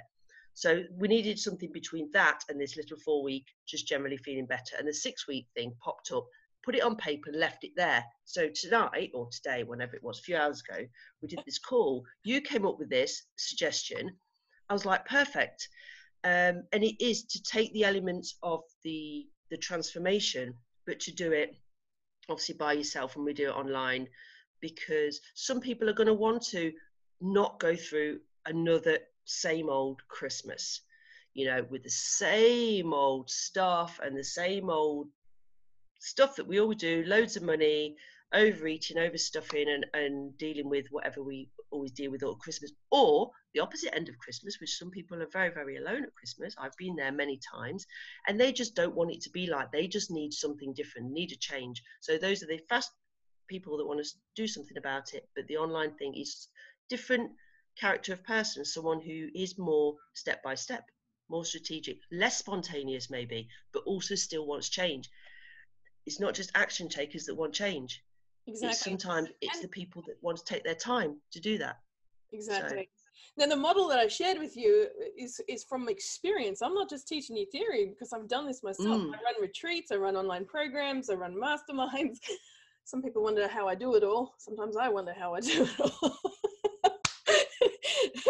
so 0.55 0.83
we 0.97 1.09
needed 1.09 1.39
something 1.39 1.71
between 1.73 2.11
that 2.13 2.41
and 2.49 2.61
this 2.61 2.77
little 2.77 2.99
four 2.99 3.23
week 3.23 3.47
just 3.67 3.87
generally 3.87 4.17
feeling 4.19 4.47
better. 4.47 4.77
And 4.79 4.87
the 4.87 4.95
six 4.95 5.27
week 5.27 5.47
thing 5.55 5.75
popped 5.83 6.13
up 6.13 6.27
put 6.65 6.77
it 6.77 6.83
on 6.83 6.95
paper 6.95 7.31
and 7.31 7.41
left 7.41 7.65
it 7.65 7.73
there. 7.77 8.05
So 8.25 8.49
tonight 8.55 9.11
or 9.15 9.29
today 9.33 9.65
whenever 9.65 9.97
it 9.97 10.05
was 10.05 10.21
a 10.21 10.23
few 10.23 10.37
hours 10.37 10.63
ago 10.69 10.87
we 11.21 11.29
did 11.29 11.41
this 11.45 11.59
call. 11.59 12.05
You 12.23 12.41
came 12.41 12.67
up 12.67 12.79
with 12.79 12.91
this 12.91 13.25
suggestion. 13.37 14.11
I 14.69 14.73
was 14.73 14.87
like 14.87 15.05
perfect 15.07 15.69
um, 16.25 16.63
and 16.73 16.85
it 16.85 17.03
is 17.05 17.25
to 17.25 17.43
take 17.43 17.73
the 17.73 17.85
elements 17.85 18.37
of 18.43 18.63
the 18.85 19.27
the 19.51 19.57
transformation 19.57 20.55
but 20.87 21.01
to 21.01 21.13
do 21.13 21.33
it 21.33 21.55
obviously 22.29 22.55
by 22.55 22.73
yourself 22.73 23.17
and 23.17 23.25
we 23.25 23.33
do 23.33 23.49
it 23.49 23.57
online 23.57 24.07
because 24.61 25.21
some 25.35 25.61
people 25.61 25.89
are 25.91 25.95
going 25.95 26.07
to 26.07 26.15
want 26.15 26.43
to 26.43 26.73
not 27.21 27.59
go 27.59 27.75
through 27.75 28.19
another 28.47 28.99
same 29.25 29.69
old 29.69 30.01
christmas 30.09 30.81
you 31.35 31.47
know 31.47 31.65
with 31.71 31.83
the 31.83 31.91
same 31.91 32.93
old 32.93 33.29
stuff 33.29 34.01
and 34.03 34.17
the 34.17 34.25
same 34.25 34.71
old 34.71 35.09
stuff 36.01 36.37
that 36.37 36.47
we 36.47 36.61
all 36.61 36.73
do 36.73 37.05
loads 37.07 37.37
of 37.37 37.43
money 37.43 37.97
overeating 38.35 38.97
overstuffing 38.97 39.69
and, 39.69 39.87
and 39.95 40.37
dealing 40.39 40.69
with 40.69 40.87
whatever 40.91 41.23
we 41.23 41.49
always 41.73 41.93
deal 41.93 42.11
with 42.11 42.23
all 42.23 42.37
christmas 42.37 42.73
or 42.91 43.31
the 43.55 43.61
opposite 43.61 43.95
end 43.95 44.09
of 44.09 44.19
christmas 44.19 44.59
which 44.61 44.77
some 44.77 44.91
people 44.91 45.23
are 45.23 45.29
very 45.33 45.51
very 45.51 45.77
alone 45.77 46.05
at 46.05 46.15
christmas. 46.15 46.55
I've 46.59 46.77
been 46.79 46.97
there 46.97 47.13
many 47.13 47.41
times 47.55 47.87
and 48.27 48.41
they 48.41 48.53
just 48.53 48.75
don't 48.75 48.95
want 48.95 49.13
it 49.13 49.23
to 49.23 49.31
be 49.31 49.47
like 49.47 49.73
they 49.73 49.89
just 49.89 50.11
need 50.11 50.33
something 50.33 50.75
different 50.75 51.11
need 51.11 51.33
a 51.33 51.37
change. 51.37 51.83
So 52.01 52.19
those 52.19 52.43
are 52.43 52.47
the 52.47 52.61
fast 52.69 52.91
people 53.49 53.77
that 53.77 53.87
want 53.87 54.05
to 54.05 54.11
do 54.37 54.47
something 54.47 54.77
about 54.77 55.15
it 55.15 55.29
but 55.35 55.47
the 55.47 55.57
online 55.57 55.95
thing 55.97 56.15
is 56.15 56.49
different 56.89 57.31
character 57.79 58.13
of 58.13 58.23
person 58.25 58.65
someone 58.65 59.01
who 59.01 59.29
is 59.35 59.59
more 59.59 59.95
step 60.15 60.43
by 60.43 60.55
step 60.55 60.85
more 61.29 61.45
strategic 61.45 61.99
less 62.11 62.39
spontaneous 62.39 63.11
maybe 63.11 63.49
but 63.73 63.83
also 63.85 64.15
still 64.15 64.47
wants 64.47 64.69
change. 64.69 65.09
It's 66.05 66.21
not 66.21 66.35
just 66.35 66.51
action 66.55 66.89
takers 66.89 67.25
that 67.27 67.35
want 67.35 67.55
change 67.55 68.03
Exactly. 68.47 68.71
it's 68.71 68.81
sometimes 68.81 69.29
it's 69.41 69.57
And- 69.57 69.65
the 69.65 69.69
people 69.69 70.03
that 70.07 70.17
want 70.21 70.39
to 70.39 70.45
take 70.45 70.65
their 70.65 70.75
time 70.75 71.21
to 71.31 71.41
do 71.41 71.59
that 71.59 71.79
Exactly. 72.33 72.89
Now 73.37 73.47
the 73.47 73.57
model 73.57 73.89
that 73.89 73.99
I 73.99 74.09
shared 74.09 74.39
with 74.39 74.57
you 74.57 74.89
is 75.19 75.41
is 75.49 75.65
from 75.65 75.89
experience. 75.89 76.63
I'm 76.63 76.75
not 76.75 76.89
just 76.89 77.07
teaching 77.07 77.37
you 77.37 77.47
theory 77.47 77.87
because 77.87 78.13
I've 78.13 78.29
done 78.29 78.47
this 78.47 78.63
myself. 78.63 79.01
Mm. 79.01 79.09
I 79.15 79.23
run 79.23 79.41
retreats, 79.41 79.93
I 79.93 79.97
run 79.97 80.17
online 80.17 80.45
programs, 80.45 81.09
I 81.11 81.15
run 81.15 81.35
masterminds. 81.35 82.19
Some 82.85 83.03
people 83.03 83.23
wonder 83.23 83.47
how 83.47 83.69
I 83.69 83.75
do 83.75 83.95
it 83.95 84.03
all. 84.03 84.35
Sometimes 84.39 84.77
I 84.77 84.89
wonder 84.89 85.15
how 85.17 85.35
I 85.35 85.41
do 85.41 85.63
it 85.63 85.81
all. 85.81 85.93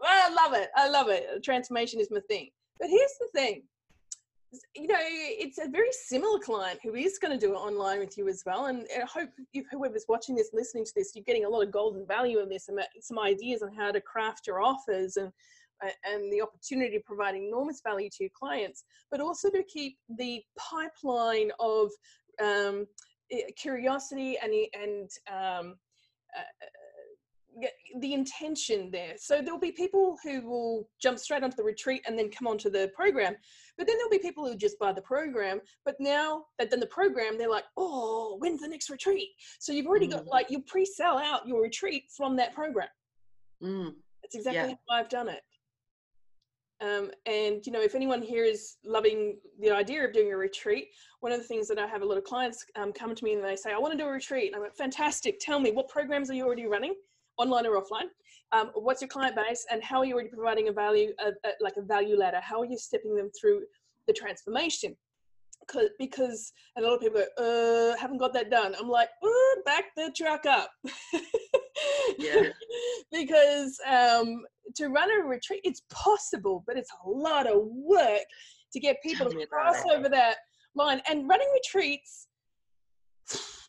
well, 0.00 0.10
I 0.10 0.32
love 0.32 0.54
it. 0.54 0.70
I 0.74 0.88
love 0.88 1.08
it. 1.08 1.42
Transformation 1.44 2.00
is 2.00 2.10
my 2.10 2.20
thing. 2.28 2.50
But 2.80 2.88
here's 2.88 3.14
the 3.20 3.28
thing. 3.34 3.62
You 4.74 4.86
know, 4.86 4.96
it's 4.98 5.58
a 5.58 5.68
very 5.68 5.90
similar 5.92 6.38
client 6.38 6.78
who 6.82 6.94
is 6.94 7.18
going 7.18 7.38
to 7.38 7.46
do 7.46 7.54
it 7.54 7.58
online 7.58 7.98
with 7.98 8.16
you 8.16 8.28
as 8.28 8.42
well. 8.46 8.66
And 8.66 8.86
I 8.96 9.04
hope 9.04 9.30
if 9.52 9.66
whoever's 9.70 10.06
watching 10.08 10.36
this, 10.36 10.50
listening 10.52 10.84
to 10.84 10.92
this, 10.94 11.12
you're 11.14 11.24
getting 11.24 11.44
a 11.44 11.48
lot 11.48 11.62
of 11.62 11.72
golden 11.72 12.06
value 12.06 12.40
in 12.40 12.48
this 12.48 12.68
and 12.68 12.78
some 13.00 13.18
ideas 13.18 13.62
on 13.62 13.74
how 13.74 13.90
to 13.90 14.00
craft 14.00 14.46
your 14.46 14.62
offers 14.62 15.16
and 15.16 15.32
and 16.04 16.32
the 16.32 16.40
opportunity 16.40 16.96
of 16.96 17.04
providing 17.04 17.48
enormous 17.48 17.80
value 17.84 18.08
to 18.08 18.24
your 18.24 18.30
clients, 18.34 18.84
but 19.10 19.20
also 19.20 19.50
to 19.50 19.62
keep 19.64 19.98
the 20.16 20.42
pipeline 20.56 21.50
of 21.60 21.90
um, 22.42 22.86
curiosity 23.56 24.38
and 24.42 24.52
and 24.80 25.10
um, 25.30 25.74
uh, 26.36 26.66
the 28.00 28.12
intention 28.12 28.90
there. 28.90 29.14
So 29.16 29.40
there'll 29.40 29.58
be 29.58 29.72
people 29.72 30.16
who 30.22 30.42
will 30.42 30.88
jump 31.00 31.18
straight 31.18 31.42
onto 31.42 31.56
the 31.56 31.64
retreat 31.64 32.02
and 32.06 32.18
then 32.18 32.30
come 32.30 32.46
onto 32.46 32.70
the 32.70 32.90
program. 32.94 33.34
But 33.78 33.86
then 33.86 33.96
there'll 33.96 34.10
be 34.10 34.18
people 34.18 34.46
who 34.46 34.56
just 34.56 34.78
buy 34.78 34.92
the 34.92 35.02
program. 35.02 35.60
But 35.84 35.96
now 35.98 36.44
they've 36.58 36.68
done 36.68 36.80
the 36.80 36.86
program, 36.86 37.38
they're 37.38 37.50
like, 37.50 37.64
oh, 37.76 38.36
when's 38.40 38.60
the 38.60 38.68
next 38.68 38.90
retreat? 38.90 39.28
So 39.58 39.72
you've 39.72 39.86
already 39.86 40.08
mm. 40.08 40.12
got 40.12 40.26
like 40.26 40.50
you 40.50 40.62
pre-sell 40.62 41.18
out 41.18 41.46
your 41.48 41.62
retreat 41.62 42.04
from 42.14 42.36
that 42.36 42.54
program. 42.54 42.88
Mm. 43.62 43.94
That's 44.22 44.34
exactly 44.34 44.70
yeah. 44.70 44.76
how 44.88 44.96
I've 44.96 45.08
done 45.08 45.28
it. 45.28 45.40
Um, 46.82 47.10
and 47.24 47.64
you 47.64 47.72
know, 47.72 47.80
if 47.80 47.94
anyone 47.94 48.20
here 48.20 48.44
is 48.44 48.76
loving 48.84 49.38
the 49.60 49.70
idea 49.70 50.04
of 50.04 50.12
doing 50.12 50.32
a 50.32 50.36
retreat, 50.36 50.88
one 51.20 51.32
of 51.32 51.38
the 51.38 51.46
things 51.46 51.68
that 51.68 51.78
I 51.78 51.86
have 51.86 52.02
a 52.02 52.04
lot 52.04 52.18
of 52.18 52.24
clients 52.24 52.66
um, 52.76 52.92
come 52.92 53.14
to 53.14 53.24
me 53.24 53.32
and 53.32 53.42
they 53.42 53.56
say, 53.56 53.72
"I 53.72 53.78
want 53.78 53.92
to 53.92 53.98
do 53.98 54.06
a 54.06 54.12
retreat." 54.12 54.48
And 54.48 54.56
I'm 54.56 54.62
like, 54.62 54.76
"Fantastic! 54.76 55.38
Tell 55.40 55.58
me 55.58 55.70
what 55.70 55.88
programs 55.88 56.30
are 56.30 56.34
you 56.34 56.44
already 56.44 56.66
running, 56.66 56.94
online 57.38 57.66
or 57.66 57.80
offline? 57.80 58.08
Um, 58.52 58.70
what's 58.74 59.00
your 59.00 59.08
client 59.08 59.36
base, 59.36 59.66
and 59.70 59.82
how 59.82 59.98
are 59.98 60.04
you 60.04 60.14
already 60.14 60.28
providing 60.28 60.68
a 60.68 60.72
value, 60.72 61.12
a, 61.24 61.28
a, 61.48 61.52
like 61.60 61.74
a 61.76 61.82
value 61.82 62.16
ladder? 62.16 62.40
How 62.40 62.60
are 62.60 62.66
you 62.66 62.78
stepping 62.78 63.16
them 63.16 63.30
through 63.38 63.62
the 64.06 64.12
transformation?" 64.12 64.96
Because 65.98 66.52
a 66.78 66.80
lot 66.80 66.94
of 66.94 67.00
people 67.00 67.24
go, 67.36 67.92
uh, 67.92 67.96
haven't 67.96 68.18
got 68.18 68.32
that 68.34 68.50
done. 68.50 68.74
I'm 68.78 68.88
like, 68.88 69.08
back 69.64 69.84
the 69.96 70.12
truck 70.16 70.46
up. 70.46 70.70
yeah. 72.18 72.50
because 73.12 73.78
um, 73.86 74.44
to 74.76 74.88
run 74.88 75.10
a 75.10 75.24
retreat, 75.24 75.60
it's 75.64 75.82
possible, 75.90 76.62
but 76.66 76.76
it's 76.76 76.90
a 77.04 77.08
lot 77.08 77.46
of 77.46 77.62
work 77.64 78.22
to 78.72 78.80
get 78.80 79.02
people 79.02 79.30
to 79.30 79.46
cross 79.46 79.82
over 79.92 80.08
that 80.08 80.36
line. 80.74 81.00
And 81.08 81.28
running 81.28 81.48
retreats, 81.52 82.28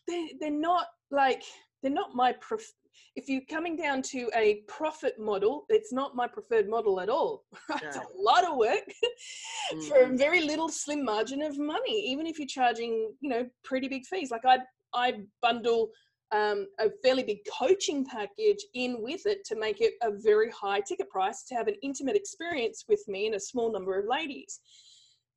they, 0.06 0.34
they're 0.40 0.50
not 0.50 0.86
like, 1.10 1.42
they're 1.82 1.92
not 1.92 2.14
my, 2.14 2.32
pref- 2.40 2.74
if 3.18 3.28
you're 3.28 3.42
coming 3.50 3.74
down 3.74 4.00
to 4.00 4.30
a 4.36 4.62
profit 4.68 5.18
model, 5.18 5.64
it's 5.68 5.92
not 5.92 6.14
my 6.14 6.28
preferred 6.28 6.68
model 6.68 7.00
at 7.00 7.08
all. 7.08 7.44
it's 7.82 7.96
a 7.96 8.02
lot 8.16 8.46
of 8.46 8.56
work 8.56 8.86
mm-hmm. 8.86 9.80
for 9.88 10.02
a 10.02 10.06
mm-hmm. 10.06 10.16
very 10.16 10.40
little 10.42 10.68
slim 10.68 11.04
margin 11.04 11.42
of 11.42 11.58
money, 11.58 12.00
even 12.08 12.28
if 12.28 12.38
you're 12.38 12.46
charging, 12.46 13.12
you 13.20 13.28
know, 13.28 13.44
pretty 13.64 13.88
big 13.88 14.06
fees. 14.06 14.30
Like 14.30 14.44
I, 14.44 14.58
I 14.94 15.14
bundle 15.42 15.90
um, 16.30 16.68
a 16.78 16.90
fairly 17.02 17.24
big 17.24 17.38
coaching 17.58 18.06
package 18.06 18.64
in 18.74 19.02
with 19.02 19.26
it 19.26 19.44
to 19.46 19.56
make 19.58 19.80
it 19.80 19.94
a 20.00 20.12
very 20.12 20.50
high 20.52 20.80
ticket 20.80 21.10
price 21.10 21.42
to 21.48 21.56
have 21.56 21.66
an 21.66 21.74
intimate 21.82 22.14
experience 22.14 22.84
with 22.88 23.02
me 23.08 23.26
and 23.26 23.34
a 23.34 23.40
small 23.40 23.72
number 23.72 23.98
of 23.98 24.06
ladies. 24.08 24.60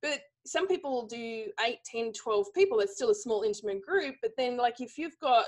But 0.02 0.20
some 0.46 0.68
people 0.68 1.04
do 1.08 1.46
8, 1.66 1.78
10, 1.84 2.12
12 2.12 2.46
people. 2.54 2.78
That's 2.78 2.94
still 2.94 3.10
a 3.10 3.14
small 3.14 3.42
intimate 3.42 3.82
group. 3.82 4.14
But 4.22 4.32
then, 4.38 4.56
like, 4.56 4.80
if 4.80 4.98
you've 4.98 5.18
got, 5.20 5.46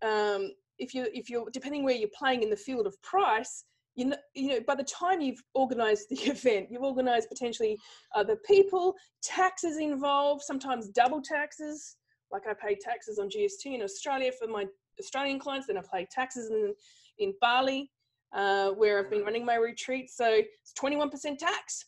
um, 0.00 0.52
if 0.78 0.94
you 0.94 1.06
if 1.12 1.28
you're 1.30 1.48
depending 1.52 1.84
where 1.84 1.94
you're 1.94 2.08
playing 2.16 2.42
in 2.42 2.50
the 2.50 2.56
field 2.56 2.86
of 2.86 3.00
price, 3.02 3.64
you 3.96 4.06
know, 4.06 4.16
you 4.34 4.48
know, 4.48 4.60
by 4.66 4.74
the 4.74 4.84
time 4.84 5.20
you've 5.20 5.42
organized 5.54 6.08
the 6.10 6.16
event, 6.30 6.68
you've 6.70 6.82
organized 6.82 7.28
potentially 7.28 7.78
other 8.14 8.36
people, 8.46 8.94
taxes 9.22 9.78
involved, 9.78 10.42
sometimes 10.42 10.88
double 10.88 11.20
taxes. 11.22 11.96
Like 12.30 12.42
I 12.48 12.54
pay 12.54 12.76
taxes 12.76 13.18
on 13.18 13.28
GST 13.28 13.66
in 13.66 13.82
Australia 13.82 14.30
for 14.38 14.48
my 14.48 14.66
Australian 15.00 15.38
clients, 15.38 15.66
then 15.66 15.78
I 15.78 15.82
pay 15.92 16.06
taxes 16.10 16.50
in, 16.50 16.74
in 17.18 17.34
Bali, 17.40 17.90
uh, 18.34 18.70
where 18.70 18.98
I've 18.98 19.10
been 19.10 19.22
running 19.22 19.44
my 19.44 19.54
retreat. 19.54 20.10
So 20.10 20.26
it's 20.28 20.72
21% 20.78 21.38
tax 21.38 21.86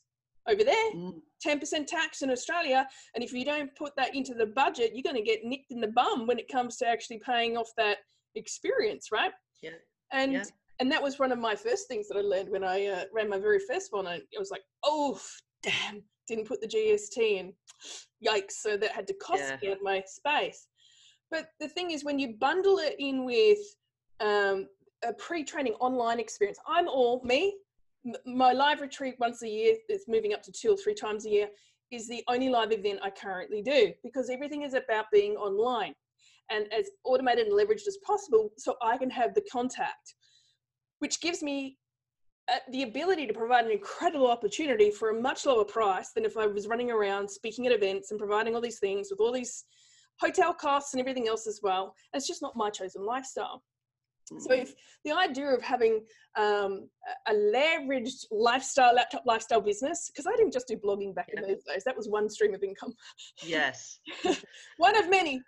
over 0.49 0.65
there, 0.65 0.93
mm. 0.95 1.15
10% 1.47 1.87
tax 1.87 2.23
in 2.23 2.31
Australia. 2.31 2.87
And 3.15 3.23
if 3.23 3.33
you 3.33 3.45
don't 3.45 3.75
put 3.77 3.95
that 3.97 4.15
into 4.15 4.35
the 4.35 4.47
budget, 4.47 4.93
you're 4.95 5.03
going 5.03 5.23
to 5.23 5.29
get 5.29 5.45
nicked 5.45 5.73
in 5.73 5.81
the 5.81 5.89
bum 5.89 6.27
when 6.27 6.39
it 6.39 6.49
comes 6.51 6.77
to 6.79 6.89
actually 6.89 7.21
paying 7.25 7.57
off 7.57 7.69
that 7.77 7.99
experience, 8.39 9.09
right? 9.13 9.33
Yeah. 9.63 9.71
And 10.13 10.33
yeah. 10.33 10.45
and 10.81 10.91
that 10.91 11.03
was 11.03 11.19
one 11.19 11.33
of 11.33 11.39
my 11.39 11.55
first 11.55 11.89
things 11.89 12.09
that 12.09 12.17
I 12.17 12.21
learned 12.21 12.51
when 12.51 12.65
I 12.65 12.87
uh, 12.87 13.05
ran 13.13 13.29
my 13.29 13.39
very 13.39 13.61
first 13.69 13.93
one. 13.93 14.07
I, 14.07 14.17
I 14.17 14.39
was 14.39 14.51
like, 14.51 14.63
oh, 14.85 15.21
damn, 15.63 16.03
didn't 16.27 16.47
put 16.47 16.61
the 16.61 16.69
GST 16.69 17.17
in. 17.19 17.53
Yikes. 18.27 18.53
So 18.53 18.77
that 18.77 18.91
had 18.93 19.07
to 19.09 19.15
cost 19.15 19.43
yeah. 19.63 19.75
me 19.75 19.77
my 19.83 20.03
space. 20.07 20.69
But 21.31 21.49
the 21.61 21.69
thing 21.69 21.91
is, 21.91 22.05
when 22.05 22.19
you 22.19 22.37
bundle 22.41 22.79
it 22.79 22.97
in 22.99 23.25
with 23.25 23.59
um, 24.21 24.67
a 25.07 25.13
pre-training 25.13 25.75
online 25.75 26.19
experience, 26.19 26.59
I'm 26.67 26.89
all 26.89 27.23
me. 27.25 27.55
My 28.25 28.53
live 28.53 28.81
retreat 28.81 29.17
once 29.19 29.43
a 29.43 29.49
year, 29.49 29.75
it's 29.89 30.09
moving 30.09 30.33
up 30.33 30.43
to 30.45 30.53
two 30.53 30.71
or 30.71 30.77
three 30.77 30.95
times 30.95 31.27
a 31.27 31.31
year, 31.31 31.49
is 31.91 32.09
the 32.09 32.23
only 32.29 32.49
live 32.49 32.73
event 32.73 33.01
I 33.03 33.11
currently 33.11 33.63
do 33.63 33.93
because 34.03 34.31
everything 34.31 34.63
is 34.63 34.75
about 34.75 35.07
being 35.13 35.37
online 35.37 35.95
and 36.51 36.73
as 36.73 36.91
automated 37.05 37.47
and 37.47 37.57
leveraged 37.57 37.87
as 37.87 37.99
possible 38.05 38.51
so 38.57 38.77
I 38.83 38.97
can 38.97 39.11
have 39.11 39.35
the 39.35 39.45
contact, 39.53 40.15
which 40.99 41.21
gives 41.21 41.43
me 41.43 41.79
uh, 42.51 42.57
the 42.73 42.83
ability 42.83 43.27
to 43.27 43.35
provide 43.35 43.67
an 43.67 43.71
incredible 43.71 44.31
opportunity 44.31 44.91
for 44.91 45.11
a 45.11 45.21
much 45.21 45.45
lower 45.45 45.65
price 45.65 46.13
than 46.13 46.25
if 46.25 46.37
I 46.37 46.47
was 46.47 46.67
running 46.67 46.91
around 46.91 47.29
speaking 47.29 47.67
at 47.67 47.73
events 47.73 48.11
and 48.11 48.19
providing 48.19 48.55
all 48.55 48.61
these 48.61 48.79
things 48.79 49.09
with 49.11 49.21
all 49.21 49.33
these 49.33 49.65
hotel 50.19 50.55
costs 50.55 50.95
and 50.95 51.01
everything 51.01 51.29
else 51.29 51.47
as 51.47 51.61
well. 51.63 51.95
It's 52.15 52.27
just 52.27 52.43
not 52.43 52.57
my 52.57 52.71
chosen 52.71 53.05
lifestyle. 53.05 53.63
So 54.39 54.53
if 54.53 54.75
the 55.05 55.13
idea 55.13 55.49
of 55.49 55.63
having 55.63 56.01
um, 56.37 56.89
a 57.27 57.33
leveraged 57.33 58.27
lifestyle, 58.31 58.95
laptop 58.95 59.23
lifestyle 59.27 59.61
business, 59.61 60.11
because 60.11 60.27
I 60.27 60.37
didn't 60.37 60.53
just 60.53 60.69
do 60.69 60.77
blogging 60.77 61.15
back 61.15 61.29
yeah. 61.33 61.41
in 61.41 61.49
those 61.49 61.63
days, 61.65 61.85
that 61.85 61.97
was 61.97 62.09
one 62.09 62.29
stream 62.29 62.55
of 62.55 62.63
income. 62.63 62.93
Yes. 63.43 64.01
one 64.77 64.97
of 64.97 65.09
many. 65.09 65.41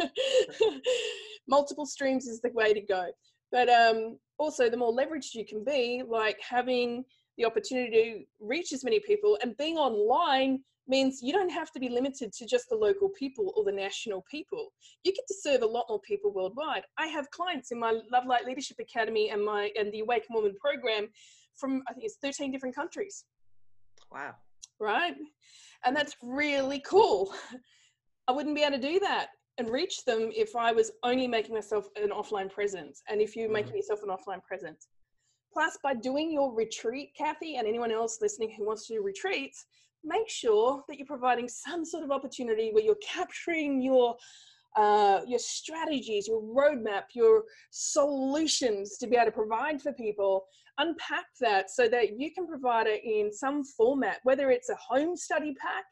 Multiple 1.48 1.86
streams 1.86 2.26
is 2.26 2.40
the 2.40 2.50
way 2.52 2.72
to 2.72 2.80
go. 2.80 3.06
But 3.50 3.68
um, 3.68 4.18
also, 4.38 4.70
the 4.70 4.76
more 4.76 4.92
leveraged 4.92 5.34
you 5.34 5.44
can 5.44 5.62
be, 5.62 6.02
like 6.08 6.38
having 6.48 7.04
the 7.36 7.44
opportunity 7.44 7.90
to 7.90 8.24
reach 8.40 8.72
as 8.72 8.84
many 8.84 9.00
people 9.00 9.38
and 9.42 9.56
being 9.56 9.76
online 9.76 10.60
means 10.88 11.20
you 11.22 11.32
don't 11.32 11.50
have 11.50 11.70
to 11.72 11.80
be 11.80 11.88
limited 11.88 12.32
to 12.32 12.46
just 12.46 12.68
the 12.68 12.76
local 12.76 13.08
people 13.10 13.52
or 13.56 13.64
the 13.64 13.72
national 13.72 14.24
people. 14.30 14.72
You 15.04 15.12
get 15.12 15.26
to 15.28 15.34
serve 15.34 15.62
a 15.62 15.66
lot 15.66 15.86
more 15.88 16.00
people 16.00 16.32
worldwide. 16.32 16.82
I 16.98 17.06
have 17.06 17.30
clients 17.30 17.70
in 17.70 17.78
my 17.78 18.00
Love 18.10 18.26
Light 18.26 18.44
Leadership 18.46 18.78
Academy 18.80 19.30
and 19.30 19.44
my 19.44 19.70
and 19.78 19.92
the 19.92 20.00
Awaken 20.00 20.34
Woman 20.34 20.54
program 20.60 21.08
from 21.56 21.82
I 21.88 21.92
think 21.92 22.04
it's 22.04 22.16
13 22.22 22.50
different 22.50 22.74
countries. 22.74 23.24
Wow. 24.10 24.34
Right? 24.80 25.14
And 25.84 25.96
that's 25.96 26.16
really 26.22 26.80
cool. 26.80 27.32
I 28.28 28.32
wouldn't 28.32 28.54
be 28.54 28.62
able 28.62 28.78
to 28.78 28.82
do 28.82 29.00
that 29.00 29.28
and 29.58 29.68
reach 29.68 30.04
them 30.04 30.30
if 30.34 30.56
I 30.56 30.72
was 30.72 30.90
only 31.02 31.28
making 31.28 31.54
myself 31.54 31.88
an 31.96 32.10
offline 32.10 32.50
presence 32.50 33.02
and 33.08 33.20
if 33.20 33.36
you're 33.36 33.46
mm-hmm. 33.46 33.54
making 33.54 33.76
yourself 33.76 34.00
an 34.02 34.08
offline 34.08 34.42
presence. 34.42 34.88
Plus, 35.52 35.78
by 35.82 35.94
doing 35.94 36.32
your 36.32 36.54
retreat, 36.54 37.10
Kathy, 37.16 37.56
and 37.56 37.68
anyone 37.68 37.92
else 37.92 38.18
listening 38.22 38.54
who 38.56 38.66
wants 38.66 38.86
to 38.86 38.94
do 38.94 39.02
retreats, 39.02 39.66
make 40.04 40.28
sure 40.28 40.82
that 40.88 40.98
you're 40.98 41.06
providing 41.06 41.48
some 41.48 41.84
sort 41.84 42.04
of 42.04 42.10
opportunity 42.10 42.70
where 42.72 42.84
you're 42.84 42.96
capturing 43.06 43.82
your 43.82 44.16
uh, 44.76 45.20
your 45.26 45.38
strategies, 45.38 46.26
your 46.26 46.42
roadmap, 46.42 47.02
your 47.14 47.44
solutions 47.70 48.96
to 48.96 49.06
be 49.06 49.16
able 49.16 49.26
to 49.26 49.32
provide 49.32 49.82
for 49.82 49.92
people, 49.92 50.46
unpack 50.78 51.26
that 51.40 51.70
so 51.70 51.88
that 51.88 52.18
you 52.18 52.32
can 52.32 52.46
provide 52.46 52.86
it 52.86 53.02
in 53.04 53.30
some 53.30 53.62
format, 53.64 54.18
whether 54.22 54.50
it's 54.50 54.70
a 54.70 54.76
home 54.76 55.14
study 55.14 55.54
pack 55.60 55.84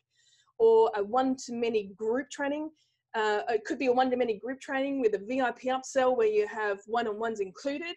or 0.59 0.91
a 0.97 1.03
one 1.05 1.37
to 1.37 1.53
many 1.53 1.91
group 1.97 2.31
training. 2.31 2.71
Uh, 3.15 3.41
it 3.49 3.65
could 3.65 3.79
be 3.79 3.87
a 3.87 3.93
one 3.93 4.11
to 4.11 4.17
many 4.17 4.39
group 4.39 4.61
training 4.61 5.01
with 5.01 5.15
a 5.15 5.19
VIP 5.19 5.63
upsell 5.65 6.17
where 6.17 6.29
you 6.29 6.47
have 6.47 6.79
one 6.87 7.07
on 7.07 7.19
ones 7.19 7.41
included. 7.41 7.97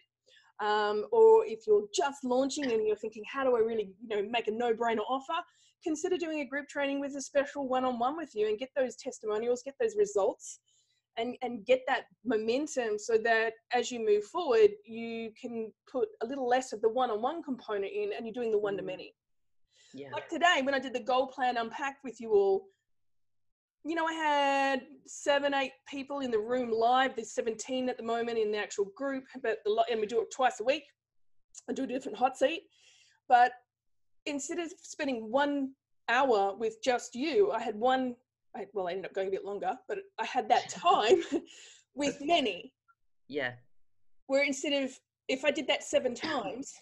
Um, 0.60 1.06
or 1.12 1.44
if 1.46 1.66
you're 1.66 1.86
just 1.94 2.24
launching 2.24 2.70
and 2.70 2.86
you're 2.86 2.96
thinking, 2.96 3.22
how 3.32 3.44
do 3.44 3.56
I 3.56 3.60
really, 3.60 3.92
you 4.02 4.08
know, 4.08 4.28
make 4.28 4.48
a 4.48 4.52
no-brainer 4.52 5.02
offer? 5.08 5.32
Consider 5.84 6.16
doing 6.16 6.40
a 6.40 6.44
group 6.44 6.68
training 6.68 7.00
with 7.00 7.14
a 7.14 7.20
special 7.20 7.68
one-on-one 7.68 8.16
with 8.16 8.34
you 8.34 8.48
and 8.48 8.58
get 8.58 8.70
those 8.74 8.96
testimonials, 8.96 9.62
get 9.62 9.74
those 9.78 9.96
results 9.96 10.60
and, 11.16 11.36
and 11.42 11.64
get 11.64 11.82
that 11.86 12.04
momentum 12.24 12.98
so 12.98 13.16
that 13.18 13.52
as 13.72 13.90
you 13.90 14.04
move 14.04 14.24
forward, 14.24 14.70
you 14.84 15.30
can 15.40 15.72
put 15.90 16.08
a 16.22 16.26
little 16.26 16.48
less 16.48 16.72
of 16.72 16.80
the 16.80 16.88
one-on-one 16.88 17.42
component 17.42 17.92
in 17.92 18.10
and 18.16 18.26
you're 18.26 18.34
doing 18.34 18.50
the 18.50 18.58
one-to-many. 18.58 19.14
Mm. 19.94 20.00
Yeah. 20.00 20.08
Like 20.12 20.28
today, 20.28 20.60
when 20.62 20.74
I 20.74 20.80
did 20.80 20.92
the 20.92 21.00
goal 21.00 21.28
plan 21.28 21.56
unpacked 21.56 22.02
with 22.02 22.20
you 22.20 22.32
all, 22.32 22.66
you 23.84 23.94
know, 23.94 24.06
I 24.06 24.14
had 24.14 24.82
seven, 25.06 25.52
eight 25.52 25.72
people 25.86 26.20
in 26.20 26.30
the 26.30 26.38
room 26.38 26.72
live. 26.72 27.14
There's 27.14 27.32
17 27.32 27.90
at 27.90 27.98
the 27.98 28.02
moment 28.02 28.38
in 28.38 28.50
the 28.50 28.58
actual 28.58 28.86
group, 28.96 29.24
but 29.42 29.58
the, 29.64 29.84
and 29.90 30.00
we 30.00 30.06
do 30.06 30.22
it 30.22 30.30
twice 30.34 30.58
a 30.60 30.64
week. 30.64 30.84
I 31.68 31.74
do 31.74 31.84
a 31.84 31.86
different 31.86 32.16
hot 32.16 32.36
seat. 32.36 32.62
But 33.28 33.52
instead 34.26 34.58
of 34.58 34.72
spending 34.80 35.30
one 35.30 35.72
hour 36.08 36.54
with 36.56 36.82
just 36.82 37.14
you, 37.14 37.52
I 37.52 37.60
had 37.60 37.76
one, 37.76 38.14
I, 38.56 38.66
well, 38.72 38.88
I 38.88 38.92
ended 38.92 39.06
up 39.06 39.14
going 39.14 39.28
a 39.28 39.30
bit 39.30 39.44
longer, 39.44 39.72
but 39.88 39.98
I 40.18 40.24
had 40.24 40.48
that 40.48 40.68
time 40.70 41.22
with 41.94 42.18
many. 42.20 42.72
Yeah. 43.28 43.52
Where 44.26 44.44
instead 44.44 44.84
of, 44.84 44.90
if 45.28 45.44
I 45.44 45.50
did 45.50 45.66
that 45.68 45.82
seven 45.82 46.14
times, 46.14 46.72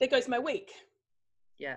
there 0.00 0.08
goes 0.08 0.28
my 0.28 0.38
week. 0.38 0.70
Yeah. 1.58 1.76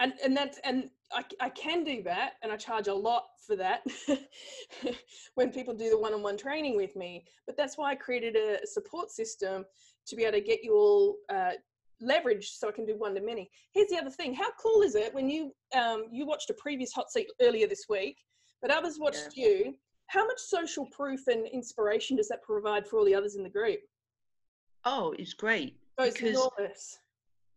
And, 0.00 0.12
and 0.24 0.36
that's, 0.36 0.58
and 0.64 0.90
I, 1.12 1.24
I 1.40 1.48
can 1.50 1.82
do 1.82 2.02
that 2.04 2.34
and 2.42 2.52
I 2.52 2.56
charge 2.56 2.86
a 2.86 2.94
lot 2.94 3.24
for 3.44 3.56
that 3.56 3.82
when 5.34 5.50
people 5.50 5.74
do 5.74 5.90
the 5.90 5.98
one-on-one 5.98 6.36
training 6.36 6.76
with 6.76 6.94
me. 6.94 7.24
But 7.46 7.56
that's 7.56 7.76
why 7.76 7.92
I 7.92 7.94
created 7.96 8.36
a 8.36 8.66
support 8.66 9.10
system 9.10 9.64
to 10.06 10.16
be 10.16 10.22
able 10.22 10.38
to 10.38 10.40
get 10.40 10.62
you 10.62 10.74
all 10.74 11.16
uh, 11.28 11.52
leverage 12.00 12.50
so 12.50 12.68
I 12.68 12.72
can 12.72 12.86
do 12.86 12.96
one 12.96 13.14
to 13.14 13.20
many. 13.20 13.50
Here's 13.72 13.88
the 13.88 13.98
other 13.98 14.10
thing: 14.10 14.34
how 14.34 14.50
cool 14.60 14.82
is 14.82 14.94
it 14.94 15.14
when 15.14 15.28
you 15.28 15.52
um, 15.74 16.06
you 16.10 16.26
watched 16.26 16.50
a 16.50 16.54
previous 16.54 16.92
hot 16.92 17.10
seat 17.10 17.28
earlier 17.40 17.66
this 17.66 17.86
week, 17.88 18.16
but 18.62 18.70
others 18.70 18.98
watched 18.98 19.36
yeah. 19.36 19.48
you? 19.48 19.74
How 20.06 20.26
much 20.26 20.38
social 20.38 20.86
proof 20.86 21.26
and 21.26 21.46
inspiration 21.48 22.16
does 22.16 22.28
that 22.28 22.42
provide 22.42 22.86
for 22.86 22.98
all 22.98 23.04
the 23.04 23.14
others 23.14 23.36
in 23.36 23.42
the 23.42 23.50
group? 23.50 23.80
Oh, 24.84 25.14
it's 25.18 25.34
great. 25.34 25.76
Oh, 25.98 26.04
it's 26.04 26.14
because, 26.14 26.30
enormous. 26.30 26.98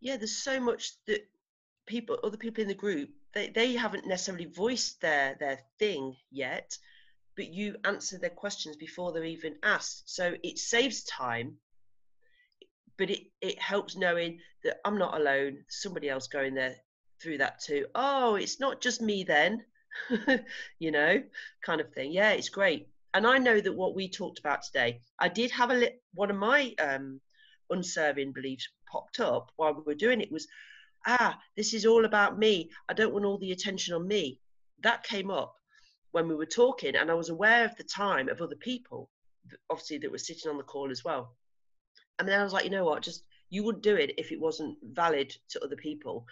Yeah, 0.01 0.17
there's 0.17 0.35
so 0.35 0.59
much 0.59 0.91
that 1.07 1.21
people, 1.85 2.17
other 2.23 2.37
people 2.37 2.61
in 2.61 2.67
the 2.67 2.73
group, 2.73 3.09
they, 3.33 3.49
they 3.49 3.73
haven't 3.73 4.07
necessarily 4.07 4.45
voiced 4.45 4.99
their 4.99 5.35
their 5.39 5.59
thing 5.79 6.15
yet, 6.31 6.77
but 7.35 7.53
you 7.53 7.75
answer 7.85 8.17
their 8.17 8.29
questions 8.29 8.75
before 8.75 9.11
they're 9.11 9.23
even 9.23 9.55
asked. 9.63 10.13
So 10.13 10.35
it 10.43 10.57
saves 10.57 11.03
time 11.03 11.57
but 13.01 13.09
it, 13.09 13.23
it 13.41 13.59
helps 13.59 13.97
knowing 13.97 14.39
that 14.63 14.77
I'm 14.85 14.99
not 14.99 15.19
alone, 15.19 15.63
somebody 15.69 16.07
else 16.07 16.27
going 16.27 16.53
there 16.53 16.75
through 17.19 17.39
that 17.39 17.59
too. 17.59 17.87
Oh, 17.95 18.35
it's 18.35 18.59
not 18.59 18.79
just 18.79 19.01
me 19.01 19.23
then, 19.23 19.65
you 20.77 20.91
know, 20.91 21.23
kind 21.65 21.81
of 21.81 21.91
thing. 21.95 22.11
Yeah, 22.11 22.29
it's 22.33 22.49
great. 22.49 22.89
And 23.15 23.25
I 23.25 23.39
know 23.39 23.59
that 23.59 23.73
what 23.73 23.95
we 23.95 24.07
talked 24.07 24.37
about 24.37 24.61
today, 24.61 24.99
I 25.17 25.29
did 25.29 25.49
have 25.49 25.71
a 25.71 25.73
li- 25.73 25.99
one 26.13 26.29
of 26.29 26.37
my 26.37 26.75
um, 26.77 27.19
unserving 27.71 28.33
beliefs 28.33 28.69
popped 28.85 29.19
up 29.19 29.51
while 29.55 29.73
we 29.73 29.81
were 29.81 29.95
doing 29.95 30.21
it 30.21 30.31
was, 30.31 30.47
ah, 31.07 31.39
this 31.57 31.73
is 31.73 31.87
all 31.87 32.05
about 32.05 32.37
me. 32.37 32.69
I 32.87 32.93
don't 32.93 33.13
want 33.13 33.25
all 33.25 33.39
the 33.39 33.51
attention 33.51 33.95
on 33.95 34.07
me. 34.07 34.39
That 34.83 35.01
came 35.01 35.31
up 35.31 35.55
when 36.11 36.27
we 36.27 36.35
were 36.35 36.45
talking, 36.45 36.95
and 36.95 37.09
I 37.09 37.15
was 37.15 37.29
aware 37.29 37.65
of 37.65 37.75
the 37.77 37.83
time 37.83 38.29
of 38.29 38.43
other 38.43 38.57
people, 38.57 39.09
obviously, 39.71 39.97
that 39.97 40.11
were 40.11 40.19
sitting 40.19 40.51
on 40.51 40.57
the 40.57 40.63
call 40.63 40.91
as 40.91 41.03
well. 41.03 41.35
And 42.21 42.29
then 42.29 42.39
I 42.39 42.43
was 42.43 42.53
like, 42.53 42.65
you 42.65 42.69
know 42.69 42.85
what, 42.85 43.01
just 43.01 43.23
you 43.49 43.63
wouldn't 43.63 43.83
do 43.83 43.95
it 43.95 44.13
if 44.19 44.31
it 44.31 44.39
wasn't 44.39 44.77
valid 44.83 45.35
to 45.49 45.63
other 45.63 45.75
people. 45.75 46.27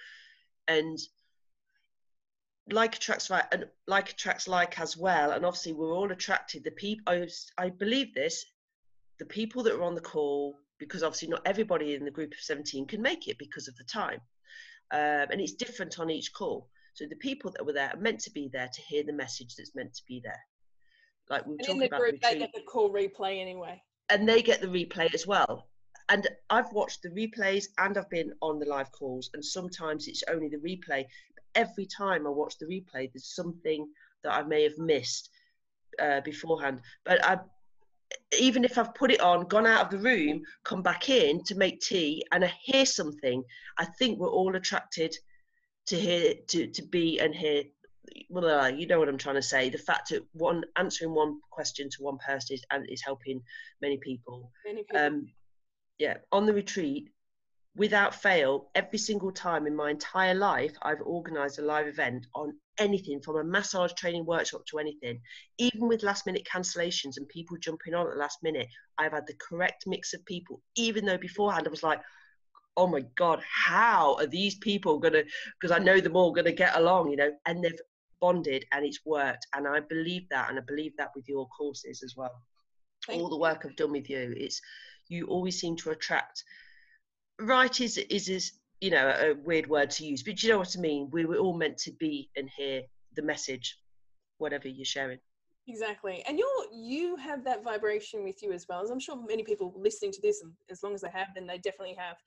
And 0.67 0.99
like 2.69 2.95
attracts 2.95 3.31
like 3.31 3.51
and 3.51 3.65
like 3.87 4.11
attracts 4.11 4.47
like 4.47 4.79
as 4.79 4.95
well. 4.95 5.31
And 5.31 5.43
obviously 5.43 5.73
we're 5.73 5.91
all 5.91 6.11
attracted. 6.11 6.63
The 6.63 6.69
people 6.69 7.11
I, 7.11 7.27
I 7.57 7.71
believe 7.71 8.13
this, 8.13 8.45
the 9.17 9.25
people 9.25 9.63
that 9.63 9.73
are 9.73 9.81
on 9.81 9.95
the 9.95 10.01
call, 10.01 10.59
because 10.77 11.01
obviously 11.01 11.29
not 11.29 11.41
everybody 11.43 11.95
in 11.95 12.05
the 12.05 12.11
group 12.11 12.33
of 12.33 12.39
17 12.39 12.85
can 12.85 13.01
make 13.01 13.27
it 13.27 13.39
because 13.39 13.67
of 13.67 13.75
the 13.77 13.83
time. 13.85 14.21
Um, 14.91 15.31
and 15.31 15.41
it's 15.41 15.53
different 15.53 15.99
on 15.99 16.11
each 16.11 16.31
call. 16.33 16.69
So 16.93 17.05
the 17.09 17.15
people 17.15 17.49
that 17.49 17.65
were 17.65 17.73
there 17.73 17.89
are 17.91 17.99
meant 17.99 18.19
to 18.21 18.31
be 18.31 18.47
there 18.53 18.69
to 18.71 18.81
hear 18.83 19.01
the 19.03 19.13
message 19.13 19.55
that's 19.55 19.75
meant 19.75 19.95
to 19.95 20.03
be 20.07 20.21
there. 20.23 20.43
Like 21.31 21.47
we 21.47 21.53
were 21.53 21.57
and 21.57 21.65
talking 21.65 21.75
in 21.77 21.79
the 21.79 21.87
about 21.87 21.99
group, 21.99 22.21
they 22.21 22.37
get 22.37 22.51
the 22.53 22.61
call 22.61 22.93
replay 22.93 23.41
anyway. 23.41 23.81
And 24.07 24.29
they 24.29 24.43
get 24.43 24.61
the 24.61 24.67
replay 24.67 25.11
as 25.15 25.25
well 25.25 25.65
and 26.09 26.27
I've 26.49 26.71
watched 26.73 27.03
the 27.03 27.09
replays 27.09 27.65
and 27.77 27.97
I've 27.97 28.09
been 28.09 28.33
on 28.41 28.59
the 28.59 28.65
live 28.65 28.91
calls, 28.91 29.29
and 29.33 29.45
sometimes 29.45 30.07
it's 30.07 30.23
only 30.29 30.49
the 30.49 30.57
replay. 30.57 31.05
But 31.35 31.43
every 31.55 31.85
time 31.85 32.25
I 32.25 32.31
watch 32.31 32.57
the 32.57 32.65
replay, 32.65 33.11
there's 33.13 33.35
something 33.35 33.87
that 34.23 34.33
I 34.33 34.43
may 34.43 34.63
have 34.63 34.77
missed 34.77 35.29
uh, 36.01 36.21
beforehand. 36.21 36.81
But 37.05 37.23
I, 37.23 37.39
even 38.39 38.63
if 38.63 38.77
I've 38.77 38.95
put 38.95 39.11
it 39.11 39.21
on, 39.21 39.47
gone 39.47 39.67
out 39.67 39.85
of 39.85 39.91
the 39.91 40.09
room, 40.09 40.41
come 40.63 40.81
back 40.81 41.09
in 41.09 41.43
to 41.45 41.55
make 41.55 41.79
tea, 41.79 42.25
and 42.31 42.43
I 42.43 42.53
hear 42.63 42.85
something, 42.85 43.43
I 43.77 43.85
think 43.85 44.19
we're 44.19 44.29
all 44.29 44.55
attracted 44.55 45.15
to 45.87 45.99
hear, 45.99 46.33
to 46.49 46.67
to 46.67 46.83
be 46.83 47.19
and 47.19 47.35
hear. 47.35 47.63
Well, 48.29 48.71
you 48.71 48.87
know 48.87 48.97
what 48.97 49.09
I'm 49.09 49.19
trying 49.19 49.35
to 49.35 49.41
say. 49.41 49.69
The 49.69 49.77
fact 49.77 50.09
that 50.09 50.23
one 50.33 50.63
answering 50.77 51.13
one 51.13 51.39
question 51.51 51.89
to 51.91 52.03
one 52.03 52.17
person 52.17 52.55
is 52.55 52.63
and 52.71 52.89
is 52.89 53.03
helping 53.03 53.41
many 53.81 53.97
people. 53.97 54.51
Many 54.65 54.83
people. 54.83 54.99
Um, 54.99 55.27
yeah, 55.99 56.17
on 56.31 56.45
the 56.45 56.53
retreat, 56.53 57.09
without 57.75 58.15
fail, 58.15 58.69
every 58.73 58.97
single 58.97 59.31
time 59.31 59.67
in 59.67 59.75
my 59.75 59.91
entire 59.91 60.33
life, 60.33 60.75
I've 60.81 61.01
organised 61.01 61.59
a 61.59 61.61
live 61.61 61.87
event 61.87 62.25
on 62.33 62.53
anything 62.77 63.21
from 63.21 63.37
a 63.37 63.43
massage 63.43 63.93
training 63.93 64.25
workshop 64.25 64.65
to 64.67 64.79
anything. 64.79 65.21
Even 65.57 65.87
with 65.87 66.03
last 66.03 66.25
minute 66.25 66.47
cancellations 66.51 67.17
and 67.17 67.27
people 67.29 67.57
jumping 67.57 67.93
on 67.93 68.07
at 68.07 68.13
the 68.13 68.19
last 68.19 68.39
minute, 68.41 68.67
I've 68.97 69.11
had 69.11 69.27
the 69.27 69.35
correct 69.35 69.83
mix 69.85 70.13
of 70.13 70.25
people, 70.25 70.61
even 70.75 71.05
though 71.05 71.17
beforehand 71.17 71.67
I 71.67 71.69
was 71.69 71.83
like, 71.83 72.01
oh 72.75 72.87
my 72.87 73.03
God, 73.15 73.41
how 73.45 74.15
are 74.15 74.27
these 74.27 74.55
people 74.55 74.99
going 74.99 75.13
to, 75.13 75.25
because 75.59 75.75
I 75.75 75.83
know 75.83 75.99
them 75.99 76.15
all 76.15 76.31
going 76.31 76.45
to 76.45 76.53
get 76.53 76.77
along, 76.77 77.11
you 77.11 77.17
know, 77.17 77.31
and 77.45 77.63
they've 77.63 77.79
bonded 78.21 78.65
and 78.71 78.85
it's 78.85 79.05
worked. 79.05 79.47
And 79.53 79.67
I 79.67 79.81
believe 79.81 80.23
that. 80.29 80.49
And 80.49 80.57
I 80.57 80.61
believe 80.65 80.93
that 80.97 81.11
with 81.15 81.27
your 81.27 81.47
courses 81.49 82.03
as 82.03 82.15
well. 82.15 82.41
Thank 83.05 83.21
all 83.21 83.29
the 83.29 83.37
work 83.37 83.65
I've 83.65 83.75
done 83.75 83.91
with 83.91 84.09
you, 84.09 84.33
it's, 84.37 84.61
you 85.09 85.25
always 85.25 85.59
seem 85.59 85.75
to 85.77 85.89
attract. 85.89 86.43
Right 87.39 87.79
is 87.81 87.97
is 87.97 88.29
is 88.29 88.51
you 88.79 88.91
know 88.91 89.09
a 89.09 89.33
weird 89.33 89.67
word 89.67 89.89
to 89.91 90.05
use, 90.05 90.23
but 90.23 90.41
you 90.41 90.49
know 90.49 90.59
what 90.59 90.75
I 90.77 90.79
mean. 90.79 91.09
We 91.11 91.25
were 91.25 91.37
all 91.37 91.57
meant 91.57 91.77
to 91.79 91.91
be 91.91 92.29
and 92.35 92.49
hear 92.55 92.83
the 93.15 93.21
message, 93.21 93.77
whatever 94.37 94.67
you're 94.67 94.85
sharing. 94.85 95.19
Exactly, 95.67 96.23
and 96.27 96.39
you're 96.39 96.65
you 96.73 97.15
have 97.17 97.43
that 97.43 97.63
vibration 97.63 98.23
with 98.23 98.41
you 98.41 98.53
as 98.53 98.65
well. 98.67 98.81
As 98.83 98.89
I'm 98.89 98.99
sure 98.99 99.21
many 99.27 99.43
people 99.43 99.73
listening 99.75 100.11
to 100.13 100.21
this, 100.21 100.41
and 100.41 100.53
as 100.69 100.83
long 100.83 100.93
as 100.93 101.01
they 101.01 101.09
have, 101.09 101.27
then 101.35 101.47
they 101.47 101.57
definitely 101.57 101.95
have. 101.95 102.17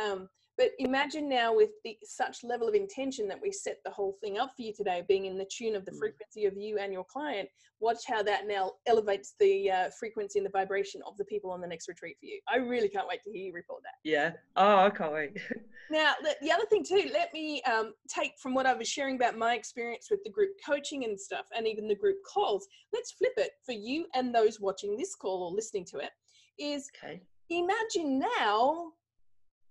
Um, 0.00 0.28
but 0.58 0.70
imagine 0.78 1.28
now 1.28 1.54
with 1.54 1.70
the 1.84 1.96
such 2.02 2.42
level 2.42 2.66
of 2.66 2.74
intention 2.74 3.28
that 3.28 3.40
we 3.40 3.52
set 3.52 3.78
the 3.84 3.90
whole 3.90 4.16
thing 4.22 4.38
up 4.38 4.52
for 4.56 4.62
you 4.62 4.72
today, 4.72 5.02
being 5.06 5.26
in 5.26 5.36
the 5.36 5.44
tune 5.44 5.76
of 5.76 5.84
the 5.84 5.90
mm. 5.90 5.98
frequency 5.98 6.46
of 6.46 6.56
you 6.56 6.78
and 6.78 6.92
your 6.92 7.04
client. 7.04 7.48
Watch 7.80 8.04
how 8.06 8.22
that 8.22 8.46
now 8.46 8.72
elevates 8.86 9.34
the 9.38 9.70
uh, 9.70 9.90
frequency 9.98 10.38
and 10.38 10.46
the 10.46 10.50
vibration 10.50 11.02
of 11.06 11.16
the 11.18 11.26
people 11.26 11.50
on 11.50 11.60
the 11.60 11.66
next 11.66 11.88
retreat 11.88 12.16
for 12.18 12.24
you. 12.24 12.40
I 12.48 12.56
really 12.56 12.88
can't 12.88 13.06
wait 13.06 13.22
to 13.24 13.30
hear 13.30 13.48
you 13.48 13.52
report 13.52 13.82
that. 13.82 14.08
Yeah. 14.08 14.32
Oh, 14.56 14.78
I 14.78 14.90
can't 14.90 15.12
wait. 15.12 15.36
now, 15.90 16.14
the 16.40 16.50
other 16.50 16.64
thing 16.70 16.84
too, 16.84 17.10
let 17.12 17.34
me 17.34 17.62
um, 17.62 17.92
take 18.08 18.32
from 18.40 18.54
what 18.54 18.64
I 18.64 18.72
was 18.72 18.88
sharing 18.88 19.16
about 19.16 19.36
my 19.36 19.54
experience 19.54 20.08
with 20.10 20.20
the 20.24 20.30
group 20.30 20.52
coaching 20.64 21.04
and 21.04 21.20
stuff, 21.20 21.44
and 21.54 21.66
even 21.66 21.86
the 21.86 21.94
group 21.94 22.16
calls. 22.26 22.66
Let's 22.94 23.12
flip 23.12 23.34
it 23.36 23.50
for 23.66 23.72
you 23.72 24.06
and 24.14 24.34
those 24.34 24.58
watching 24.58 24.96
this 24.96 25.14
call 25.14 25.42
or 25.42 25.50
listening 25.50 25.84
to 25.86 25.98
it. 25.98 26.10
Is 26.58 26.88
okay. 27.04 27.20
imagine 27.50 28.18
now 28.18 28.92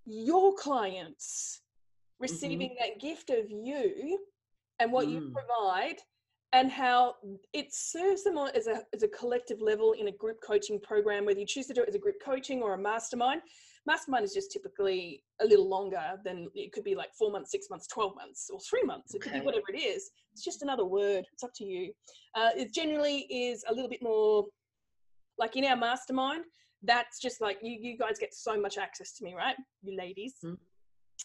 your 0.06 0.54
clients 0.56 1.62
receiving 2.20 2.70
mm-hmm. 2.70 2.76
that 2.80 3.02
gift 3.02 3.30
of 3.30 3.50
you 3.50 4.20
and 4.80 4.92
what 4.92 5.08
mm. 5.08 5.12
you 5.14 5.34
provide 5.34 5.98
and 6.54 6.72
how 6.72 7.16
it 7.54 7.74
serves 7.74 8.24
them 8.24 8.38
as 8.38 8.68
a, 8.68 8.82
as 8.94 9.04
a 9.04 9.08
collective 9.10 9.62
level 9.62 9.94
in 9.94 10.08
a 10.08 10.12
group 10.12 10.38
coaching 10.46 10.80
program, 10.80 11.26
whether 11.26 11.40
you 11.40 11.46
choose 11.46 11.68
to 11.68 11.74
do 11.74 11.82
it 11.82 11.90
as 11.90 11.96
a 11.96 12.00
group 12.00 12.16
coaching 12.24 12.62
or 12.62 12.76
a 12.76 12.78
mastermind. 12.78 13.42
Mastermind 13.86 14.24
is 14.24 14.34
just 14.34 14.52
typically 14.52 15.22
a 15.42 15.46
little 15.46 15.68
longer 15.68 16.02
than 16.24 16.48
it 16.56 16.72
could 16.72 16.84
be 16.84 16.96
like 16.96 17.14
four 17.14 17.30
months, 17.30 17.52
six 17.52 17.68
months, 17.70 17.88
12 17.88 18.16
months, 18.16 18.50
or 18.52 18.60
three 18.62 18.84
months. 18.84 19.14
It 19.14 19.18
okay. 19.18 19.32
could 19.32 19.40
be 19.42 19.46
whatever 19.46 19.66
it 19.74 19.78
is. 19.78 20.12
It's 20.34 20.44
just 20.44 20.64
another 20.64 20.86
word. 20.86 21.26
It's 21.34 21.44
up 21.44 21.52
to 21.58 21.66
you. 21.66 21.92
Uh, 22.36 22.50
it 22.56 22.74
generally 22.74 23.28
is 23.30 23.64
a 23.70 23.74
little 23.74 23.90
bit 23.90 24.02
more 24.02 24.46
like 25.38 25.58
in 25.58 25.66
our 25.66 25.76
mastermind, 25.76 26.46
that's 26.86 27.20
just 27.20 27.42
like 27.42 27.58
you 27.62 27.78
you 27.80 27.98
guys 27.98 28.20
get 28.20 28.34
so 28.34 28.60
much 28.60 28.78
access 28.78 29.14
to 29.14 29.24
me 29.24 29.34
right? 29.36 29.56
You 29.84 29.98
ladies 29.98 30.36
mm. 30.44 30.58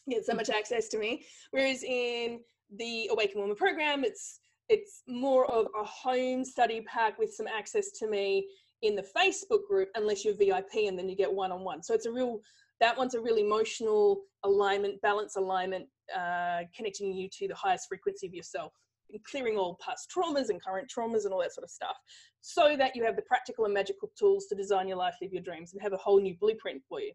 get 0.08 0.24
so 0.24 0.34
much 0.34 0.50
access 0.50 0.88
to 0.88 0.98
me. 0.98 1.24
Whereas 1.50 1.82
in 1.82 2.40
the 2.76 3.08
awaken 3.12 3.40
woman 3.40 3.56
program 3.56 4.04
it's 4.04 4.40
it's 4.68 5.02
more 5.08 5.50
of 5.50 5.66
a 5.80 5.84
home 5.84 6.44
study 6.44 6.80
pack 6.82 7.18
with 7.18 7.34
some 7.34 7.48
access 7.48 7.90
to 7.90 8.08
me 8.08 8.46
in 8.82 8.94
the 8.94 9.04
facebook 9.16 9.66
group 9.68 9.88
unless 9.96 10.24
you're 10.24 10.34
vip 10.34 10.68
and 10.74 10.98
then 10.98 11.08
you 11.08 11.16
get 11.16 11.32
one-on-one. 11.32 11.82
So 11.82 11.94
it's 11.94 12.06
a 12.06 12.12
real 12.12 12.40
that 12.80 12.96
one's 12.96 13.14
a 13.14 13.20
real 13.20 13.36
emotional 13.36 14.22
alignment 14.44 15.00
balance 15.02 15.36
alignment 15.36 15.86
uh, 16.16 16.60
connecting 16.74 17.12
you 17.12 17.28
to 17.30 17.46
the 17.48 17.54
highest 17.54 17.88
frequency 17.88 18.26
of 18.26 18.34
yourself 18.34 18.72
clearing 19.18 19.56
all 19.56 19.78
past 19.84 20.12
traumas 20.14 20.48
and 20.48 20.62
current 20.62 20.90
traumas 20.90 21.24
and 21.24 21.32
all 21.32 21.40
that 21.40 21.52
sort 21.52 21.64
of 21.64 21.70
stuff 21.70 21.96
so 22.40 22.76
that 22.76 22.96
you 22.96 23.04
have 23.04 23.16
the 23.16 23.22
practical 23.22 23.64
and 23.64 23.74
magical 23.74 24.10
tools 24.18 24.46
to 24.46 24.54
design 24.54 24.88
your 24.88 24.96
life, 24.96 25.14
live 25.20 25.32
your 25.32 25.42
dreams, 25.42 25.72
and 25.72 25.82
have 25.82 25.92
a 25.92 25.96
whole 25.96 26.20
new 26.20 26.34
blueprint 26.40 26.82
for 26.88 27.00
you. 27.00 27.12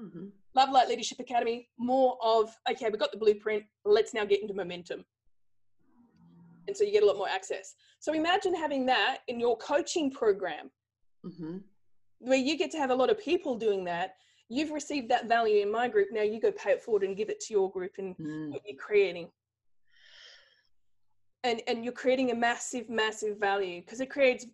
Mm-hmm. 0.00 0.26
Love 0.54 0.70
Light 0.70 0.88
Leadership 0.88 1.20
Academy, 1.20 1.68
more 1.78 2.16
of, 2.22 2.54
okay, 2.70 2.88
we've 2.88 2.98
got 2.98 3.12
the 3.12 3.18
blueprint, 3.18 3.64
let's 3.84 4.14
now 4.14 4.24
get 4.24 4.42
into 4.42 4.54
momentum. 4.54 5.04
And 6.66 6.76
so 6.76 6.84
you 6.84 6.92
get 6.92 7.02
a 7.02 7.06
lot 7.06 7.16
more 7.16 7.28
access. 7.28 7.74
So 8.00 8.12
imagine 8.12 8.54
having 8.54 8.86
that 8.86 9.18
in 9.28 9.38
your 9.38 9.56
coaching 9.58 10.10
program, 10.10 10.70
mm-hmm. 11.24 11.58
where 12.18 12.38
you 12.38 12.56
get 12.56 12.70
to 12.72 12.78
have 12.78 12.90
a 12.90 12.94
lot 12.94 13.10
of 13.10 13.18
people 13.18 13.56
doing 13.56 13.84
that. 13.84 14.14
You've 14.48 14.70
received 14.70 15.08
that 15.10 15.26
value 15.26 15.62
in 15.62 15.70
my 15.70 15.88
group. 15.88 16.08
Now 16.10 16.22
you 16.22 16.40
go 16.40 16.52
pay 16.52 16.72
it 16.72 16.82
forward 16.82 17.02
and 17.02 17.16
give 17.16 17.28
it 17.28 17.40
to 17.40 17.54
your 17.54 17.70
group 17.70 17.92
and 17.98 18.16
mm. 18.16 18.50
what 18.52 18.62
you're 18.66 18.76
creating 18.76 19.28
and 21.44 21.62
and 21.68 21.84
you're 21.84 21.92
creating 21.92 22.30
a 22.30 22.34
massive 22.34 22.88
massive 22.88 23.38
value 23.38 23.80
because 23.80 24.00
it 24.00 24.10
creates 24.10 24.46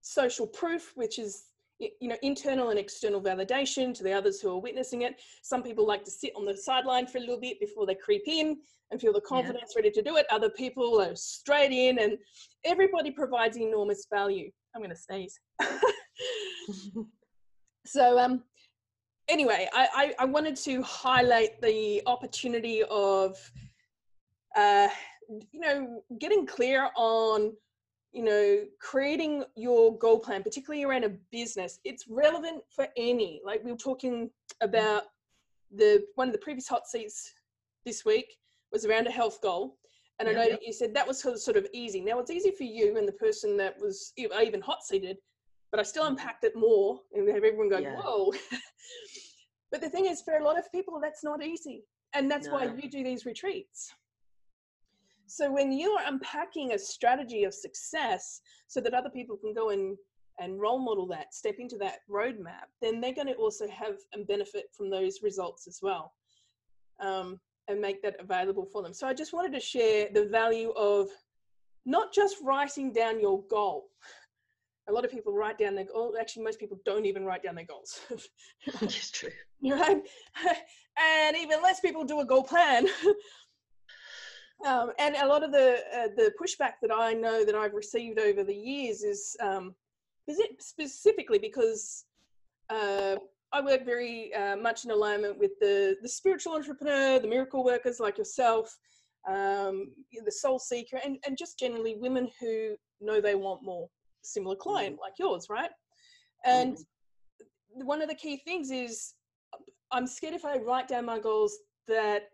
social 0.00 0.46
proof 0.46 0.92
which 0.94 1.18
is 1.18 1.46
you 1.78 2.08
know 2.08 2.16
internal 2.22 2.70
and 2.70 2.78
external 2.78 3.20
validation 3.20 3.92
to 3.92 4.02
the 4.02 4.12
others 4.12 4.40
who 4.40 4.48
are 4.50 4.60
witnessing 4.60 5.02
it. 5.02 5.20
Some 5.42 5.62
people 5.62 5.86
like 5.86 6.04
to 6.04 6.10
sit 6.10 6.32
on 6.34 6.46
the 6.46 6.56
sideline 6.56 7.06
for 7.06 7.18
a 7.18 7.20
little 7.20 7.40
bit 7.40 7.60
before 7.60 7.84
they 7.84 7.94
creep 7.94 8.22
in 8.26 8.56
and 8.90 8.98
feel 8.98 9.12
the 9.12 9.20
confidence 9.20 9.74
yeah. 9.74 9.80
ready 9.80 9.90
to 9.90 10.02
do 10.02 10.16
it. 10.16 10.24
Other 10.30 10.48
people 10.48 11.02
are 11.02 11.14
straight 11.14 11.72
in 11.72 11.98
and 11.98 12.16
everybody 12.64 13.10
provides 13.10 13.58
enormous 13.58 14.06
value. 14.10 14.50
I'm 14.74 14.80
going 14.80 14.90
to 14.90 14.96
sneeze. 14.96 15.38
So 17.86 18.18
um 18.18 18.42
anyway, 19.28 19.68
I, 19.72 19.88
I, 19.94 20.14
I 20.20 20.24
wanted 20.24 20.56
to 20.56 20.82
highlight 20.82 21.60
the 21.62 22.02
opportunity 22.06 22.82
of, 22.90 23.38
uh, 24.56 24.88
you 25.28 25.60
know, 25.60 26.02
getting 26.18 26.46
clear 26.46 26.88
on, 26.96 27.52
you 28.12 28.22
know, 28.22 28.64
creating 28.80 29.44
your 29.56 29.96
goal 29.98 30.18
plan, 30.18 30.42
particularly 30.42 30.84
around 30.84 31.04
a 31.04 31.10
business. 31.30 31.80
It's 31.84 32.06
relevant 32.08 32.62
for 32.70 32.88
any. 32.96 33.40
Like 33.44 33.64
we 33.64 33.72
were 33.72 33.78
talking 33.78 34.30
about 34.60 35.04
the 35.74 36.04
one 36.14 36.28
of 36.28 36.32
the 36.32 36.38
previous 36.38 36.68
hot 36.68 36.86
seats 36.86 37.32
this 37.84 38.04
week 38.04 38.36
was 38.72 38.84
around 38.84 39.06
a 39.06 39.10
health 39.10 39.40
goal. 39.42 39.76
And 40.18 40.28
I 40.28 40.32
know 40.32 40.48
that 40.48 40.62
you 40.62 40.72
said 40.72 40.94
that 40.94 41.06
was 41.06 41.20
sort 41.20 41.56
of 41.56 41.66
easy. 41.74 42.00
Now 42.00 42.18
it's 42.18 42.30
easy 42.30 42.50
for 42.50 42.64
you 42.64 42.96
and 42.96 43.06
the 43.06 43.12
person 43.12 43.56
that 43.58 43.74
was 43.78 44.14
even 44.16 44.62
hot 44.62 44.82
seated, 44.82 45.18
but 45.70 45.78
I 45.78 45.82
still 45.82 46.04
mm-hmm. 46.04 46.12
unpacked 46.12 46.44
it 46.44 46.56
more 46.56 47.00
and 47.12 47.28
have 47.28 47.44
everyone 47.44 47.68
going, 47.68 47.84
yeah. 47.84 48.00
whoa. 48.00 48.32
but 49.70 49.82
the 49.82 49.90
thing 49.90 50.06
is, 50.06 50.22
for 50.22 50.38
a 50.38 50.44
lot 50.44 50.58
of 50.58 50.70
people, 50.72 50.98
that's 51.02 51.22
not 51.22 51.44
easy. 51.44 51.84
And 52.14 52.30
that's 52.30 52.46
no. 52.46 52.54
why 52.54 52.64
you 52.64 52.88
do 52.90 53.04
these 53.04 53.26
retreats. 53.26 53.92
So 55.26 55.50
when 55.52 55.72
you 55.72 55.90
are 55.92 56.06
unpacking 56.06 56.72
a 56.72 56.78
strategy 56.78 57.44
of 57.44 57.54
success 57.54 58.40
so 58.68 58.80
that 58.80 58.94
other 58.94 59.10
people 59.10 59.36
can 59.36 59.52
go 59.52 59.70
and, 59.70 59.96
and 60.38 60.60
role 60.60 60.78
model 60.78 61.06
that, 61.08 61.34
step 61.34 61.56
into 61.58 61.76
that 61.78 61.98
roadmap, 62.10 62.68
then 62.80 63.00
they're 63.00 63.14
going 63.14 63.26
to 63.26 63.34
also 63.34 63.66
have 63.68 63.96
and 64.12 64.26
benefit 64.26 64.66
from 64.76 64.90
those 64.90 65.18
results 65.22 65.66
as 65.66 65.80
well. 65.82 66.12
Um, 67.00 67.40
and 67.68 67.80
make 67.80 68.00
that 68.02 68.16
available 68.20 68.64
for 68.64 68.82
them. 68.82 68.94
So 68.94 69.08
I 69.08 69.12
just 69.14 69.32
wanted 69.32 69.52
to 69.52 69.60
share 69.60 70.08
the 70.14 70.26
value 70.26 70.70
of 70.76 71.08
not 71.84 72.12
just 72.12 72.36
writing 72.42 72.92
down 72.92 73.20
your 73.20 73.42
goal. 73.50 73.86
A 74.88 74.92
lot 74.92 75.04
of 75.04 75.10
people 75.10 75.32
write 75.32 75.58
down 75.58 75.74
their 75.74 75.84
goal. 75.84 76.14
Actually, 76.20 76.44
most 76.44 76.60
people 76.60 76.78
don't 76.84 77.06
even 77.06 77.24
write 77.24 77.42
down 77.42 77.56
their 77.56 77.64
goals. 77.64 78.00
It's 78.82 79.10
true. 79.10 79.30
Right? 79.62 80.02
And 80.98 81.36
even 81.36 81.62
less 81.62 81.80
people 81.80 82.04
do 82.04 82.20
a 82.20 82.24
goal 82.24 82.42
plan. 82.42 82.86
Um, 84.64 84.92
and 84.98 85.14
a 85.16 85.26
lot 85.26 85.42
of 85.42 85.52
the 85.52 85.82
uh, 85.94 86.08
the 86.16 86.32
pushback 86.40 86.74
that 86.82 86.90
I 86.92 87.12
know 87.12 87.44
that 87.44 87.54
I've 87.54 87.74
received 87.74 88.18
over 88.18 88.42
the 88.42 88.54
years 88.54 89.02
is 89.02 89.36
um, 89.42 89.74
is 90.26 90.38
it 90.38 90.62
specifically 90.62 91.38
because 91.38 92.04
uh, 92.70 93.16
I 93.52 93.60
work 93.60 93.84
very 93.84 94.34
uh, 94.34 94.56
much 94.56 94.84
in 94.84 94.90
alignment 94.90 95.38
with 95.38 95.52
the, 95.60 95.96
the 96.02 96.08
spiritual 96.08 96.54
entrepreneur, 96.54 97.18
the 97.18 97.28
miracle 97.28 97.64
workers 97.64 98.00
like 98.00 98.18
yourself, 98.18 98.76
um, 99.28 99.92
the 100.24 100.32
soul 100.32 100.58
seeker, 100.58 100.98
and, 101.04 101.18
and 101.26 101.38
just 101.38 101.58
generally 101.58 101.96
women 101.96 102.28
who 102.40 102.74
know 103.00 103.20
they 103.20 103.34
want 103.34 103.62
more. 103.62 103.88
Similar 104.22 104.56
client 104.56 104.96
mm. 104.96 105.00
like 105.00 105.14
yours, 105.18 105.46
right? 105.48 105.70
And 106.44 106.74
mm-hmm. 106.74 107.86
one 107.86 108.02
of 108.02 108.08
the 108.08 108.14
key 108.14 108.38
things 108.44 108.70
is 108.70 109.14
I'm 109.92 110.06
scared 110.06 110.34
if 110.34 110.44
I 110.44 110.58
write 110.58 110.88
down 110.88 111.04
my 111.04 111.18
goals 111.18 111.56
that 111.86 112.24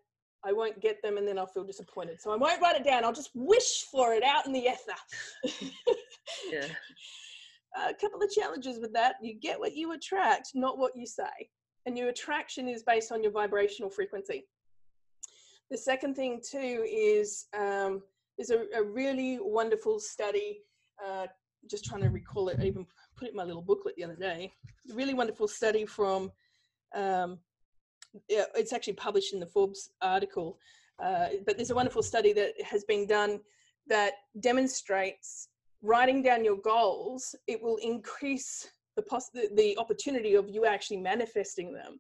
I 0.45 0.53
won't 0.53 0.81
get 0.81 1.01
them 1.03 1.19
and 1.19 1.27
then 1.27 1.39
I'll 1.39 1.47
feel 1.47 1.65
disappointed. 1.65 2.21
So 2.21 2.33
I 2.33 2.37
won't 2.37 2.61
write 2.61 2.77
it 2.77 2.85
down. 2.85 3.05
I'll 3.05 3.13
just 3.13 3.31
wish 3.35 3.85
for 3.91 4.13
it 4.13 4.25
out 4.25 4.47
in 4.47 4.53
the 4.53 4.61
ether. 4.61 5.55
yeah 6.51 6.67
a 7.77 7.95
couple 7.95 8.23
of 8.23 8.31
challenges 8.31 8.79
with 8.79 8.93
that. 8.93 9.17
You 9.23 9.35
get 9.35 9.59
what 9.59 9.75
you 9.75 9.93
attract, 9.93 10.51
not 10.55 10.79
what 10.79 10.97
you 10.97 11.07
say. 11.07 11.51
And 11.87 11.97
your 11.97 12.09
attraction 12.09 12.69
is 12.69 12.83
based 12.83 13.13
on 13.13 13.23
your 13.23 13.33
vibrational 13.33 13.91
frequency. 13.91 14.47
The 15.71 15.79
second 15.79 16.15
thing, 16.15 16.41
too, 16.49 16.87
is 16.89 17.47
um, 17.59 18.03
there's 18.37 18.51
a, 18.51 18.65
a, 18.77 18.83
really 18.83 19.39
wonderful 19.41 19.99
study. 19.99 20.61
Uh, 21.05 21.27
just 21.69 21.85
trying 21.85 22.03
to 22.03 22.11
recall 22.11 22.49
it, 22.49 22.59
I 22.61 22.65
even 22.65 22.87
put 23.17 23.29
it 23.29 23.31
in 23.31 23.37
my 23.37 23.45
little 23.45 23.63
booklet 23.63 23.97
the 23.97 24.05
other 24.05 24.17
day. 24.17 24.53
A 24.91 24.95
really 24.95 25.15
wonderful 25.15 25.49
study 25.49 25.87
from, 25.87 26.31
um, 26.95 27.39
it's 28.29 28.73
actually 28.73 28.95
published 28.95 29.33
in 29.33 29.41
the 29.41 29.47
Forbes 29.47 29.91
article. 30.01 30.59
Uh, 31.03 31.29
but 31.47 31.57
there's 31.57 31.71
a 31.71 31.75
wonderful 31.75 32.03
study 32.03 32.33
that 32.33 32.53
has 32.63 32.85
been 32.85 33.07
done 33.07 33.41
that 33.89 34.13
demonstrates 34.41 35.49
writing 35.83 36.23
down 36.23 36.45
your 36.45 36.57
goals, 36.59 37.35
it 37.49 37.61
will 37.61 37.77
increase 37.79 38.69
the, 38.97 39.03
poss- 39.03 39.31
the 39.33 39.77
opportunity 39.79 40.35
of 40.35 40.49
you 40.49 40.65
actually 40.65 40.99
manifesting 40.99 41.73
them. 41.73 41.99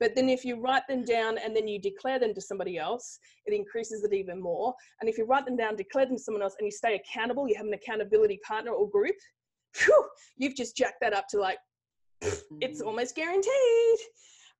But 0.00 0.14
then 0.14 0.28
if 0.28 0.44
you 0.44 0.60
write 0.60 0.86
them 0.88 1.04
down 1.04 1.38
and 1.38 1.54
then 1.54 1.66
you 1.66 1.80
declare 1.80 2.18
them 2.18 2.32
to 2.34 2.40
somebody 2.40 2.78
else, 2.78 3.18
it 3.46 3.52
increases 3.52 4.04
it 4.04 4.12
even 4.12 4.40
more. 4.40 4.72
And 5.00 5.10
if 5.10 5.18
you 5.18 5.24
write 5.24 5.44
them 5.44 5.56
down, 5.56 5.74
declare 5.74 6.06
them 6.06 6.16
to 6.16 6.22
someone 6.22 6.42
else, 6.42 6.54
and 6.58 6.66
you 6.66 6.70
stay 6.70 6.94
accountable, 6.94 7.48
you 7.48 7.56
have 7.56 7.66
an 7.66 7.74
accountability 7.74 8.38
partner 8.46 8.70
or 8.70 8.88
group, 8.88 9.16
whew, 9.76 10.08
you've 10.36 10.54
just 10.54 10.76
jacked 10.76 11.00
that 11.00 11.14
up 11.14 11.26
to 11.30 11.40
like, 11.40 11.58
it's 12.22 12.82
mm. 12.82 12.86
almost 12.86 13.16
guaranteed, 13.16 13.98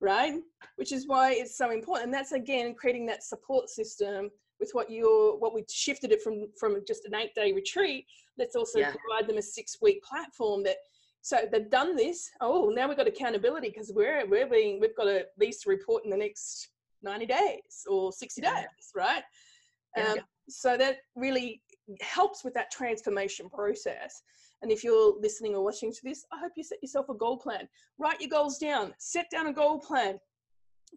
right? 0.01 0.35
Which 0.77 0.91
is 0.91 1.07
why 1.07 1.33
it's 1.33 1.57
so 1.57 1.71
important. 1.71 2.05
And 2.05 2.13
that's 2.13 2.31
again 2.31 2.73
creating 2.75 3.05
that 3.07 3.23
support 3.23 3.69
system 3.69 4.29
with 4.59 4.71
what 4.73 4.89
you're 4.89 5.37
what 5.37 5.53
we 5.53 5.63
shifted 5.69 6.11
it 6.11 6.21
from 6.21 6.47
from 6.59 6.77
just 6.87 7.05
an 7.05 7.15
eight 7.15 7.33
day 7.33 7.51
retreat 7.51 8.05
let's 8.37 8.55
also 8.55 8.79
yeah. 8.79 8.91
provide 8.91 9.27
them 9.27 9.37
a 9.37 9.41
six 9.41 9.77
week 9.81 10.03
platform 10.03 10.63
that 10.63 10.77
so 11.21 11.37
they've 11.51 11.69
done 11.69 11.95
this 11.95 12.29
oh 12.41 12.71
now 12.73 12.87
we've 12.87 12.97
got 12.97 13.07
accountability 13.07 13.69
because 13.69 13.91
we're 13.93 14.27
we're 14.27 14.47
being 14.47 14.79
we've 14.79 14.95
got 14.95 15.07
a 15.07 15.25
lease 15.39 15.65
report 15.65 16.03
in 16.03 16.09
the 16.09 16.17
next 16.17 16.69
90 17.03 17.25
days 17.25 17.85
or 17.89 18.11
60 18.11 18.41
days 18.41 18.51
right 18.95 19.23
um, 19.97 20.15
yeah. 20.17 20.21
so 20.49 20.77
that 20.77 20.97
really 21.15 21.61
helps 22.01 22.43
with 22.43 22.53
that 22.53 22.71
transformation 22.71 23.49
process 23.49 24.21
and 24.61 24.71
if 24.71 24.83
you're 24.83 25.15
listening 25.19 25.55
or 25.55 25.63
watching 25.63 25.91
to 25.91 25.99
this 26.03 26.25
i 26.31 26.39
hope 26.39 26.51
you 26.55 26.63
set 26.63 26.81
yourself 26.81 27.09
a 27.09 27.13
goal 27.13 27.37
plan 27.37 27.67
write 27.97 28.19
your 28.19 28.29
goals 28.29 28.57
down 28.57 28.93
set 28.97 29.29
down 29.31 29.47
a 29.47 29.53
goal 29.53 29.79
plan 29.79 30.19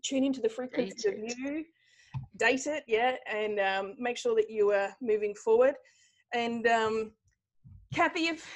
tune 0.03 0.25
into 0.25 0.41
the 0.41 0.49
frequency 0.49 1.09
of 1.09 1.19
you 1.19 1.65
date 2.37 2.67
it, 2.67 2.85
yeah, 2.87 3.17
and 3.31 3.59
um, 3.61 3.95
make 3.99 4.17
sure 4.17 4.35
that 4.35 4.51
you 4.51 4.71
are 4.71 4.95
moving 5.01 5.35
forward. 5.35 5.75
And 6.35 6.67
um, 6.67 7.13
Kathy, 7.95 8.27
if 8.27 8.47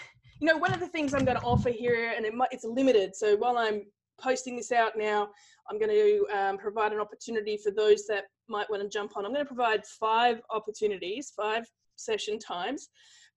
you 0.41 0.47
know, 0.47 0.57
one 0.57 0.73
of 0.73 0.81
the 0.81 0.89
things 0.89 1.15
I'm 1.15 1.25
going 1.25 1.39
to 1.39 1.45
offer 1.45 1.71
here, 1.71 2.13
and 2.17 2.27
it 2.27 2.35
might, 2.35 2.49
it's 2.51 2.65
limited. 2.65 3.15
So 3.15 3.37
while 3.37 3.59
I'm 3.59 3.83
posting 4.21 4.57
this 4.57 4.73
out 4.73 4.93
now, 4.97 5.29
I'm 5.71 5.79
going 5.79 5.91
to 5.91 6.27
um, 6.37 6.59
provide 6.59 6.93
an 6.93 7.01
opportunity 7.01 7.59
for 7.63 7.71
those 7.71 8.07
that 8.07 8.25
might 8.49 8.71
want 8.71 8.83
to 8.83 8.89
jump 8.89 9.17
on. 9.17 9.25
I'm 9.25 9.33
going 9.33 9.45
to 9.45 9.55
provide 9.55 9.85
five 9.85 10.41
opportunities, 10.51 11.33
five 11.37 11.67
session 11.97 12.39
times 12.39 12.89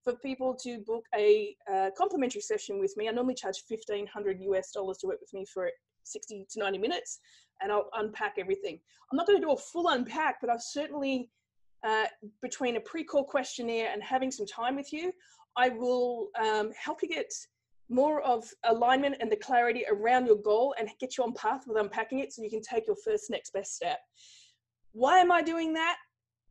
for 0.10 0.18
people 0.18 0.56
to 0.56 0.80
book 0.80 1.06
a 1.16 1.56
uh, 1.72 1.90
complimentary 1.98 2.42
session 2.42 2.80
with 2.80 2.96
me. 2.98 3.08
I 3.08 3.12
normally 3.12 3.36
charge 3.36 3.58
1500 3.68 4.40
US 4.42 4.72
dollars 4.72 4.98
to 5.00 5.08
work 5.08 5.20
with 5.22 5.34
me 5.34 5.46
for 5.46 5.70
60 6.04 6.48
to 6.50 6.60
90 6.60 6.78
minutes 6.80 7.20
and 7.62 7.72
I'll 7.72 7.90
unpack 7.94 8.36
everything. 8.40 8.80
I'm 9.12 9.18
not 9.18 9.28
going 9.28 9.40
to 9.40 9.46
do 9.46 9.52
a 9.52 9.58
full 9.58 9.90
unpack, 9.90 10.38
but 10.42 10.50
I've 10.50 10.62
certainly, 10.62 11.30
uh, 11.86 12.06
between 12.42 12.78
a 12.78 12.80
pre 12.80 13.04
call 13.04 13.24
questionnaire 13.24 13.90
and 13.94 14.02
having 14.02 14.32
some 14.32 14.48
time 14.48 14.76
with 14.76 14.92
you, 14.92 15.12
I 15.58 15.70
will 15.70 16.30
um, 16.42 16.72
help 16.72 17.02
you 17.04 17.10
get 17.10 17.32
more 17.90 18.22
of 18.22 18.46
alignment 18.66 19.16
and 19.20 19.32
the 19.32 19.36
clarity 19.36 19.84
around 19.92 20.26
your 20.26 20.38
goal 20.38 20.74
and 20.80 20.90
get 21.00 21.18
you 21.18 21.24
on 21.24 21.34
path 21.34 21.66
with 21.68 21.78
unpacking 21.78 22.20
it 22.20 22.32
so 22.34 22.42
you 22.42 22.50
can 22.50 22.62
take 22.62 22.88
your 22.88 22.96
first 23.04 23.30
next 23.30 23.52
best 23.52 23.76
step. 23.76 24.00
Why 24.94 25.20
am 25.20 25.32
I 25.32 25.42
doing 25.42 25.74
that? 25.74 25.98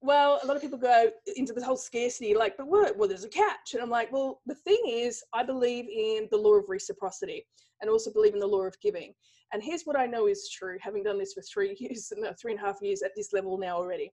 Well, 0.00 0.38
a 0.42 0.46
lot 0.46 0.56
of 0.56 0.62
people 0.62 0.78
go 0.78 1.10
into 1.36 1.52
this 1.52 1.64
whole 1.64 1.76
scarcity, 1.76 2.34
like, 2.34 2.56
but 2.56 2.68
what? 2.68 2.96
Well, 2.96 3.08
there's 3.08 3.24
a 3.24 3.28
catch. 3.28 3.74
And 3.74 3.82
I'm 3.82 3.90
like, 3.90 4.12
well, 4.12 4.40
the 4.46 4.54
thing 4.54 4.80
is, 4.86 5.22
I 5.32 5.42
believe 5.42 5.86
in 5.88 6.28
the 6.30 6.36
law 6.36 6.54
of 6.54 6.68
reciprocity 6.68 7.44
and 7.80 7.90
also 7.90 8.12
believe 8.12 8.34
in 8.34 8.40
the 8.40 8.46
law 8.46 8.62
of 8.62 8.78
giving. 8.80 9.12
And 9.52 9.62
here's 9.62 9.82
what 9.84 9.98
I 9.98 10.06
know 10.06 10.26
is 10.26 10.48
true, 10.50 10.76
having 10.80 11.02
done 11.02 11.18
this 11.18 11.32
for 11.32 11.42
three 11.42 11.76
years, 11.80 12.12
no, 12.16 12.32
three 12.40 12.52
and 12.52 12.60
a 12.60 12.64
half 12.64 12.78
years 12.80 13.02
at 13.02 13.12
this 13.16 13.32
level 13.32 13.58
now 13.58 13.76
already. 13.76 14.12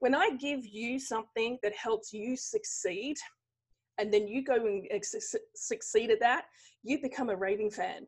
When 0.00 0.14
I 0.14 0.30
give 0.38 0.64
you 0.64 1.00
something 1.00 1.58
that 1.62 1.74
helps 1.74 2.12
you 2.12 2.36
succeed, 2.36 3.16
and 3.98 4.14
then 4.14 4.28
you 4.28 4.44
go 4.44 4.54
and 4.54 4.86
succeed 5.56 6.10
at 6.12 6.20
that, 6.20 6.44
you 6.84 7.02
become 7.02 7.30
a 7.30 7.36
raving 7.36 7.70
fan. 7.70 8.06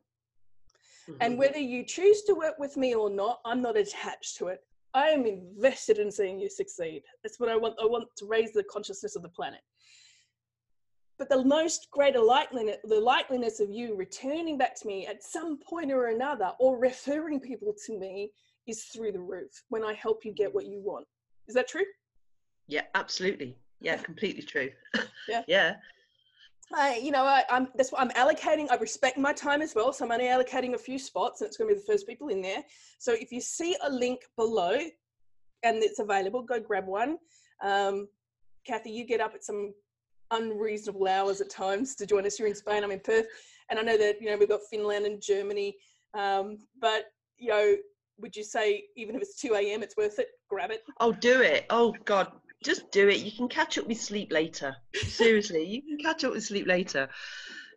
Mm-hmm. 1.09 1.17
And 1.19 1.37
whether 1.37 1.59
you 1.59 1.83
choose 1.85 2.21
to 2.23 2.33
work 2.33 2.55
with 2.59 2.77
me 2.77 2.95
or 2.95 3.09
not, 3.09 3.39
I'm 3.45 3.61
not 3.61 3.75
attached 3.75 4.37
to 4.37 4.47
it. 4.47 4.61
I 4.93 5.07
am 5.07 5.25
invested 5.25 5.99
in 5.99 6.11
seeing 6.11 6.39
you 6.39 6.49
succeed. 6.49 7.03
That's 7.23 7.39
what 7.39 7.49
I 7.49 7.55
want. 7.55 7.75
I 7.81 7.85
want 7.85 8.07
to 8.17 8.25
raise 8.25 8.51
the 8.51 8.63
consciousness 8.63 9.15
of 9.15 9.21
the 9.21 9.29
planet. 9.29 9.61
But 11.17 11.29
the 11.29 11.43
most 11.43 11.87
greater 11.91 12.19
likeliness, 12.19 12.77
the 12.83 12.99
likeliness 12.99 13.59
of 13.59 13.69
you 13.69 13.95
returning 13.95 14.57
back 14.57 14.75
to 14.81 14.87
me 14.87 15.05
at 15.05 15.23
some 15.23 15.59
point 15.59 15.91
or 15.91 16.07
another, 16.07 16.51
or 16.59 16.77
referring 16.77 17.39
people 17.39 17.75
to 17.85 17.97
me, 17.97 18.31
is 18.67 18.85
through 18.85 19.11
the 19.11 19.19
roof 19.19 19.51
when 19.69 19.83
I 19.83 19.93
help 19.93 20.25
you 20.25 20.33
get 20.33 20.53
what 20.53 20.65
you 20.65 20.81
want. 20.81 21.05
Is 21.47 21.55
that 21.55 21.67
true? 21.67 21.85
Yeah, 22.67 22.83
absolutely. 22.95 23.57
Yeah, 23.79 23.97
completely 23.97 24.43
true. 24.43 24.71
Yeah. 25.29 25.43
yeah. 25.47 25.75
I, 26.73 26.97
you 26.97 27.11
know, 27.11 27.23
I, 27.23 27.43
am 27.49 27.67
that's 27.75 27.91
what 27.91 28.01
I'm 28.01 28.11
allocating. 28.11 28.67
I 28.71 28.75
respect 28.75 29.17
my 29.17 29.33
time 29.33 29.61
as 29.61 29.75
well, 29.75 29.91
so 29.93 30.05
I'm 30.05 30.11
only 30.11 30.25
allocating 30.25 30.73
a 30.73 30.77
few 30.77 30.97
spots, 30.97 31.41
and 31.41 31.47
it's 31.47 31.57
going 31.57 31.69
to 31.69 31.75
be 31.75 31.79
the 31.79 31.85
first 31.85 32.07
people 32.07 32.29
in 32.29 32.41
there. 32.41 32.63
So 32.99 33.13
if 33.13 33.31
you 33.31 33.41
see 33.41 33.75
a 33.83 33.89
link 33.89 34.21
below, 34.37 34.77
and 35.63 35.83
it's 35.83 35.99
available, 35.99 36.41
go 36.41 36.59
grab 36.59 36.87
one. 36.87 37.17
Um, 37.61 38.07
Kathy, 38.65 38.91
you 38.91 39.05
get 39.05 39.21
up 39.21 39.33
at 39.35 39.43
some 39.43 39.73
unreasonable 40.31 41.07
hours 41.07 41.41
at 41.41 41.49
times 41.49 41.95
to 41.95 42.05
join 42.05 42.25
us. 42.25 42.39
You're 42.39 42.47
in 42.47 42.55
Spain, 42.55 42.83
I'm 42.83 42.91
in 42.91 42.99
Perth, 42.99 43.27
and 43.69 43.77
I 43.77 43.81
know 43.81 43.97
that 43.97 44.21
you 44.21 44.29
know 44.29 44.37
we've 44.37 44.49
got 44.49 44.61
Finland 44.69 45.05
and 45.05 45.21
Germany, 45.21 45.75
um, 46.13 46.57
but 46.79 47.05
you 47.37 47.49
know, 47.49 47.75
would 48.19 48.35
you 48.35 48.43
say 48.43 48.85
even 48.95 49.15
if 49.15 49.21
it's 49.21 49.41
2 49.41 49.55
a.m., 49.55 49.83
it's 49.83 49.97
worth 49.97 50.19
it? 50.19 50.27
Grab 50.49 50.71
it. 50.71 50.83
Oh, 50.99 51.11
do 51.11 51.41
it. 51.41 51.65
Oh, 51.69 51.95
God. 52.05 52.31
Just 52.63 52.91
do 52.91 53.09
it. 53.09 53.19
You 53.19 53.31
can 53.31 53.47
catch 53.47 53.77
up 53.77 53.87
with 53.87 53.99
sleep 53.99 54.31
later. 54.31 54.75
Seriously, 54.93 55.63
you 55.65 55.81
can 55.81 55.97
catch 55.97 56.23
up 56.23 56.33
with 56.33 56.43
sleep 56.43 56.67
later. 56.67 57.09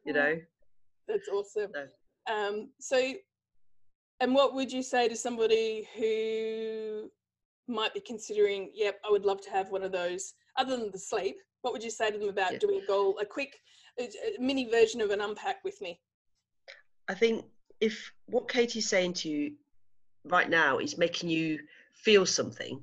You 0.04 0.12
know? 0.12 0.36
That's 1.08 1.28
awesome. 1.28 1.70
No. 1.72 1.86
Um, 2.32 2.70
so, 2.78 3.12
and 4.20 4.34
what 4.34 4.54
would 4.54 4.72
you 4.72 4.82
say 4.82 5.08
to 5.08 5.16
somebody 5.16 5.88
who 5.96 7.10
might 7.66 7.94
be 7.94 8.00
considering, 8.00 8.70
yep, 8.74 9.00
I 9.06 9.10
would 9.10 9.24
love 9.24 9.40
to 9.42 9.50
have 9.50 9.70
one 9.70 9.82
of 9.82 9.92
those, 9.92 10.34
other 10.56 10.76
than 10.76 10.90
the 10.90 10.98
sleep? 10.98 11.36
What 11.62 11.72
would 11.72 11.82
you 11.82 11.90
say 11.90 12.10
to 12.10 12.18
them 12.18 12.28
about 12.28 12.52
Yeah. 12.52 12.58
doing 12.58 12.82
a 12.82 12.86
goal, 12.86 13.18
a 13.20 13.24
quick 13.24 13.58
a 13.98 14.08
mini 14.40 14.68
version 14.68 15.00
of 15.00 15.10
an 15.10 15.20
unpack 15.20 15.62
with 15.64 15.80
me? 15.80 16.00
I 17.08 17.14
think 17.14 17.44
if 17.80 18.12
what 18.26 18.48
Katie's 18.48 18.88
saying 18.88 19.14
to 19.14 19.28
you 19.28 19.54
right 20.24 20.48
now 20.50 20.78
is 20.78 20.98
making 20.98 21.28
you 21.30 21.60
feel 21.92 22.26
something, 22.26 22.82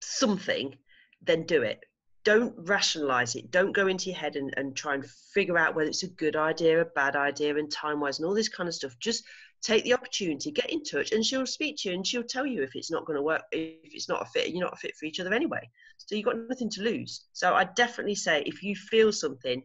something, 0.00 0.76
then 1.22 1.44
do 1.44 1.62
it. 1.62 1.84
Don't 2.24 2.54
rationalize 2.68 3.34
it. 3.34 3.50
Don't 3.50 3.72
go 3.72 3.86
into 3.86 4.10
your 4.10 4.18
head 4.18 4.36
and, 4.36 4.52
and 4.56 4.76
try 4.76 4.94
and 4.94 5.06
figure 5.34 5.56
out 5.56 5.74
whether 5.74 5.88
it's 5.88 6.02
a 6.02 6.08
good 6.08 6.36
idea, 6.36 6.80
a 6.80 6.84
bad 6.84 7.16
idea, 7.16 7.56
and 7.56 7.70
time 7.70 8.00
wise, 8.00 8.18
and 8.18 8.26
all 8.26 8.34
this 8.34 8.48
kind 8.48 8.68
of 8.68 8.74
stuff. 8.74 8.94
Just 9.00 9.24
take 9.62 9.84
the 9.84 9.94
opportunity, 9.94 10.50
get 10.50 10.70
in 10.70 10.82
touch, 10.82 11.12
and 11.12 11.24
she'll 11.24 11.46
speak 11.46 11.76
to 11.78 11.88
you 11.88 11.94
and 11.94 12.06
she'll 12.06 12.22
tell 12.22 12.46
you 12.46 12.62
if 12.62 12.74
it's 12.74 12.90
not 12.90 13.04
going 13.04 13.16
to 13.16 13.22
work, 13.22 13.42
if 13.52 13.94
it's 13.94 14.08
not 14.08 14.22
a 14.22 14.26
fit, 14.26 14.50
you're 14.50 14.64
not 14.64 14.72
a 14.72 14.76
fit 14.76 14.96
for 14.96 15.06
each 15.06 15.20
other 15.20 15.34
anyway. 15.34 15.68
So 15.98 16.14
you've 16.14 16.24
got 16.24 16.38
nothing 16.48 16.70
to 16.70 16.82
lose. 16.82 17.24
So 17.32 17.54
I 17.54 17.64
definitely 17.64 18.14
say 18.14 18.42
if 18.46 18.62
you 18.62 18.74
feel 18.74 19.12
something, 19.12 19.62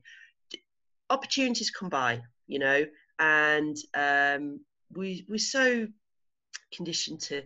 opportunities 1.09 1.71
come 1.71 1.89
by, 1.89 2.21
you 2.47 2.59
know, 2.59 2.85
and 3.19 3.77
um, 3.95 4.59
we 4.93 5.25
we're 5.29 5.37
so 5.37 5.87
conditioned 6.73 7.21
to 7.21 7.43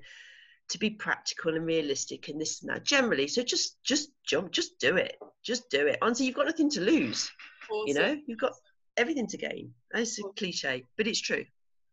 to 0.69 0.77
be 0.77 0.91
practical 0.91 1.55
and 1.55 1.65
realistic 1.65 2.29
and 2.29 2.39
this 2.39 2.61
and 2.61 2.69
that 2.69 2.83
generally. 2.85 3.27
So 3.27 3.41
just 3.43 3.83
just 3.83 4.09
jump, 4.25 4.51
just 4.51 4.79
do 4.79 4.95
it, 4.97 5.17
just 5.43 5.69
do 5.69 5.87
it. 5.87 5.97
Honestly, 6.01 6.25
you've 6.25 6.35
got 6.35 6.45
nothing 6.45 6.69
to 6.71 6.81
lose. 6.81 7.29
Awesome. 7.71 7.87
You 7.87 7.93
know, 7.93 8.17
you've 8.27 8.39
got 8.39 8.53
everything 8.97 9.27
to 9.27 9.37
gain. 9.37 9.73
It's 9.93 10.19
a 10.19 10.23
cliche, 10.37 10.85
but 10.97 11.07
it's 11.07 11.21
true. 11.21 11.45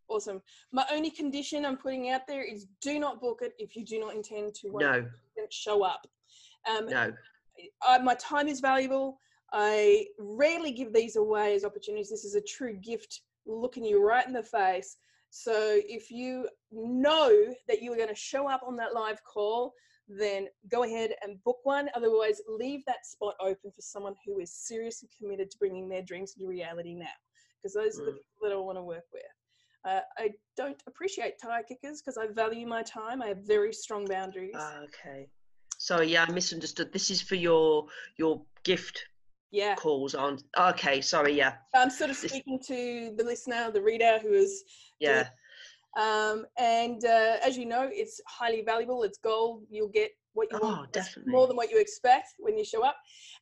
Awesome. 0.09 0.41
My 0.73 0.85
only 0.93 1.11
condition 1.11 1.65
I'm 1.65 1.77
putting 1.77 2.11
out 2.11 2.27
there 2.29 2.43
is 2.43 2.67
do 2.81 2.99
not 2.99 3.21
book 3.21 3.41
it 3.43 3.55
if 3.59 3.75
you 3.75 3.85
do 3.85 3.99
not 3.99 4.15
intend 4.15 4.55
to 4.57 4.71
No, 4.73 5.07
show 5.51 5.83
up. 5.83 6.07
Um, 6.69 6.87
no. 6.87 7.13
I, 7.83 7.99
my 7.99 8.15
time 8.15 8.49
is 8.49 8.61
valuable. 8.61 9.19
I 9.53 10.07
rarely 10.19 10.73
give 10.73 10.93
these 10.93 11.17
away 11.17 11.55
as 11.55 11.65
opportunities. 11.65 12.11
This 12.11 12.25
is 12.25 12.35
a 12.35 12.41
true 12.41 12.75
gift 12.75 13.23
looking 13.47 13.85
you 13.85 14.05
right 14.05 14.27
in 14.27 14.33
the 14.33 14.43
face. 14.43 14.97
So 15.31 15.81
if 15.87 16.11
you 16.11 16.49
know 16.71 17.55
that 17.69 17.83
you 17.83 17.93
are 17.93 17.97
going 17.97 18.09
to 18.09 18.15
show 18.15 18.49
up 18.49 18.63
on 18.67 18.77
that 18.77 18.95
live 18.95 19.23
call, 19.25 19.75
then 20.09 20.47
go 20.71 20.85
ahead 20.85 21.13
and 21.23 21.43
book 21.45 21.59
one. 21.65 21.89
Otherwise, 21.95 22.41
leave 22.49 22.85
that 22.87 23.05
spot 23.05 23.35
open 23.41 23.71
for 23.71 23.81
someone 23.83 24.15
who 24.25 24.39
is 24.39 24.53
seriously 24.55 25.09
committed 25.19 25.51
to 25.51 25.59
bringing 25.59 25.89
their 25.89 26.03
dreams 26.03 26.35
into 26.37 26.49
reality 26.49 26.95
now, 26.95 27.07
because 27.59 27.75
those 27.75 27.99
are 27.99 28.05
the 28.05 28.13
Mm. 28.13 28.15
people 28.15 28.43
that 28.43 28.53
I 28.53 28.57
want 28.57 28.79
to 28.79 28.83
work 28.83 29.05
with. 29.13 29.23
Uh, 29.85 30.01
I 30.19 30.35
don't 30.57 30.83
appreciate 30.87 31.39
tire 31.41 31.63
kickers 31.63 32.01
because 32.01 32.17
I 32.17 32.27
value 32.29 32.67
my 32.67 32.83
time. 32.83 33.23
I 33.23 33.29
have 33.29 33.39
very 33.39 33.73
strong 33.73 34.05
boundaries. 34.05 34.55
Ah, 34.57 34.81
okay. 34.85 35.29
Sorry, 35.79 36.09
yeah, 36.09 36.25
I 36.29 36.33
misunderstood. 36.33 36.93
This 36.93 37.11
is 37.11 37.21
for 37.21 37.35
your 37.35 37.87
your 38.17 38.45
gift 38.65 39.05
yeah. 39.51 39.75
calls 39.77 40.15
on. 40.15 40.39
Okay, 40.59 41.01
sorry, 41.01 41.35
yeah, 41.35 41.55
I'm 41.75 41.91
sort 41.91 42.11
of 42.11 42.17
speaking 42.17 42.59
to 42.67 43.13
the 43.17 43.25
listener, 43.25 43.71
the 43.71 43.83
reader 43.83 44.19
who 44.23 44.33
is, 44.33 44.65
yeah. 45.01 45.29
um, 45.99 46.47
and 46.59 47.05
uh, 47.05 47.37
as 47.43 47.57
you 47.57 47.67
know, 47.67 47.89
it's 47.93 48.21
highly 48.27 48.63
valuable. 48.63 49.03
It's 49.03 49.19
gold. 49.19 49.65
You'll 49.71 49.89
get 49.89 50.11
what 50.35 50.49
you 50.53 50.59
Oh, 50.61 50.67
want, 50.69 50.93
definitely. 50.93 51.33
more 51.33 51.47
than 51.47 51.57
what 51.57 51.71
you 51.71 51.79
expect 51.81 52.29
when 52.39 52.59
you 52.59 52.65
show 52.65 52.85
up. 52.85 52.97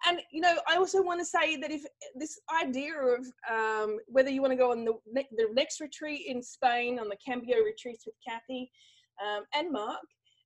And 0.06 0.20
you 0.30 0.40
know, 0.40 0.56
I 0.68 0.76
also 0.76 1.02
want 1.02 1.20
to 1.20 1.24
say 1.26 1.56
that 1.56 1.70
if 1.72 1.82
this 2.14 2.38
idea 2.62 2.94
of 2.96 3.26
um, 3.50 3.98
whether 4.06 4.30
you 4.30 4.40
want 4.40 4.52
to 4.52 4.56
go 4.56 4.70
on 4.70 4.84
the 4.84 4.92
ne- 5.10 5.28
the 5.36 5.48
next 5.52 5.80
retreat 5.80 6.22
in 6.26 6.42
Spain 6.42 6.98
on 7.00 7.08
the 7.08 7.16
Kambio 7.16 7.64
retreats 7.64 8.04
with 8.06 8.14
Kathy 8.26 8.70
um, 9.24 9.44
and 9.54 9.72
Mark 9.72 10.00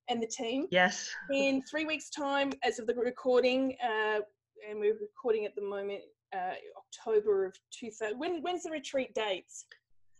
and 0.09 0.19
the 0.23 0.27
team, 0.27 0.65
Yes. 0.71 1.11
in 1.31 1.61
three 1.69 1.85
weeks' 1.85 2.09
time, 2.09 2.51
as 2.63 2.79
of 2.79 2.87
the 2.87 2.95
recording, 2.95 3.75
uh, 3.83 4.21
and 4.67 4.79
we're 4.79 4.97
recording 4.99 5.45
at 5.45 5.55
the 5.55 5.61
moment, 5.61 6.01
uh, 6.33 6.53
October 6.77 7.45
of 7.45 7.53
2000. 7.71 8.17
When, 8.17 8.41
when's 8.41 8.63
the 8.63 8.71
retreat 8.71 9.13
dates? 9.13 9.65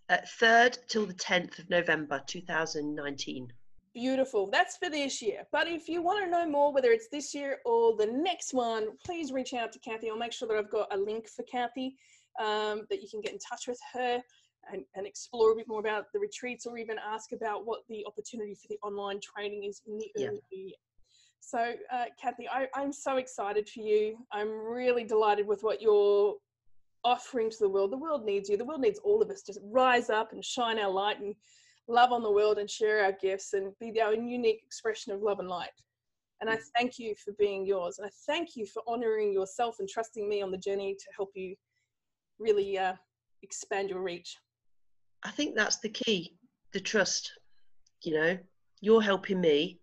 Uh, 0.09 0.17
third 0.39 0.77
till 0.87 1.05
the 1.05 1.13
tenth 1.13 1.59
of 1.59 1.69
November, 1.69 2.21
two 2.25 2.41
thousand 2.41 2.95
nineteen. 2.95 3.47
Beautiful. 3.93 4.49
That's 4.49 4.77
for 4.77 4.89
this 4.89 5.21
year. 5.21 5.43
But 5.51 5.67
if 5.67 5.87
you 5.87 6.01
want 6.01 6.23
to 6.23 6.29
know 6.29 6.47
more, 6.47 6.73
whether 6.73 6.91
it's 6.91 7.09
this 7.11 7.33
year 7.33 7.57
or 7.65 7.95
the 7.95 8.05
next 8.05 8.53
one, 8.53 8.87
please 9.05 9.31
reach 9.31 9.53
out 9.53 9.71
to 9.73 9.79
Kathy. 9.79 10.09
I'll 10.09 10.17
make 10.17 10.31
sure 10.31 10.47
that 10.47 10.57
I've 10.57 10.69
got 10.71 10.93
a 10.93 10.97
link 10.97 11.27
for 11.27 11.43
Kathy 11.51 11.95
um, 12.39 12.85
that 12.89 13.01
you 13.01 13.07
can 13.09 13.21
get 13.21 13.33
in 13.33 13.39
touch 13.39 13.67
with 13.67 13.79
her 13.93 14.21
and, 14.71 14.83
and 14.95 15.07
explore 15.07 15.51
a 15.51 15.55
bit 15.55 15.67
more 15.67 15.79
about 15.79 16.05
the 16.13 16.19
retreats 16.19 16.65
or 16.65 16.77
even 16.77 16.97
ask 17.03 17.31
about 17.31 17.65
what 17.65 17.81
the 17.89 18.05
opportunity 18.05 18.53
for 18.55 18.67
the 18.69 18.77
online 18.83 19.19
training 19.21 19.63
is 19.63 19.81
in 19.87 19.97
the 19.97 20.11
Yeah. 20.15 20.27
early 20.29 20.41
year. 20.51 20.75
So, 21.39 21.73
uh, 21.91 22.05
Kathy, 22.21 22.47
I, 22.47 22.67
I'm 22.75 22.93
so 22.93 23.17
excited 23.17 23.67
for 23.67 23.79
you. 23.79 24.17
I'm 24.31 24.49
really 24.49 25.03
delighted 25.03 25.47
with 25.47 25.63
what 25.63 25.81
you're 25.81 26.35
offering 27.03 27.49
to 27.49 27.57
the 27.59 27.69
world. 27.69 27.91
The 27.91 27.97
world 27.97 28.25
needs 28.25 28.49
you. 28.49 28.57
The 28.57 28.65
world 28.65 28.81
needs 28.81 28.99
all 28.99 29.21
of 29.21 29.29
us 29.29 29.41
to 29.43 29.53
rise 29.63 30.09
up 30.09 30.33
and 30.33 30.43
shine 30.43 30.79
our 30.79 30.91
light 30.91 31.19
and 31.19 31.33
love 31.87 32.11
on 32.11 32.21
the 32.21 32.31
world 32.31 32.57
and 32.59 32.69
share 32.69 33.03
our 33.03 33.13
gifts 33.13 33.53
and 33.53 33.73
be 33.79 33.99
our 34.01 34.13
unique 34.13 34.61
expression 34.63 35.11
of 35.13 35.21
love 35.21 35.39
and 35.39 35.49
light. 35.49 35.69
And 36.41 36.49
I 36.49 36.57
thank 36.77 36.99
you 36.99 37.15
for 37.15 37.33
being 37.33 37.65
yours. 37.65 37.99
And 37.99 38.07
I 38.07 38.11
thank 38.25 38.55
you 38.55 38.65
for 38.65 38.81
honoring 38.87 39.33
yourself 39.33 39.77
and 39.79 39.89
trusting 39.89 40.27
me 40.27 40.41
on 40.41 40.51
the 40.51 40.57
journey 40.57 40.95
to 40.95 41.05
help 41.15 41.31
you 41.35 41.55
really 42.39 42.77
uh, 42.77 42.93
expand 43.43 43.89
your 43.89 44.01
reach. 44.01 44.37
I 45.23 45.31
think 45.31 45.55
that's 45.55 45.77
the 45.77 45.89
key, 45.89 46.35
the 46.71 46.79
trust. 46.79 47.33
You 48.03 48.13
know, 48.13 48.37
you're 48.79 49.01
helping 49.01 49.41
me. 49.41 49.79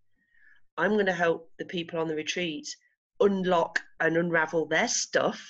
I'm 0.79 0.93
going 0.93 1.07
to 1.07 1.13
help 1.13 1.51
the 1.59 1.65
people 1.65 1.99
on 1.99 2.09
the 2.09 2.15
retreat 2.15 2.69
unlock 3.21 3.81
and 4.01 4.17
unravel 4.17 4.67
their 4.67 4.89
stuff, 4.89 5.41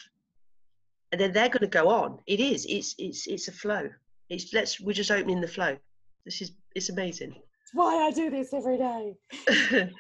and 1.12 1.20
then 1.20 1.33
they're 1.33 1.49
going 1.49 1.61
to 1.61 1.66
go 1.66 1.89
on. 1.89 2.18
It 2.27 2.41
is. 2.41 2.66
It's 2.68 2.95
it's 2.99 3.27
it's 3.27 3.49
a 3.49 3.53
flow. 3.53 3.89
It's 4.29 4.53
let's 4.53 4.81
we're 4.81 4.93
just 4.93 5.11
opening 5.11 5.41
the 5.41 5.49
flow. 5.49 5.77
This 6.24 6.43
is 6.43 6.53
it's 6.74 6.91
amazing. 6.91 7.35
It's 7.62 7.74
why 7.74 8.07
I 8.07 8.11
do 8.12 8.31
this 8.31 8.53
every 8.53 8.79
day. 8.79 9.14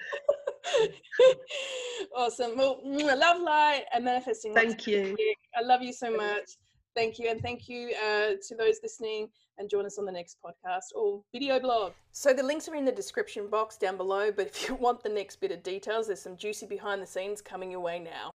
awesome. 2.16 2.56
Well, 2.56 2.80
love, 2.84 3.40
light, 3.40 3.84
and 3.92 4.04
manifesting. 4.04 4.54
Thank 4.54 4.86
you. 4.86 5.16
I 5.56 5.62
love 5.62 5.82
you 5.82 5.92
so 5.92 6.14
much. 6.14 6.50
Thank 6.96 7.18
you. 7.18 7.28
And 7.28 7.40
thank 7.42 7.68
you 7.68 7.92
uh, 8.02 8.30
to 8.48 8.56
those 8.56 8.80
listening 8.82 9.28
and 9.58 9.68
join 9.68 9.84
us 9.84 9.98
on 9.98 10.06
the 10.06 10.12
next 10.12 10.38
podcast 10.44 10.94
or 10.94 11.22
video 11.32 11.60
blog. 11.60 11.92
So 12.12 12.32
the 12.32 12.42
links 12.42 12.68
are 12.68 12.74
in 12.74 12.86
the 12.86 12.92
description 12.92 13.48
box 13.48 13.76
down 13.76 13.96
below. 13.98 14.32
But 14.32 14.46
if 14.46 14.68
you 14.68 14.74
want 14.80 15.02
the 15.02 15.10
next 15.10 15.36
bit 15.36 15.52
of 15.52 15.62
details, 15.62 16.06
there's 16.06 16.22
some 16.22 16.36
juicy 16.36 16.66
behind 16.66 17.02
the 17.02 17.06
scenes 17.06 17.40
coming 17.42 17.70
your 17.70 17.80
way 17.80 17.98
now. 17.98 18.30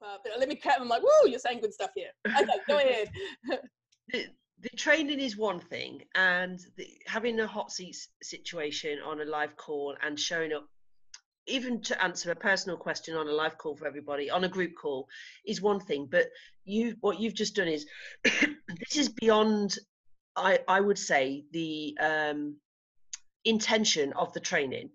But 0.00 0.32
let 0.38 0.48
me 0.48 0.54
clap. 0.54 0.80
I'm 0.80 0.88
like, 0.88 1.02
woo, 1.02 1.28
you're 1.28 1.38
saying 1.38 1.60
good 1.60 1.74
stuff 1.74 1.90
here. 1.94 2.10
Okay, 2.26 2.58
go 2.68 2.78
ahead. 2.78 3.10
the, 4.08 4.26
the 4.60 4.76
training 4.76 5.20
is 5.20 5.36
one 5.36 5.60
thing 5.60 6.02
and 6.14 6.58
the, 6.76 6.86
having 7.06 7.38
a 7.40 7.46
hot 7.46 7.72
seat 7.72 7.96
situation 8.22 8.98
on 9.04 9.20
a 9.20 9.24
live 9.24 9.56
call 9.56 9.96
and 10.02 10.18
showing 10.18 10.52
up 10.52 10.68
even 11.48 11.80
to 11.80 12.02
answer 12.02 12.30
a 12.30 12.36
personal 12.36 12.76
question 12.76 13.16
on 13.16 13.28
a 13.28 13.32
live 13.32 13.58
call 13.58 13.74
for 13.74 13.86
everybody 13.86 14.30
on 14.30 14.44
a 14.44 14.48
group 14.48 14.72
call 14.80 15.08
is 15.46 15.60
one 15.60 15.80
thing 15.80 16.06
but 16.10 16.26
you 16.64 16.94
what 17.00 17.20
you've 17.20 17.34
just 17.34 17.56
done 17.56 17.68
is 17.68 17.86
this 18.24 18.96
is 18.96 19.08
beyond 19.08 19.76
i 20.36 20.58
i 20.68 20.80
would 20.80 20.98
say 20.98 21.44
the 21.52 21.96
um 22.00 22.56
intention 23.44 24.12
of 24.14 24.32
the 24.32 24.40
training 24.40 24.90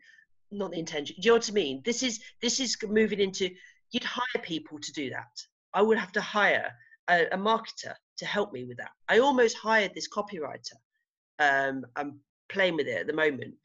not 0.52 0.72
the 0.72 0.80
intention 0.80 1.16
do 1.20 1.26
you 1.26 1.32
know 1.32 1.38
what 1.38 1.50
i 1.50 1.54
mean 1.54 1.82
this 1.84 2.04
is 2.04 2.20
this 2.42 2.60
is 2.60 2.78
moving 2.88 3.20
into 3.20 3.50
you'd 3.92 4.04
hire 4.04 4.42
people 4.44 4.80
to 4.80 4.92
do 4.94 5.10
that 5.10 5.42
i 5.74 5.82
would 5.82 5.98
have 5.98 6.12
to 6.12 6.22
hire 6.22 6.72
a, 7.10 7.26
a 7.32 7.38
marketer 7.38 7.94
to 8.18 8.26
help 8.26 8.54
me 8.54 8.64
with 8.64 8.78
that. 8.78 8.92
I 9.10 9.20
almost 9.20 9.58
hired 9.58 9.94
this 9.94 10.10
copywriter. 10.10 10.76
Um, 11.40 11.86
I'm 11.96 12.20
playing 12.50 12.76
with 12.76 12.88
it 12.88 13.02
at 13.02 13.08
the 13.08 13.14
moment, 13.14 13.56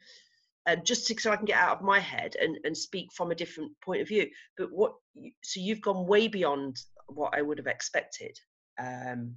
um, 0.68 0.82
just 0.84 1.06
so 1.20 1.30
I 1.30 1.36
can 1.36 1.46
get 1.46 1.56
out 1.56 1.78
of 1.78 1.82
my 1.82 1.98
head 1.98 2.36
and, 2.40 2.58
and 2.64 2.76
speak 2.76 3.08
from 3.12 3.30
a 3.30 3.34
different 3.34 3.72
point 3.80 4.02
of 4.02 4.08
view. 4.08 4.28
But 4.56 4.70
what? 4.70 4.92
So 5.42 5.60
you've 5.60 5.80
gone 5.80 6.06
way 6.06 6.28
beyond 6.28 6.76
what 7.06 7.34
I 7.36 7.42
would 7.42 7.58
have 7.58 7.66
expected 7.66 8.38
um, 8.78 9.34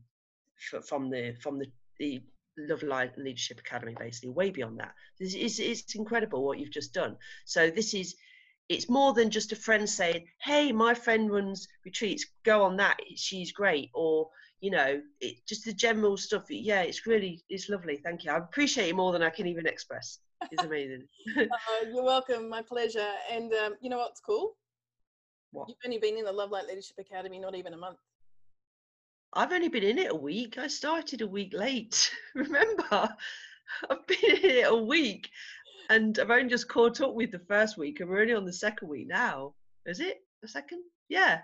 f- 0.73 0.85
from 0.85 1.09
the 1.09 1.35
from 1.41 1.57
the 1.57 1.67
the 1.99 2.21
Love 2.57 2.83
Light 2.83 3.17
Leadership 3.17 3.59
Academy, 3.59 3.95
basically 3.97 4.31
way 4.31 4.51
beyond 4.51 4.79
that. 4.79 4.93
This 5.19 5.33
is 5.33 5.59
it's 5.59 5.95
incredible 5.95 6.45
what 6.45 6.59
you've 6.59 6.71
just 6.71 6.93
done. 6.93 7.15
So 7.45 7.69
this 7.69 7.93
is 7.93 8.15
it's 8.67 8.89
more 8.89 9.13
than 9.13 9.29
just 9.29 9.53
a 9.53 9.55
friend 9.55 9.89
saying, 9.89 10.27
"Hey, 10.41 10.71
my 10.73 10.93
friend 10.93 11.31
runs 11.31 11.67
retreats. 11.85 12.25
Go 12.43 12.63
on 12.63 12.77
that. 12.77 12.97
She's 13.15 13.53
great." 13.53 13.89
Or 13.93 14.29
you 14.59 14.69
know, 14.69 15.01
it, 15.21 15.37
just 15.47 15.65
the 15.65 15.73
general 15.73 16.17
stuff. 16.17 16.43
Yeah, 16.49 16.81
it's 16.81 17.07
really, 17.07 17.43
it's 17.49 17.69
lovely. 17.69 17.99
Thank 18.03 18.25
you. 18.25 18.31
I 18.31 18.37
appreciate 18.37 18.89
it 18.89 18.95
more 18.95 19.11
than 19.11 19.23
I 19.23 19.31
can 19.31 19.47
even 19.47 19.65
express. 19.65 20.19
It's 20.49 20.63
amazing. 20.63 21.03
uh, 21.39 21.45
you're 21.93 22.03
welcome. 22.03 22.49
My 22.49 22.61
pleasure. 22.61 23.11
And 23.31 23.53
um, 23.53 23.75
you 23.81 23.89
know 23.89 23.97
what's 23.97 24.19
cool? 24.19 24.55
What? 25.51 25.67
You've 25.67 25.77
only 25.85 25.99
been 25.99 26.17
in 26.17 26.25
the 26.25 26.31
Love 26.31 26.51
Light 26.51 26.67
Leadership 26.67 26.97
Academy 26.99 27.39
not 27.39 27.55
even 27.55 27.73
a 27.73 27.77
month. 27.77 27.97
I've 29.33 29.51
only 29.51 29.69
been 29.69 29.83
in 29.83 29.97
it 29.97 30.11
a 30.11 30.15
week. 30.15 30.57
I 30.57 30.67
started 30.67 31.21
a 31.21 31.27
week 31.27 31.53
late. 31.53 32.11
Remember, 32.35 32.83
I've 33.89 34.07
been 34.07 34.37
in 34.43 34.49
it 34.49 34.67
a 34.67 34.75
week, 34.75 35.29
and 35.89 36.17
I've 36.19 36.31
only 36.31 36.49
just 36.49 36.67
caught 36.67 36.99
up 37.01 37.13
with 37.13 37.31
the 37.31 37.39
first 37.39 37.77
week, 37.77 37.99
and 37.99 38.09
we're 38.09 38.21
only 38.21 38.33
on 38.33 38.45
the 38.45 38.53
second 38.53 38.89
week 38.89 39.07
now. 39.07 39.53
Is 39.85 39.99
it 39.99 40.17
the 40.41 40.47
second? 40.47 40.83
Yeah. 41.07 41.39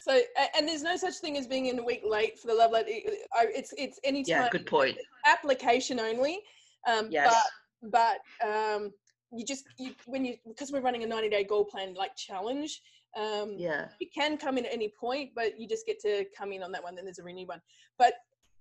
So, 0.00 0.18
and 0.56 0.66
there's 0.66 0.82
no 0.82 0.96
such 0.96 1.16
thing 1.16 1.36
as 1.36 1.46
being 1.46 1.66
in 1.66 1.78
a 1.78 1.84
week 1.84 2.02
late 2.04 2.38
for 2.38 2.48
the 2.48 2.54
Love 2.54 2.72
Light. 2.72 2.86
It's 2.88 3.72
it's 3.76 4.00
any 4.02 4.24
time. 4.24 4.42
Yeah, 4.42 4.48
good 4.50 4.66
point. 4.66 4.96
Application 5.26 6.00
only. 6.00 6.40
Um, 6.88 7.08
yes. 7.10 7.32
But 7.32 7.50
but 7.82 8.18
um, 8.44 8.92
you 9.32 9.44
just 9.44 9.64
you, 9.78 9.92
when 10.06 10.24
you 10.24 10.36
because 10.46 10.72
we're 10.72 10.80
running 10.80 11.04
a 11.04 11.06
90 11.06 11.28
day 11.30 11.44
goal 11.44 11.64
plan 11.64 11.94
like 11.94 12.16
challenge. 12.16 12.80
Um, 13.16 13.54
yeah. 13.58 13.88
You 14.00 14.06
can 14.14 14.36
come 14.36 14.56
in 14.56 14.66
at 14.66 14.72
any 14.72 14.92
point, 15.00 15.30
but 15.34 15.58
you 15.58 15.66
just 15.66 15.84
get 15.84 16.00
to 16.00 16.24
come 16.36 16.52
in 16.52 16.62
on 16.62 16.70
that 16.72 16.82
one. 16.82 16.94
Then 16.94 17.04
there's 17.04 17.18
a 17.18 17.24
renewed 17.24 17.48
one. 17.48 17.60
But 17.98 18.14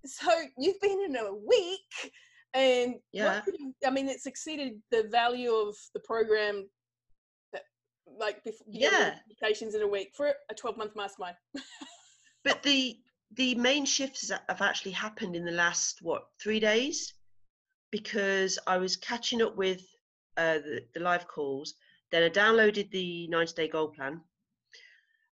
so 0.06 0.32
you've 0.58 0.80
been 0.82 1.00
in 1.06 1.16
a 1.16 1.34
week, 1.34 2.14
and 2.54 2.96
yeah, 3.12 3.42
I 3.86 3.90
mean 3.90 4.08
it's 4.10 4.26
exceeded 4.26 4.82
the 4.92 5.08
value 5.12 5.52
of 5.52 5.76
the 5.94 6.00
program 6.00 6.68
that 7.54 7.64
like 8.20 8.44
before 8.44 8.68
yeah 8.70 9.16
applications 9.24 9.76
in 9.76 9.82
a 9.82 9.88
week 9.88 10.12
for 10.16 10.32
a 10.50 10.54
12 10.54 10.78
month 10.78 10.96
mastermind. 10.96 11.36
but 12.44 12.64
the 12.64 12.98
the 13.36 13.56
main 13.56 13.86
shifts 13.86 14.32
have 14.32 14.62
actually 14.62 14.92
happened 14.92 15.36
in 15.36 15.46
the 15.46 15.52
last 15.52 16.00
what 16.02 16.24
three 16.42 16.60
days 16.60 17.14
because 17.92 18.60
I 18.68 18.78
was 18.78 18.96
catching 18.96 19.42
up 19.42 19.56
with 19.58 19.82
uh, 20.38 20.56
the, 20.56 20.82
the 20.94 21.00
live 21.00 21.28
calls. 21.28 21.74
Then 22.12 22.24
I 22.24 22.30
downloaded 22.30 22.90
the 22.92 23.28
90 23.28 23.54
day 23.54 23.68
goal 23.68 23.90
plan 23.90 24.22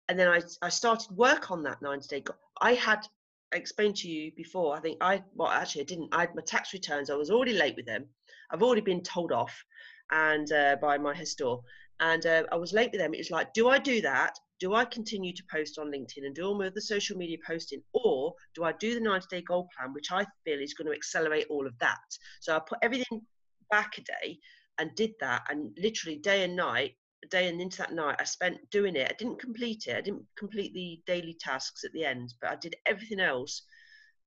and 0.09 0.19
then 0.19 0.29
I, 0.29 0.43
I 0.63 0.69
started 0.69 1.11
work 1.17 1.51
on 1.51 1.63
that 1.65 1.83
90 1.83 2.09
day. 2.09 2.21
Goal. 2.21 2.37
I 2.61 2.75
had 2.75 3.07
explained 3.53 3.97
to 3.97 4.09
you 4.09 4.33
before. 4.37 4.77
I 4.77 4.81
think 4.81 4.99
I 5.01 5.23
well 5.35 5.49
actually 5.49 5.83
I 5.83 5.85
didn't. 5.85 6.09
I 6.13 6.21
had 6.21 6.35
my 6.35 6.43
tax 6.43 6.73
returns. 6.73 7.11
I 7.11 7.17
was 7.17 7.31
already 7.31 7.53
late 7.53 7.77
with 7.77 7.87
them. 7.87 8.07
I've 8.51 8.63
already 8.63 8.83
been 8.83 9.03
told 9.03 9.33
off 9.33 9.65
and 10.11 10.51
uh, 10.53 10.77
by 10.81 10.99
my 10.99 11.15
histor, 11.15 11.63
and 12.01 12.25
uh, 12.27 12.45
I 12.53 12.57
was 12.57 12.73
late 12.73 12.93
with 12.93 13.01
them. 13.01 13.15
It 13.15 13.19
was 13.19 13.31
like, 13.31 13.53
do 13.53 13.69
I 13.69 13.79
do 13.79 14.01
that? 14.03 14.39
Do 14.59 14.75
I 14.75 14.85
continue 14.85 15.35
to 15.35 15.43
post 15.51 15.79
on 15.79 15.93
LinkedIn 15.93 16.25
and 16.25 16.35
do 16.35 16.47
all 16.47 16.59
my 16.59 16.69
other 16.69 16.81
social 16.81 17.17
media 17.17 17.37
posting, 17.47 17.83
or 17.93 18.35
do 18.55 18.65
I 18.65 18.73
do 18.73 18.95
the 18.95 19.01
90 19.01 19.27
day 19.31 19.43
goal 19.43 19.69
plan, 19.77 19.93
which 19.93 20.11
I 20.11 20.25
feel 20.45 20.61
is 20.61 20.75
going 20.75 20.87
to 20.87 20.97
accelerate 20.97 21.47
all 21.51 21.67
of 21.67 21.79
that? 21.81 21.99
So 22.41 22.57
I 22.57 22.61
put 22.61 22.79
everything 22.83 23.23
back 23.71 23.99
a 23.99 24.03
day 24.03 24.39
and 24.79 24.95
did 24.95 25.13
that, 25.21 25.43
and 25.51 25.77
literally 25.79 26.19
day 26.19 26.45
and 26.45 26.57
night 26.57 26.97
day 27.31 27.49
and 27.49 27.61
into 27.61 27.79
that 27.79 27.93
night, 27.93 28.17
I 28.19 28.25
spent 28.25 28.59
doing 28.71 28.97
it. 28.97 29.11
I 29.11 29.15
didn't 29.19 29.41
complete 29.41 29.87
it. 29.87 29.97
I 29.97 30.01
didn't 30.01 30.25
complete 30.37 30.73
the 30.75 31.01
daily 31.07 31.37
tasks 31.39 31.85
at 31.85 31.93
the 31.93 32.05
end, 32.05 32.35
but 32.41 32.51
I 32.51 32.57
did 32.57 32.77
everything 32.87 33.21
else. 33.21 33.63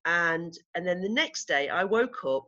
And 0.05 0.53
and 0.75 0.87
then 0.87 1.01
the 1.01 1.09
next 1.09 1.47
day, 1.47 1.69
I 1.69 1.83
woke 1.83 2.23
up 2.25 2.45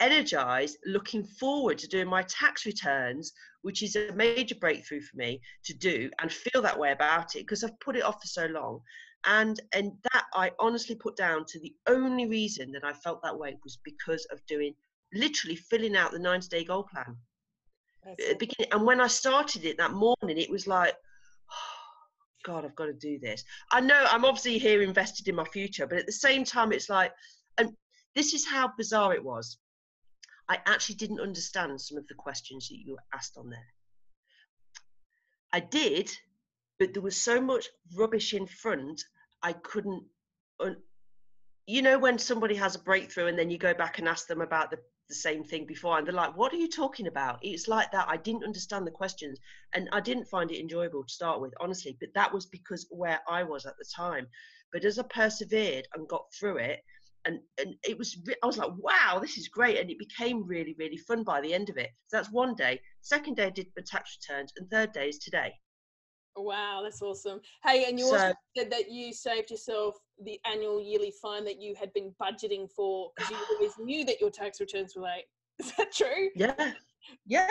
energized, 0.00 0.78
looking 0.86 1.24
forward 1.24 1.78
to 1.78 1.88
doing 1.88 2.08
my 2.08 2.22
tax 2.22 2.66
returns, 2.66 3.32
which 3.62 3.82
is 3.82 3.96
a 3.96 4.12
major 4.12 4.54
breakthrough 4.54 5.00
for 5.00 5.16
me 5.16 5.40
to 5.64 5.74
do 5.74 6.10
and 6.20 6.32
feel 6.32 6.62
that 6.62 6.78
way 6.78 6.92
about 6.92 7.34
it 7.34 7.40
because 7.40 7.64
I've 7.64 7.78
put 7.80 7.96
it 7.96 8.04
off 8.04 8.20
for 8.20 8.28
so 8.28 8.46
long. 8.46 8.80
And 9.24 9.60
and 9.72 9.92
that 10.12 10.24
I 10.34 10.50
honestly 10.58 10.96
put 10.96 11.16
down 11.16 11.44
to 11.46 11.60
the 11.60 11.74
only 11.88 12.26
reason 12.26 12.72
that 12.72 12.84
I 12.84 12.92
felt 12.92 13.22
that 13.22 13.38
way 13.38 13.56
was 13.62 13.78
because 13.84 14.26
of 14.32 14.44
doing 14.46 14.74
literally 15.14 15.56
filling 15.56 15.96
out 15.96 16.12
the 16.12 16.18
90 16.18 16.48
day 16.48 16.64
goal 16.64 16.84
plan 16.84 17.16
beginning. 18.38 18.72
And 18.72 18.84
when 18.84 19.00
I 19.00 19.06
started 19.06 19.64
it 19.64 19.78
that 19.78 19.92
morning, 19.92 20.38
it 20.38 20.50
was 20.50 20.66
like, 20.66 20.94
oh, 21.50 21.54
God, 22.44 22.64
I've 22.64 22.76
got 22.76 22.86
to 22.86 22.92
do 22.92 23.18
this. 23.18 23.44
I 23.70 23.80
know 23.80 24.04
I'm 24.08 24.24
obviously 24.24 24.58
here 24.58 24.82
invested 24.82 25.28
in 25.28 25.34
my 25.34 25.44
future, 25.44 25.86
but 25.86 25.98
at 25.98 26.06
the 26.06 26.12
same 26.12 26.44
time, 26.44 26.72
it's 26.72 26.88
like, 26.88 27.12
and 27.58 27.70
this 28.14 28.34
is 28.34 28.46
how 28.46 28.72
bizarre 28.76 29.14
it 29.14 29.24
was. 29.24 29.58
I 30.52 30.60
actually 30.66 30.96
didn't 30.96 31.20
understand 31.20 31.80
some 31.80 31.96
of 31.96 32.06
the 32.08 32.14
questions 32.14 32.68
that 32.68 32.76
you 32.76 32.98
asked 33.14 33.38
on 33.38 33.48
there. 33.48 33.72
I 35.50 35.60
did, 35.60 36.10
but 36.78 36.92
there 36.92 37.00
was 37.00 37.16
so 37.16 37.40
much 37.40 37.68
rubbish 37.96 38.34
in 38.34 38.46
front, 38.46 39.02
I 39.42 39.54
couldn't. 39.54 40.04
you 41.66 41.80
know, 41.80 41.98
when 41.98 42.18
somebody 42.18 42.54
has 42.56 42.76
a 42.76 42.80
breakthrough 42.80 43.28
and 43.28 43.38
then 43.38 43.48
you 43.48 43.56
go 43.56 43.72
back 43.72 43.98
and 43.98 44.06
ask 44.06 44.26
them 44.26 44.42
about 44.42 44.70
the 44.70 44.78
the 45.08 45.14
same 45.14 45.42
thing 45.42 45.66
before 45.66 45.98
and 45.98 46.06
they're 46.06 46.14
like 46.14 46.34
what 46.36 46.52
are 46.54 46.56
you 46.56 46.68
talking 46.68 47.06
about 47.06 47.38
it's 47.42 47.68
like 47.68 47.90
that 47.90 48.08
i 48.08 48.16
didn't 48.16 48.44
understand 48.44 48.86
the 48.86 48.90
questions 48.90 49.38
and 49.74 49.86
i 49.92 50.00
didn't 50.00 50.24
find 50.24 50.50
it 50.50 50.58
enjoyable 50.58 51.04
to 51.04 51.12
start 51.12 51.38
with 51.38 51.52
honestly 51.60 51.94
but 52.00 52.08
that 52.14 52.32
was 52.32 52.46
because 52.46 52.86
where 52.88 53.20
i 53.28 53.42
was 53.42 53.66
at 53.66 53.76
the 53.78 53.84
time 53.94 54.26
but 54.72 54.86
as 54.86 54.98
i 54.98 55.02
persevered 55.02 55.86
and 55.94 56.08
got 56.08 56.24
through 56.32 56.56
it 56.56 56.80
and 57.24 57.38
and 57.58 57.74
it 57.84 57.96
was 57.96 58.18
i 58.42 58.46
was 58.46 58.58
like 58.58 58.70
wow 58.78 59.18
this 59.20 59.38
is 59.38 59.48
great 59.48 59.78
and 59.78 59.90
it 59.90 59.98
became 59.98 60.46
really 60.46 60.74
really 60.78 60.96
fun 60.96 61.22
by 61.22 61.40
the 61.40 61.52
end 61.52 61.68
of 61.70 61.76
it 61.76 61.90
so 62.06 62.16
that's 62.16 62.32
one 62.32 62.54
day 62.54 62.80
second 63.00 63.36
day 63.36 63.46
i 63.46 63.50
did 63.50 63.66
the 63.76 63.82
tax 63.82 64.18
returns 64.20 64.52
and 64.56 64.68
third 64.70 64.92
day 64.92 65.08
is 65.08 65.18
today 65.18 65.52
Wow, 66.36 66.80
that's 66.82 67.02
awesome. 67.02 67.40
Hey, 67.62 67.84
and 67.88 67.98
you 67.98 68.06
so, 68.06 68.14
also 68.14 68.34
said 68.56 68.70
that 68.70 68.90
you 68.90 69.12
saved 69.12 69.50
yourself 69.50 69.96
the 70.24 70.40
annual 70.50 70.80
yearly 70.80 71.12
fine 71.20 71.44
that 71.44 71.60
you 71.60 71.74
had 71.74 71.92
been 71.92 72.14
budgeting 72.20 72.70
for 72.70 73.10
because 73.16 73.30
you 73.30 73.36
always 73.54 73.72
knew 73.78 74.04
that 74.06 74.20
your 74.20 74.30
tax 74.30 74.60
returns 74.60 74.94
were 74.96 75.02
late. 75.02 75.24
Is 75.58 75.72
that 75.76 75.92
true? 75.92 76.30
Yeah, 76.34 76.72
yeah, 77.26 77.48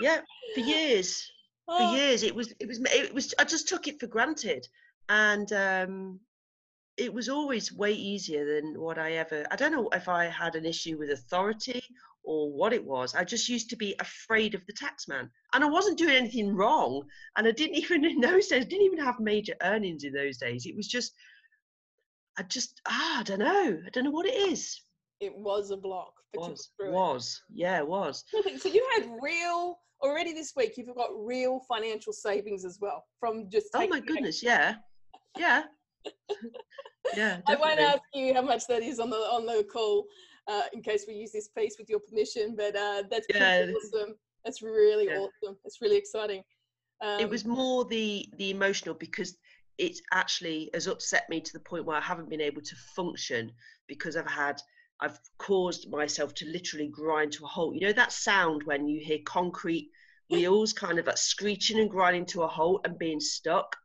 yeah. 0.00 0.20
For 0.54 0.60
years, 0.60 1.28
oh. 1.68 1.78
for 1.78 1.96
years, 1.96 2.22
it 2.22 2.34
was, 2.34 2.52
it 2.60 2.68
was, 2.68 2.80
it 2.84 3.12
was. 3.12 3.34
I 3.38 3.44
just 3.44 3.68
took 3.68 3.88
it 3.88 3.98
for 3.98 4.06
granted, 4.06 4.66
and 5.08 5.52
um, 5.52 6.20
it 6.96 7.12
was 7.12 7.28
always 7.28 7.72
way 7.72 7.92
easier 7.92 8.44
than 8.44 8.78
what 8.80 8.98
I 8.98 9.12
ever. 9.12 9.46
I 9.50 9.56
don't 9.56 9.72
know 9.72 9.88
if 9.92 10.08
I 10.08 10.26
had 10.26 10.54
an 10.54 10.66
issue 10.66 10.98
with 10.98 11.10
authority 11.10 11.82
or 12.22 12.52
what 12.52 12.72
it 12.72 12.84
was. 12.84 13.14
I 13.14 13.24
just 13.24 13.48
used 13.48 13.70
to 13.70 13.76
be 13.76 13.94
afraid 14.00 14.54
of 14.54 14.64
the 14.66 14.72
taxman. 14.72 15.30
And 15.54 15.64
I 15.64 15.66
wasn't 15.66 15.98
doing 15.98 16.16
anything 16.16 16.54
wrong. 16.54 17.02
And 17.36 17.46
I 17.46 17.52
didn't 17.52 17.76
even 17.82 18.04
in 18.04 18.20
those 18.20 18.48
days, 18.48 18.66
didn't 18.66 18.84
even 18.84 19.04
have 19.04 19.20
major 19.20 19.54
earnings 19.62 20.04
in 20.04 20.12
those 20.12 20.38
days. 20.38 20.66
It 20.66 20.76
was 20.76 20.88
just, 20.88 21.14
I 22.38 22.42
just, 22.42 22.80
ah, 22.86 23.20
I 23.20 23.22
don't 23.22 23.38
know. 23.38 23.78
I 23.86 23.90
don't 23.90 24.04
know 24.04 24.10
what 24.10 24.26
it 24.26 24.34
is. 24.34 24.82
It 25.20 25.36
was 25.36 25.70
a 25.70 25.76
block. 25.76 26.14
Was, 26.34 26.70
was, 26.80 27.42
yeah, 27.52 27.78
it 27.78 27.86
was. 27.86 28.24
So 28.58 28.68
you 28.68 28.86
had 28.94 29.10
real, 29.20 29.80
already 30.00 30.32
this 30.32 30.52
week, 30.56 30.74
you've 30.76 30.94
got 30.94 31.10
real 31.16 31.60
financial 31.68 32.12
savings 32.12 32.64
as 32.64 32.78
well 32.80 33.04
from 33.18 33.50
just. 33.50 33.68
Oh 33.74 33.86
my 33.88 34.00
goodness, 34.00 34.42
yeah. 34.42 34.76
Yeah. 35.36 35.64
yeah. 37.16 37.38
Definitely. 37.46 37.54
I 37.54 37.56
won't 37.56 37.80
ask 37.80 38.02
you 38.14 38.34
how 38.34 38.42
much 38.42 38.66
that 38.68 38.82
is 38.82 39.00
on 39.00 39.10
the 39.10 39.16
on 39.16 39.46
the 39.46 39.64
call 39.70 40.06
uh, 40.48 40.62
in 40.72 40.82
case 40.82 41.04
we 41.06 41.14
use 41.14 41.32
this 41.32 41.48
piece 41.48 41.76
with 41.78 41.88
your 41.88 42.00
permission. 42.00 42.54
But 42.56 42.76
uh, 42.76 43.04
that's 43.10 43.26
yeah. 43.32 43.66
awesome. 43.76 44.14
That's 44.44 44.62
really 44.62 45.06
yeah. 45.06 45.18
awesome. 45.18 45.56
It's 45.64 45.80
really 45.80 45.96
exciting. 45.96 46.42
Um, 47.00 47.20
it 47.20 47.28
was 47.28 47.44
more 47.44 47.84
the 47.84 48.28
the 48.36 48.50
emotional 48.50 48.94
because 48.94 49.36
it 49.78 49.98
actually 50.12 50.68
has 50.74 50.86
upset 50.86 51.28
me 51.30 51.40
to 51.40 51.52
the 51.52 51.60
point 51.60 51.86
where 51.86 51.96
I 51.96 52.02
haven't 52.02 52.28
been 52.28 52.40
able 52.40 52.60
to 52.60 52.76
function 52.94 53.52
because 53.86 54.16
I've 54.16 54.30
had 54.30 54.60
I've 55.00 55.18
caused 55.38 55.90
myself 55.90 56.34
to 56.36 56.46
literally 56.46 56.88
grind 56.88 57.32
to 57.32 57.44
a 57.44 57.48
halt. 57.48 57.74
You 57.74 57.86
know 57.86 57.92
that 57.92 58.12
sound 58.12 58.62
when 58.64 58.86
you 58.86 59.00
hear 59.02 59.18
concrete 59.24 59.90
wheels 60.28 60.72
kind 60.72 60.98
of 60.98 61.06
like 61.06 61.18
screeching 61.18 61.80
and 61.80 61.90
grinding 61.90 62.26
to 62.26 62.42
a 62.42 62.46
halt 62.46 62.82
and 62.84 62.98
being 62.98 63.20
stuck. 63.20 63.76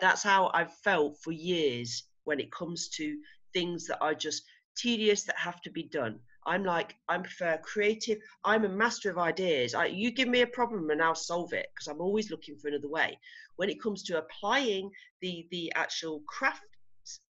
That's 0.00 0.22
how 0.22 0.50
I've 0.54 0.72
felt 0.78 1.18
for 1.22 1.32
years 1.32 2.04
when 2.24 2.40
it 2.40 2.50
comes 2.52 2.88
to 2.90 3.16
things 3.52 3.86
that 3.86 4.00
are 4.00 4.14
just 4.14 4.42
tedious 4.76 5.24
that 5.24 5.38
have 5.38 5.60
to 5.62 5.70
be 5.70 5.84
done. 5.84 6.18
I'm 6.46 6.64
like, 6.64 6.96
I 7.08 7.16
prefer 7.18 7.58
creative. 7.58 8.18
I'm 8.44 8.64
a 8.64 8.68
master 8.68 9.10
of 9.10 9.18
ideas. 9.18 9.74
I, 9.74 9.86
you 9.86 10.10
give 10.10 10.28
me 10.28 10.42
a 10.42 10.46
problem 10.46 10.90
and 10.90 11.02
I'll 11.02 11.14
solve 11.14 11.52
it 11.52 11.66
because 11.74 11.86
I'm 11.86 12.00
always 12.00 12.30
looking 12.30 12.56
for 12.56 12.68
another 12.68 12.88
way. 12.88 13.18
When 13.56 13.70
it 13.70 13.80
comes 13.80 14.02
to 14.04 14.18
applying 14.18 14.90
the 15.20 15.46
the 15.50 15.72
actual 15.74 16.20
craft 16.26 16.62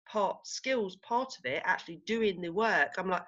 part, 0.07 0.47
skills 0.47 0.97
part 0.97 1.35
of 1.39 1.45
it, 1.47 1.63
actually 1.65 2.03
doing 2.07 2.41
the 2.41 2.51
work, 2.51 2.95
I'm 2.99 3.09
like, 3.09 3.25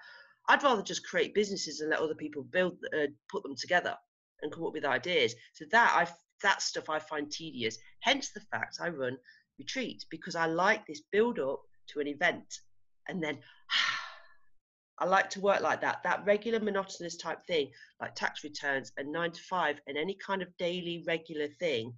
I'd 0.49 0.63
rather 0.63 0.83
just 0.83 1.07
create 1.07 1.35
businesses 1.35 1.81
and 1.81 1.91
let 1.91 2.01
other 2.01 2.15
people 2.15 2.43
build, 2.43 2.77
uh, 2.95 3.07
put 3.31 3.43
them 3.43 3.55
together 3.57 3.97
and 4.43 4.53
come 4.53 4.65
up 4.65 4.73
with 4.73 4.85
ideas. 4.85 5.35
So 5.55 5.65
that 5.71 5.93
I 5.95 6.11
that 6.43 6.63
stuff 6.63 6.89
I 6.89 6.99
find 6.99 7.31
tedious. 7.31 7.79
Hence 8.01 8.31
the 8.33 8.41
fact 8.41 8.79
I 8.81 8.89
run 8.89 9.17
retreats 9.59 10.07
because 10.11 10.37
I 10.37 10.47
like 10.47 10.87
this 10.87 11.03
build 11.13 11.39
up 11.39 11.61
to 11.89 12.01
an 12.01 12.09
event 12.09 12.61
and 13.09 13.23
then 13.23 13.39
I 14.99 15.07
like 15.07 15.31
to 15.31 15.41
work 15.41 15.63
like 15.63 15.81
that, 15.81 16.03
that 16.05 16.27
regular 16.27 16.61
monotonous 16.61 17.17
type 17.17 17.47
thing, 17.47 17.71
like 18.01 18.15
tax 18.15 18.45
returns 18.45 18.93
and 18.99 19.11
nine 19.11 19.33
to 19.33 19.41
five 19.49 19.81
and 19.87 19.97
any 19.97 20.15
kind 20.15 20.43
of 20.43 20.55
daily 20.59 21.03
regular 21.07 21.49
thing. 21.49 21.95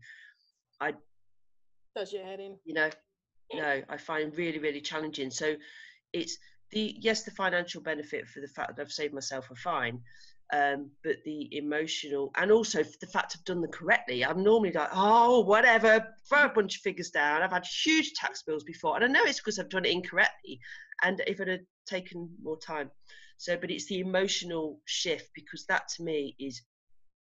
I 0.81 0.95
does 1.97 2.13
your 2.13 2.25
head 2.25 2.41
in. 2.41 2.57
You 2.65 2.75
know, 2.75 2.91
no, 3.53 3.83
I 3.89 3.97
find 3.97 4.37
really, 4.37 4.59
really 4.59 4.81
challenging. 4.81 5.31
So 5.31 5.57
it's 6.13 6.39
the 6.71 6.97
yes, 6.99 7.23
the 7.23 7.31
financial 7.33 7.83
benefit 7.83 8.29
for 8.29 8.41
the 8.41 8.49
fact 8.49 8.77
that 8.77 8.83
I've 8.83 8.93
saved 8.93 9.15
myself 9.15 9.51
a 9.51 9.55
fine, 9.57 10.01
um, 10.53 10.91
but 11.03 11.17
the 11.25 11.49
emotional 11.57 12.31
and 12.37 12.51
also 12.51 12.83
the 13.01 13.07
fact 13.07 13.35
I've 13.35 13.45
done 13.45 13.63
them 13.63 13.71
correctly. 13.71 14.25
I'm 14.25 14.43
normally 14.43 14.73
like, 14.73 14.91
oh, 14.93 15.41
whatever, 15.41 16.07
throw 16.29 16.45
a 16.45 16.49
bunch 16.51 16.77
of 16.77 16.83
figures 16.83 17.11
down. 17.11 17.43
I've 17.43 17.53
had 17.53 17.65
huge 17.65 18.13
tax 18.15 18.43
bills 18.43 18.65
before, 18.65 18.97
and 18.97 19.05
I 19.05 19.09
know 19.09 19.25
it's 19.25 19.41
because 19.41 19.59
I've 19.59 19.71
done 19.71 19.85
it 19.85 19.93
incorrectly. 19.93 20.61
And 21.03 21.23
if 21.27 21.41
it 21.41 21.49
had 21.49 21.67
taken 21.87 22.31
more 22.43 22.59
time, 22.59 22.91
so 23.39 23.57
but 23.57 23.71
it's 23.71 23.87
the 23.87 24.01
emotional 24.01 24.81
shift 24.85 25.31
because 25.35 25.65
that 25.67 25.89
to 25.97 26.03
me 26.03 26.37
is 26.39 26.63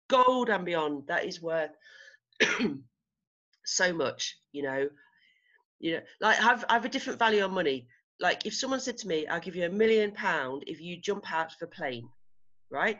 gold 0.09 0.49
and 0.49 0.65
beyond. 0.65 1.07
That 1.07 1.25
is 1.25 1.41
worth 1.41 1.71
so 3.65 3.93
much, 3.93 4.37
you 4.51 4.63
know. 4.63 4.89
You 5.79 5.93
know, 5.93 6.01
like 6.21 6.41
I've 6.41 6.65
I 6.69 6.73
have 6.73 6.85
a 6.85 6.89
different 6.89 7.19
value 7.19 7.43
on 7.43 7.53
money. 7.53 7.87
Like 8.19 8.45
if 8.45 8.55
someone 8.55 8.79
said 8.79 8.97
to 8.99 9.07
me, 9.07 9.27
"I'll 9.27 9.39
give 9.39 9.55
you 9.55 9.65
a 9.65 9.69
million 9.69 10.11
pound 10.11 10.63
if 10.67 10.79
you 10.81 10.99
jump 10.99 11.31
out 11.31 11.53
of 11.53 11.61
a 11.61 11.67
plane," 11.67 12.09
right, 12.69 12.99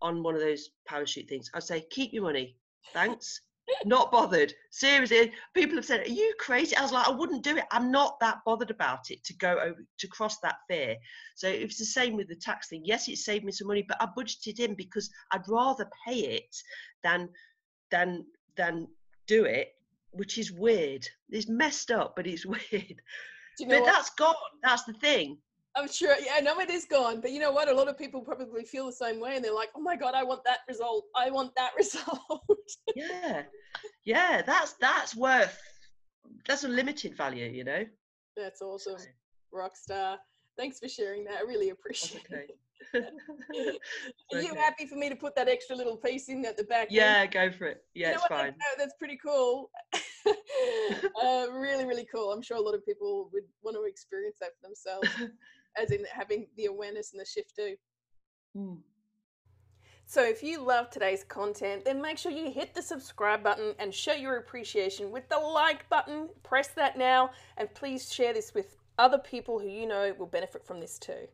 on 0.00 0.22
one 0.22 0.34
of 0.34 0.40
those 0.40 0.70
parachute 0.86 1.28
things, 1.28 1.50
I'd 1.54 1.62
say, 1.62 1.86
"Keep 1.90 2.12
your 2.12 2.22
money, 2.24 2.56
thanks." 2.92 3.40
not 3.84 4.10
bothered. 4.10 4.52
Seriously, 4.70 5.32
people 5.54 5.76
have 5.76 5.84
said, 5.84 6.06
"Are 6.06 6.10
you 6.10 6.34
crazy?" 6.38 6.76
I 6.76 6.82
was 6.82 6.92
like, 6.92 7.06
"I 7.06 7.10
wouldn't 7.10 7.44
do 7.44 7.56
it. 7.56 7.64
I'm 7.70 7.90
not 7.90 8.18
that 8.20 8.38
bothered 8.44 8.70
about 8.70 9.10
it 9.10 9.24
to 9.24 9.34
go 9.34 9.58
over 9.58 9.84
to 9.98 10.08
cross 10.08 10.38
that 10.40 10.58
fear." 10.68 10.96
So 11.36 11.48
it's 11.48 11.78
the 11.78 11.84
same 11.84 12.16
with 12.16 12.28
the 12.28 12.36
tax 12.36 12.68
thing. 12.68 12.82
Yes, 12.84 13.08
it 13.08 13.18
saved 13.18 13.44
me 13.44 13.52
some 13.52 13.68
money, 13.68 13.84
but 13.86 14.00
I 14.00 14.06
budgeted 14.06 14.60
in 14.60 14.74
because 14.74 15.10
I'd 15.32 15.48
rather 15.48 15.88
pay 16.06 16.20
it 16.36 16.56
than 17.02 17.28
than 17.90 18.26
than 18.56 18.88
do 19.26 19.44
it, 19.44 19.74
which 20.10 20.38
is 20.38 20.52
weird. 20.52 21.08
It's 21.30 21.48
messed 21.48 21.90
up, 21.90 22.16
but 22.16 22.26
it's 22.26 22.46
weird. 22.72 23.02
You 23.58 23.66
know 23.66 23.76
but 23.76 23.82
what? 23.82 23.92
that's 23.92 24.10
gone. 24.10 24.34
That's 24.62 24.84
the 24.84 24.94
thing. 24.94 25.38
I'm 25.78 25.88
sure. 25.88 26.14
Yeah, 26.20 26.32
I 26.36 26.40
know 26.40 26.58
it 26.60 26.70
is 26.70 26.84
gone. 26.84 27.20
But 27.20 27.30
you 27.30 27.38
know 27.38 27.52
what? 27.52 27.68
A 27.68 27.74
lot 27.74 27.88
of 27.88 27.96
people 27.96 28.20
probably 28.20 28.64
feel 28.64 28.86
the 28.86 28.92
same 28.92 29.20
way, 29.20 29.36
and 29.36 29.44
they're 29.44 29.54
like, 29.54 29.70
"Oh 29.76 29.80
my 29.80 29.96
god, 29.96 30.14
I 30.14 30.24
want 30.24 30.42
that 30.44 30.60
result. 30.68 31.04
I 31.16 31.30
want 31.30 31.52
that 31.56 31.70
result." 31.76 32.42
yeah, 32.96 33.42
yeah. 34.04 34.42
That's 34.42 34.74
that's 34.80 35.14
worth. 35.14 35.58
That's 36.46 36.64
a 36.64 36.68
limited 36.68 37.16
value, 37.16 37.46
you 37.46 37.64
know. 37.64 37.84
That's 38.36 38.60
awesome, 38.60 38.96
rockstar. 39.54 40.16
Thanks 40.56 40.80
for 40.80 40.88
sharing 40.88 41.24
that. 41.24 41.38
I 41.38 41.42
really 41.42 41.70
appreciate 41.70 42.26
okay. 42.32 42.46
it. 42.48 42.58
Are 44.32 44.40
you 44.40 44.54
happy 44.54 44.86
for 44.86 44.96
me 44.96 45.08
to 45.08 45.16
put 45.16 45.34
that 45.36 45.48
extra 45.48 45.76
little 45.76 45.96
piece 45.96 46.28
in 46.28 46.44
at 46.44 46.56
the 46.56 46.64
back? 46.64 46.88
Yeah, 46.90 47.20
end? 47.20 47.32
go 47.32 47.50
for 47.50 47.66
it. 47.66 47.84
Yeah, 47.94 48.08
you 48.08 48.14
know 48.14 48.18
it's 48.20 48.26
fine. 48.26 48.54
That's, 48.58 48.76
that's 48.78 48.94
pretty 48.98 49.18
cool. 49.24 49.70
uh, 51.22 51.46
really, 51.52 51.86
really 51.86 52.06
cool. 52.12 52.32
I'm 52.32 52.42
sure 52.42 52.56
a 52.56 52.60
lot 52.60 52.74
of 52.74 52.84
people 52.84 53.30
would 53.32 53.44
want 53.62 53.76
to 53.76 53.84
experience 53.84 54.36
that 54.40 54.50
for 54.60 54.66
themselves, 54.66 55.08
as 55.80 55.90
in 55.90 56.04
having 56.12 56.46
the 56.56 56.66
awareness 56.66 57.12
and 57.12 57.20
the 57.20 57.24
shift 57.24 57.54
too. 57.56 57.76
Mm. 58.56 58.78
So, 60.06 60.24
if 60.24 60.42
you 60.42 60.62
love 60.62 60.88
today's 60.88 61.22
content, 61.22 61.84
then 61.84 62.00
make 62.00 62.16
sure 62.16 62.32
you 62.32 62.50
hit 62.50 62.74
the 62.74 62.80
subscribe 62.80 63.42
button 63.42 63.74
and 63.78 63.94
show 63.94 64.14
your 64.14 64.38
appreciation 64.38 65.10
with 65.10 65.28
the 65.28 65.38
like 65.38 65.86
button. 65.90 66.30
Press 66.42 66.68
that 66.68 66.96
now, 66.96 67.30
and 67.58 67.72
please 67.74 68.10
share 68.10 68.32
this 68.32 68.54
with 68.54 68.78
other 68.98 69.18
people 69.18 69.58
who 69.58 69.68
you 69.68 69.86
know 69.86 70.14
will 70.18 70.26
benefit 70.26 70.64
from 70.66 70.80
this 70.80 70.98
too. 70.98 71.28